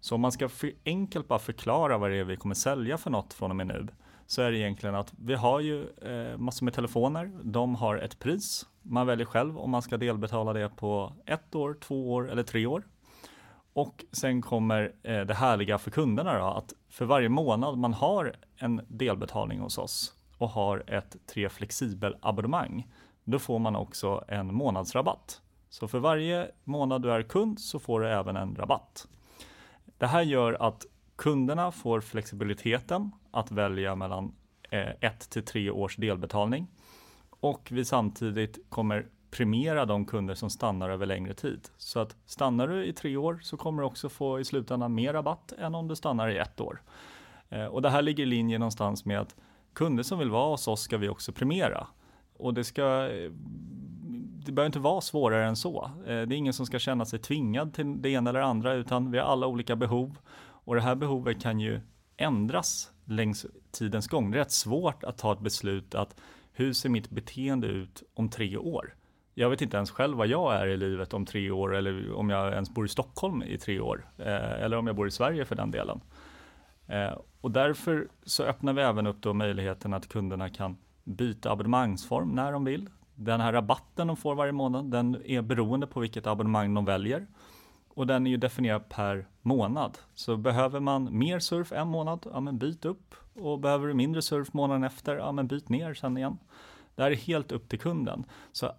Så 0.00 0.14
om 0.14 0.20
man 0.20 0.32
ska 0.32 0.48
för 0.48 0.72
enkelt 0.84 1.28
bara 1.28 1.38
förklara 1.38 1.98
vad 1.98 2.10
det 2.10 2.16
är 2.16 2.24
vi 2.24 2.36
kommer 2.36 2.54
sälja 2.54 2.98
för 2.98 3.10
något 3.10 3.32
från 3.34 3.50
och 3.50 3.56
med 3.56 3.66
nu 3.66 3.86
så 4.26 4.42
är 4.42 4.50
det 4.50 4.58
egentligen 4.58 4.94
att 4.94 5.12
vi 5.18 5.34
har 5.34 5.60
ju 5.60 5.88
eh, 5.88 6.38
massor 6.38 6.64
med 6.64 6.74
telefoner. 6.74 7.32
De 7.42 7.74
har 7.74 7.96
ett 7.96 8.18
pris. 8.18 8.66
Man 8.82 9.06
väljer 9.06 9.26
själv 9.26 9.58
om 9.58 9.70
man 9.70 9.82
ska 9.82 9.96
delbetala 9.96 10.52
det 10.52 10.76
på 10.76 11.12
ett 11.26 11.54
år, 11.54 11.76
två 11.80 12.12
år 12.12 12.30
eller 12.30 12.42
tre 12.42 12.66
år. 12.66 12.82
Och 13.76 14.04
sen 14.12 14.42
kommer 14.42 14.92
eh, 15.02 15.20
det 15.20 15.34
härliga 15.34 15.78
för 15.78 15.90
kunderna 15.90 16.38
då, 16.38 16.44
att 16.44 16.74
för 16.88 17.04
varje 17.04 17.28
månad 17.28 17.78
man 17.78 17.94
har 17.94 18.36
en 18.56 18.80
delbetalning 18.88 19.60
hos 19.60 19.78
oss 19.78 20.14
och 20.38 20.48
har 20.48 20.84
ett 20.86 21.16
tre 21.26 21.48
flexibel 21.48 22.16
abonnemang, 22.20 22.86
då 23.24 23.38
får 23.38 23.58
man 23.58 23.76
också 23.76 24.24
en 24.28 24.54
månadsrabatt. 24.54 25.40
Så 25.68 25.88
för 25.88 25.98
varje 25.98 26.50
månad 26.64 27.02
du 27.02 27.12
är 27.12 27.22
kund 27.22 27.60
så 27.60 27.78
får 27.78 28.00
du 28.00 28.08
även 28.08 28.36
en 28.36 28.56
rabatt. 28.56 29.08
Det 29.98 30.06
här 30.06 30.22
gör 30.22 30.52
att 30.52 30.86
kunderna 31.16 31.72
får 31.72 32.00
flexibiliteten 32.00 33.10
att 33.30 33.50
välja 33.50 33.94
mellan 33.94 34.34
eh, 34.70 34.90
ett 35.00 35.30
till 35.30 35.44
tre 35.44 35.70
års 35.70 35.96
delbetalning 35.96 36.66
och 37.40 37.68
vi 37.70 37.84
samtidigt 37.84 38.58
kommer 38.68 39.06
premiera 39.36 39.86
de 39.86 40.04
kunder 40.04 40.34
som 40.34 40.50
stannar 40.50 40.90
över 40.90 41.06
längre 41.06 41.34
tid. 41.34 41.68
Så 41.76 42.00
att 42.00 42.16
stannar 42.26 42.68
du 42.68 42.84
i 42.84 42.92
tre 42.92 43.16
år 43.16 43.38
så 43.42 43.56
kommer 43.56 43.82
du 43.82 43.86
också 43.86 44.08
få 44.08 44.40
i 44.40 44.44
slutändan 44.44 44.94
mer 44.94 45.12
rabatt 45.12 45.52
än 45.58 45.74
om 45.74 45.88
du 45.88 45.96
stannar 45.96 46.28
i 46.28 46.38
ett 46.38 46.60
år. 46.60 46.82
Eh, 47.48 47.64
och 47.64 47.82
det 47.82 47.90
här 47.90 48.02
ligger 48.02 48.22
i 48.22 48.26
linje 48.26 48.58
någonstans 48.58 49.04
med 49.04 49.20
att 49.20 49.36
kunder 49.72 50.02
som 50.02 50.18
vill 50.18 50.30
vara 50.30 50.50
hos 50.50 50.68
oss 50.68 50.80
ska 50.80 50.98
vi 50.98 51.08
också 51.08 51.32
premiera. 51.32 51.86
Och 52.36 52.54
det 52.54 52.64
ska 52.64 53.08
eh, 53.08 53.30
det 54.46 54.52
behöver 54.52 54.66
inte 54.66 54.78
vara 54.78 55.00
svårare 55.00 55.46
än 55.46 55.56
så. 55.56 55.90
Eh, 56.06 56.06
det 56.06 56.12
är 56.12 56.32
ingen 56.32 56.52
som 56.52 56.66
ska 56.66 56.78
känna 56.78 57.04
sig 57.04 57.18
tvingad 57.18 57.74
till 57.74 58.02
det 58.02 58.10
ena 58.10 58.30
eller 58.30 58.40
andra, 58.40 58.74
utan 58.74 59.10
vi 59.10 59.18
har 59.18 59.24
alla 59.24 59.46
olika 59.46 59.76
behov. 59.76 60.18
Och 60.38 60.74
det 60.74 60.80
här 60.80 60.94
behovet 60.94 61.42
kan 61.42 61.60
ju 61.60 61.80
ändras 62.16 62.90
längs 63.04 63.46
tidens 63.70 64.08
gång. 64.08 64.30
Det 64.30 64.36
är 64.36 64.38
rätt 64.38 64.50
svårt 64.50 65.04
att 65.04 65.18
ta 65.18 65.32
ett 65.32 65.40
beslut 65.40 65.94
att 65.94 66.20
hur 66.52 66.72
ser 66.72 66.88
mitt 66.88 67.10
beteende 67.10 67.66
ut 67.66 68.02
om 68.14 68.28
tre 68.28 68.56
år? 68.56 68.94
Jag 69.38 69.50
vet 69.50 69.62
inte 69.62 69.76
ens 69.76 69.90
själv 69.90 70.16
vad 70.16 70.26
jag 70.26 70.54
är 70.54 70.66
i 70.66 70.76
livet 70.76 71.14
om 71.14 71.26
tre 71.26 71.50
år 71.50 71.76
eller 71.76 72.12
om 72.12 72.30
jag 72.30 72.52
ens 72.52 72.70
bor 72.70 72.84
i 72.84 72.88
Stockholm 72.88 73.42
i 73.42 73.58
tre 73.58 73.80
år. 73.80 74.06
Eh, 74.18 74.62
eller 74.62 74.76
om 74.76 74.86
jag 74.86 74.96
bor 74.96 75.06
i 75.06 75.10
Sverige 75.10 75.44
för 75.44 75.54
den 75.54 75.70
delen. 75.70 76.00
Eh, 76.86 77.18
och 77.40 77.50
därför 77.50 78.08
så 78.22 78.42
öppnar 78.42 78.72
vi 78.72 78.82
även 78.82 79.06
upp 79.06 79.16
då 79.20 79.34
möjligheten 79.34 79.94
att 79.94 80.08
kunderna 80.08 80.48
kan 80.48 80.76
byta 81.04 81.50
abonnemangsform 81.50 82.28
när 82.28 82.52
de 82.52 82.64
vill. 82.64 82.90
Den 83.14 83.40
här 83.40 83.52
rabatten 83.52 84.06
de 84.06 84.16
får 84.16 84.34
varje 84.34 84.52
månad, 84.52 84.90
den 84.90 85.22
är 85.24 85.42
beroende 85.42 85.86
på 85.86 86.00
vilket 86.00 86.26
abonnemang 86.26 86.74
de 86.74 86.84
väljer. 86.84 87.26
Och 87.88 88.06
den 88.06 88.26
är 88.26 88.30
ju 88.30 88.36
definierad 88.36 88.88
per 88.88 89.26
månad. 89.42 89.98
Så 90.14 90.36
behöver 90.36 90.80
man 90.80 91.18
mer 91.18 91.38
surf 91.38 91.72
en 91.72 91.88
månad, 91.88 92.26
ja 92.32 92.40
men 92.40 92.58
byt 92.58 92.84
upp. 92.84 93.14
Och 93.34 93.60
behöver 93.60 93.86
du 93.86 93.94
mindre 93.94 94.22
surf 94.22 94.52
månaden 94.52 94.84
efter, 94.84 95.16
ja 95.16 95.32
men 95.32 95.46
byt 95.46 95.68
ner 95.68 95.94
sen 95.94 96.16
igen. 96.16 96.38
Det 96.94 97.02
här 97.02 97.10
är 97.10 97.16
helt 97.16 97.52
upp 97.52 97.68
till 97.68 97.78
kunden. 97.78 98.24
Så 98.52 98.72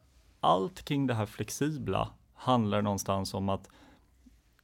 allt 0.48 0.86
kring 0.86 1.08
det 1.08 1.14
här 1.14 1.26
flexibla 1.26 2.10
handlar 2.34 2.82
någonstans 2.82 3.34
om 3.34 3.50
att 3.50 3.70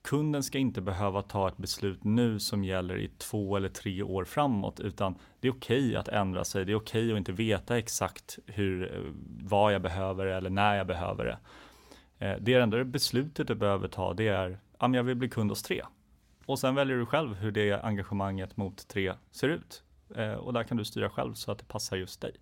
kunden 0.02 0.44
ska 0.44 0.58
inte 0.58 0.82
behöva 0.82 1.22
ta 1.22 1.48
ett 1.48 1.58
beslut 1.58 2.04
nu 2.04 2.40
som 2.40 2.64
gäller 2.64 2.98
i 2.98 3.08
två 3.18 3.58
eller 3.58 3.70
tre 3.70 4.04
år 4.04 4.26
framåt, 4.26 4.80
utan 4.80 5.16
det 5.40 5.48
är 5.48 5.52
okej 5.52 5.88
okay 5.88 5.96
att 5.96 6.08
ändra 6.08 6.44
sig. 6.44 6.66
Det 6.66 6.72
är 6.72 6.76
okej 6.76 7.04
okay 7.04 7.12
att 7.12 7.18
inte 7.18 7.32
veta 7.32 7.78
exakt 7.78 8.40
hur, 8.46 8.96
eh, 8.96 9.12
vad 9.44 9.74
jag 9.74 9.82
behöver 9.82 10.26
eller 10.26 10.50
när 10.50 10.76
jag 10.76 10.88
behöver 10.88 11.26
det. 11.26 11.38
Eh, 12.26 12.38
det 12.42 12.54
enda 12.54 12.84
beslutet 12.84 13.48
du 13.48 13.56
behöver 13.56 13.88
ta, 13.88 14.14
det 14.14 14.28
är, 14.28 14.60
att 14.78 14.96
jag 14.96 15.04
vill 15.04 15.16
bli 15.16 15.30
kund 15.30 15.52
hos 15.52 15.64
tre. 15.64 15.84
Och 16.46 16.60
sen 16.60 16.76
väljer 16.76 16.98
du 16.98 17.06
själv 17.06 17.36
hur 17.36 17.52
det 17.52 17.74
engagemanget 17.74 18.58
mot 18.58 18.88
tre 18.88 19.14
ser 19.32 19.50
ut. 19.50 19.84
Eh, 20.16 20.34
och 20.34 20.54
där 20.54 20.64
kan 20.64 20.78
du 20.78 20.86
styra 20.86 21.10
själv 21.10 21.34
så 21.34 21.52
att 21.52 21.58
det 21.58 21.66
passar 21.66 21.98
just 21.98 22.22
dig. 22.22 22.36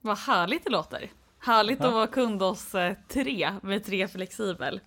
Vad 0.00 0.18
härligt 0.18 0.64
det 0.64 0.70
låter. 0.70 1.10
Härligt 1.44 1.80
ja. 1.80 1.86
att 1.86 1.92
vara 1.94 2.06
kund 2.06 2.42
hos 2.42 2.74
tre 3.08 3.52
med 3.62 3.84
tre 3.84 4.08
flexibel. 4.08 4.80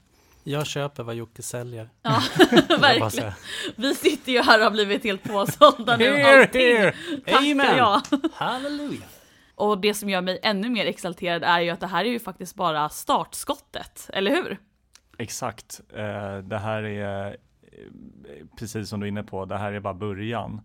Jag 0.44 0.68
köper 0.68 1.04
vad 1.04 1.16
Jocke 1.16 1.42
säljer. 1.42 1.90
Ja, 2.02 2.22
verkligen. 2.80 3.32
Vi 3.76 3.96
sitter 3.96 4.32
ju 4.32 4.42
här 4.42 4.60
och 4.60 4.64
har 4.64 4.72
blivit 4.72 5.04
helt 5.04 5.24
påsålda 5.24 5.98
nu. 5.98 6.16
Here, 6.16 6.50
here. 6.54 6.94
Amen. 7.38 7.78
Ja. 7.78 8.02
Halleluja. 8.34 9.06
Och 9.56 9.78
det 9.78 9.94
som 9.94 10.10
gör 10.10 10.22
mig 10.22 10.40
ännu 10.44 10.70
mer 10.70 10.86
exalterad 10.86 11.44
är 11.44 11.60
ju 11.60 11.70
att 11.70 11.80
det 11.80 11.88
här 11.88 12.06
är 12.06 12.10
ju 12.10 12.20
faktiskt 12.20 12.56
bara 12.56 12.90
startskottet, 12.90 14.10
eller 14.14 14.32
hur? 14.32 14.58
Exakt. 15.18 15.82
Eh, 15.94 16.38
det 16.38 16.58
här 16.58 16.84
är, 16.84 17.28
eh, 17.28 17.36
precis 18.60 18.90
som 18.90 19.00
du 19.00 19.06
är 19.06 19.08
inne 19.08 19.24
på, 19.24 19.46
det 19.46 19.58
här 19.58 19.74
är 19.74 19.80
bara 19.80 19.94
början. 19.94 20.62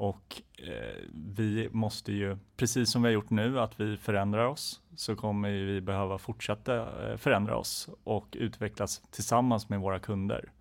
Och 0.00 0.42
eh, 0.58 1.04
vi 1.14 1.68
måste 1.72 2.12
ju, 2.12 2.36
precis 2.56 2.90
som 2.90 3.02
vi 3.02 3.08
har 3.08 3.12
gjort 3.12 3.30
nu, 3.30 3.60
att 3.60 3.80
vi 3.80 3.96
förändrar 3.96 4.44
oss, 4.44 4.80
så 4.96 5.16
kommer 5.16 5.50
vi 5.50 5.80
behöva 5.80 6.18
fortsätta 6.18 6.76
eh, 7.10 7.16
förändra 7.16 7.56
oss 7.56 7.88
och 8.04 8.36
utvecklas 8.38 9.02
tillsammans 9.10 9.68
med 9.68 9.80
våra 9.80 9.98
kunder. 9.98 10.52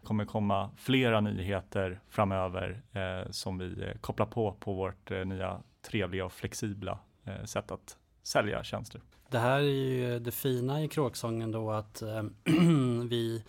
Det 0.00 0.06
kommer 0.06 0.24
komma 0.24 0.70
flera 0.76 1.20
nyheter 1.20 2.00
framöver 2.08 2.82
eh, 2.92 3.30
som 3.30 3.58
vi 3.58 3.82
eh, 3.82 3.98
kopplar 4.00 4.26
på 4.26 4.52
på 4.52 4.74
vårt 4.74 5.10
eh, 5.10 5.24
nya 5.24 5.60
trevliga 5.90 6.24
och 6.24 6.32
flexibla 6.32 6.98
eh, 7.24 7.44
sätt 7.44 7.70
att 7.70 7.96
sälja 8.22 8.64
tjänster. 8.64 9.00
Det 9.30 9.38
här 9.38 9.58
är 9.58 9.62
ju 9.62 10.18
det 10.18 10.32
fina 10.32 10.82
i 10.82 10.88
kråksången 10.88 11.52
då 11.52 11.70
att 11.70 12.02
eh, 12.02 12.22
vi 13.10 13.44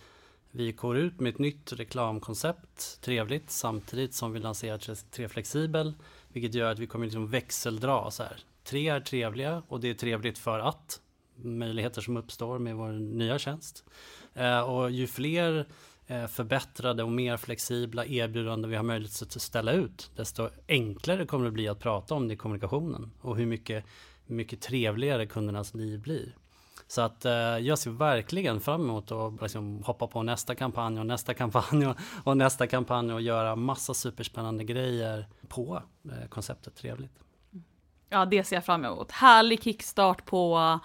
vi 0.58 0.72
går 0.72 0.96
ut 0.96 1.20
med 1.20 1.30
ett 1.30 1.38
nytt 1.38 1.72
reklamkoncept, 1.72 3.00
trevligt, 3.00 3.50
samtidigt 3.50 4.14
som 4.14 4.32
vi 4.32 4.40
lanserar 4.40 5.10
Tre 5.10 5.28
Flexibel, 5.28 5.94
vilket 6.28 6.54
gör 6.54 6.72
att 6.72 6.78
vi 6.78 6.86
kommer 6.86 7.06
liksom 7.06 7.30
växeldra 7.30 8.10
så 8.10 8.22
här. 8.22 8.40
Tre 8.64 8.88
är 8.88 9.00
trevliga 9.00 9.62
och 9.68 9.80
det 9.80 9.90
är 9.90 9.94
trevligt 9.94 10.38
för 10.38 10.58
att 10.58 11.00
möjligheter 11.36 12.00
som 12.00 12.16
uppstår 12.16 12.58
med 12.58 12.76
vår 12.76 12.92
nya 12.92 13.38
tjänst. 13.38 13.84
Eh, 14.34 14.60
och 14.60 14.90
ju 14.90 15.06
fler 15.06 15.66
eh, 16.06 16.26
förbättrade 16.26 17.02
och 17.02 17.12
mer 17.12 17.36
flexibla 17.36 18.06
erbjudanden 18.06 18.70
vi 18.70 18.76
har 18.76 18.84
möjlighet 18.84 19.22
att 19.22 19.42
ställa 19.42 19.72
ut, 19.72 20.10
desto 20.16 20.48
enklare 20.68 21.26
kommer 21.26 21.44
det 21.44 21.50
bli 21.50 21.68
att 21.68 21.80
prata 21.80 22.14
om 22.14 22.28
det 22.28 22.34
i 22.34 22.36
kommunikationen 22.36 23.10
och 23.20 23.36
hur 23.36 23.46
mycket, 23.46 23.84
mycket 24.26 24.60
trevligare 24.60 25.26
kundernas 25.26 25.74
liv 25.74 26.00
blir. 26.00 26.34
Så 26.88 27.00
att 27.00 27.24
eh, 27.24 27.32
jag 27.32 27.78
ser 27.78 27.90
verkligen 27.90 28.60
fram 28.60 28.80
emot 28.80 29.12
att 29.12 29.42
liksom 29.42 29.82
hoppa 29.82 30.06
på 30.06 30.22
nästa 30.22 30.54
kampanj 30.54 31.00
och 31.00 31.06
nästa 31.06 31.34
kampanj 31.34 31.86
och, 31.86 31.96
och 32.24 32.36
nästa 32.36 32.66
kampanj 32.66 33.12
och 33.12 33.20
göra 33.20 33.56
massa 33.56 33.94
superspännande 33.94 34.64
grejer 34.64 35.26
på 35.48 35.82
eh, 36.04 36.28
konceptet 36.28 36.76
Trevligt. 36.76 37.18
Ja, 38.08 38.24
det 38.24 38.44
ser 38.44 38.56
jag 38.56 38.64
fram 38.64 38.84
emot. 38.84 39.10
Härlig 39.10 39.62
kickstart 39.62 40.24
på, 40.24 40.78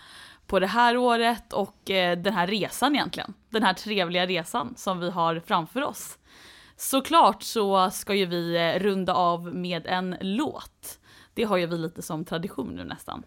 på 0.48 0.60
det 0.60 0.68
här 0.68 0.98
året 0.98 1.54
och 1.54 1.92
eh, 1.92 2.18
den 2.18 2.34
här 2.34 2.48
resan 2.48 2.96
egentligen. 2.96 3.34
Den 3.50 3.64
här 3.64 3.74
trevliga 3.74 4.26
resan 4.26 4.74
som 4.78 5.00
vi 5.00 5.10
har 5.10 5.42
framför 5.46 5.82
oss. 5.82 6.18
Såklart 6.76 7.44
så 7.44 7.90
ska 7.90 8.14
ju 8.14 8.26
vi 8.26 8.56
eh, 8.56 8.80
runda 8.80 9.14
av 9.14 9.56
med 9.56 9.88
en 9.88 10.16
låt. 10.22 11.00
Det 11.34 11.44
har 11.44 11.58
ju 11.58 11.66
vi 11.66 11.78
lite 11.78 12.02
som 12.02 12.26
tradition 12.26 12.76
nu 12.76 12.84
nästan. 12.84 13.24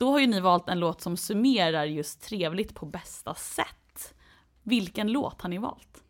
Då 0.00 0.10
har 0.10 0.20
ju 0.20 0.26
ni 0.26 0.40
valt 0.40 0.68
en 0.68 0.80
låt 0.80 1.00
som 1.00 1.16
summerar 1.16 1.84
just 1.84 2.22
trevligt 2.22 2.74
på 2.74 2.86
bästa 2.86 3.34
sätt. 3.34 4.14
Vilken 4.62 5.12
låt 5.12 5.42
har 5.42 5.48
ni 5.48 5.58
valt? 5.58 6.04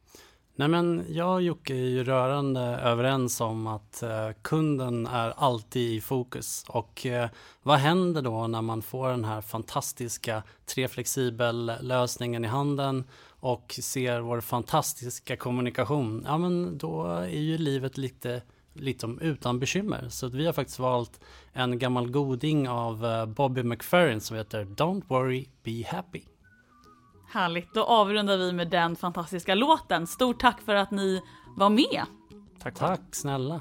Nej 0.54 0.68
men 0.68 1.04
jag 1.08 1.34
och 1.34 1.42
Jocke 1.42 1.74
är 1.74 1.88
ju 1.88 2.04
rörande 2.04 2.60
överens 2.60 3.40
om 3.40 3.66
att 3.66 4.02
eh, 4.02 4.30
kunden 4.42 5.06
är 5.06 5.30
alltid 5.36 5.92
i 5.92 6.00
fokus. 6.00 6.64
Och 6.68 7.06
eh, 7.06 7.28
vad 7.62 7.78
händer 7.78 8.22
då 8.22 8.46
när 8.46 8.62
man 8.62 8.82
får 8.82 9.08
den 9.08 9.24
här 9.24 9.40
fantastiska 9.40 10.42
treflexibel 10.66 11.72
lösningen 11.80 12.44
i 12.44 12.48
handen 12.48 13.04
och 13.26 13.78
ser 13.82 14.20
vår 14.20 14.40
fantastiska 14.40 15.36
kommunikation? 15.36 16.24
Ja 16.26 16.38
men 16.38 16.78
då 16.78 17.06
är 17.06 17.28
ju 17.28 17.58
livet 17.58 17.98
lite 17.98 18.42
lite 18.74 19.06
utan 19.20 19.58
bekymmer. 19.58 20.08
Så 20.08 20.28
vi 20.28 20.46
har 20.46 20.52
faktiskt 20.52 20.78
valt 20.78 21.20
en 21.52 21.78
gammal 21.78 22.10
goding 22.10 22.68
av 22.68 23.04
eh, 23.06 23.26
Bobby 23.26 23.62
McFerrin 23.62 24.20
som 24.20 24.36
heter 24.36 24.64
Don't 24.64 25.02
worry, 25.08 25.48
be 25.62 25.96
happy. 25.96 26.22
Härligt, 27.28 27.74
då 27.74 27.84
avrundar 27.84 28.36
vi 28.36 28.52
med 28.52 28.70
den 28.70 28.96
fantastiska 28.96 29.54
låten. 29.54 30.06
Stort 30.06 30.40
tack 30.40 30.60
för 30.60 30.74
att 30.74 30.90
ni 30.90 31.22
var 31.56 31.70
med. 31.70 32.04
Tack, 32.62 32.74
tack 32.74 33.00
snälla. 33.12 33.60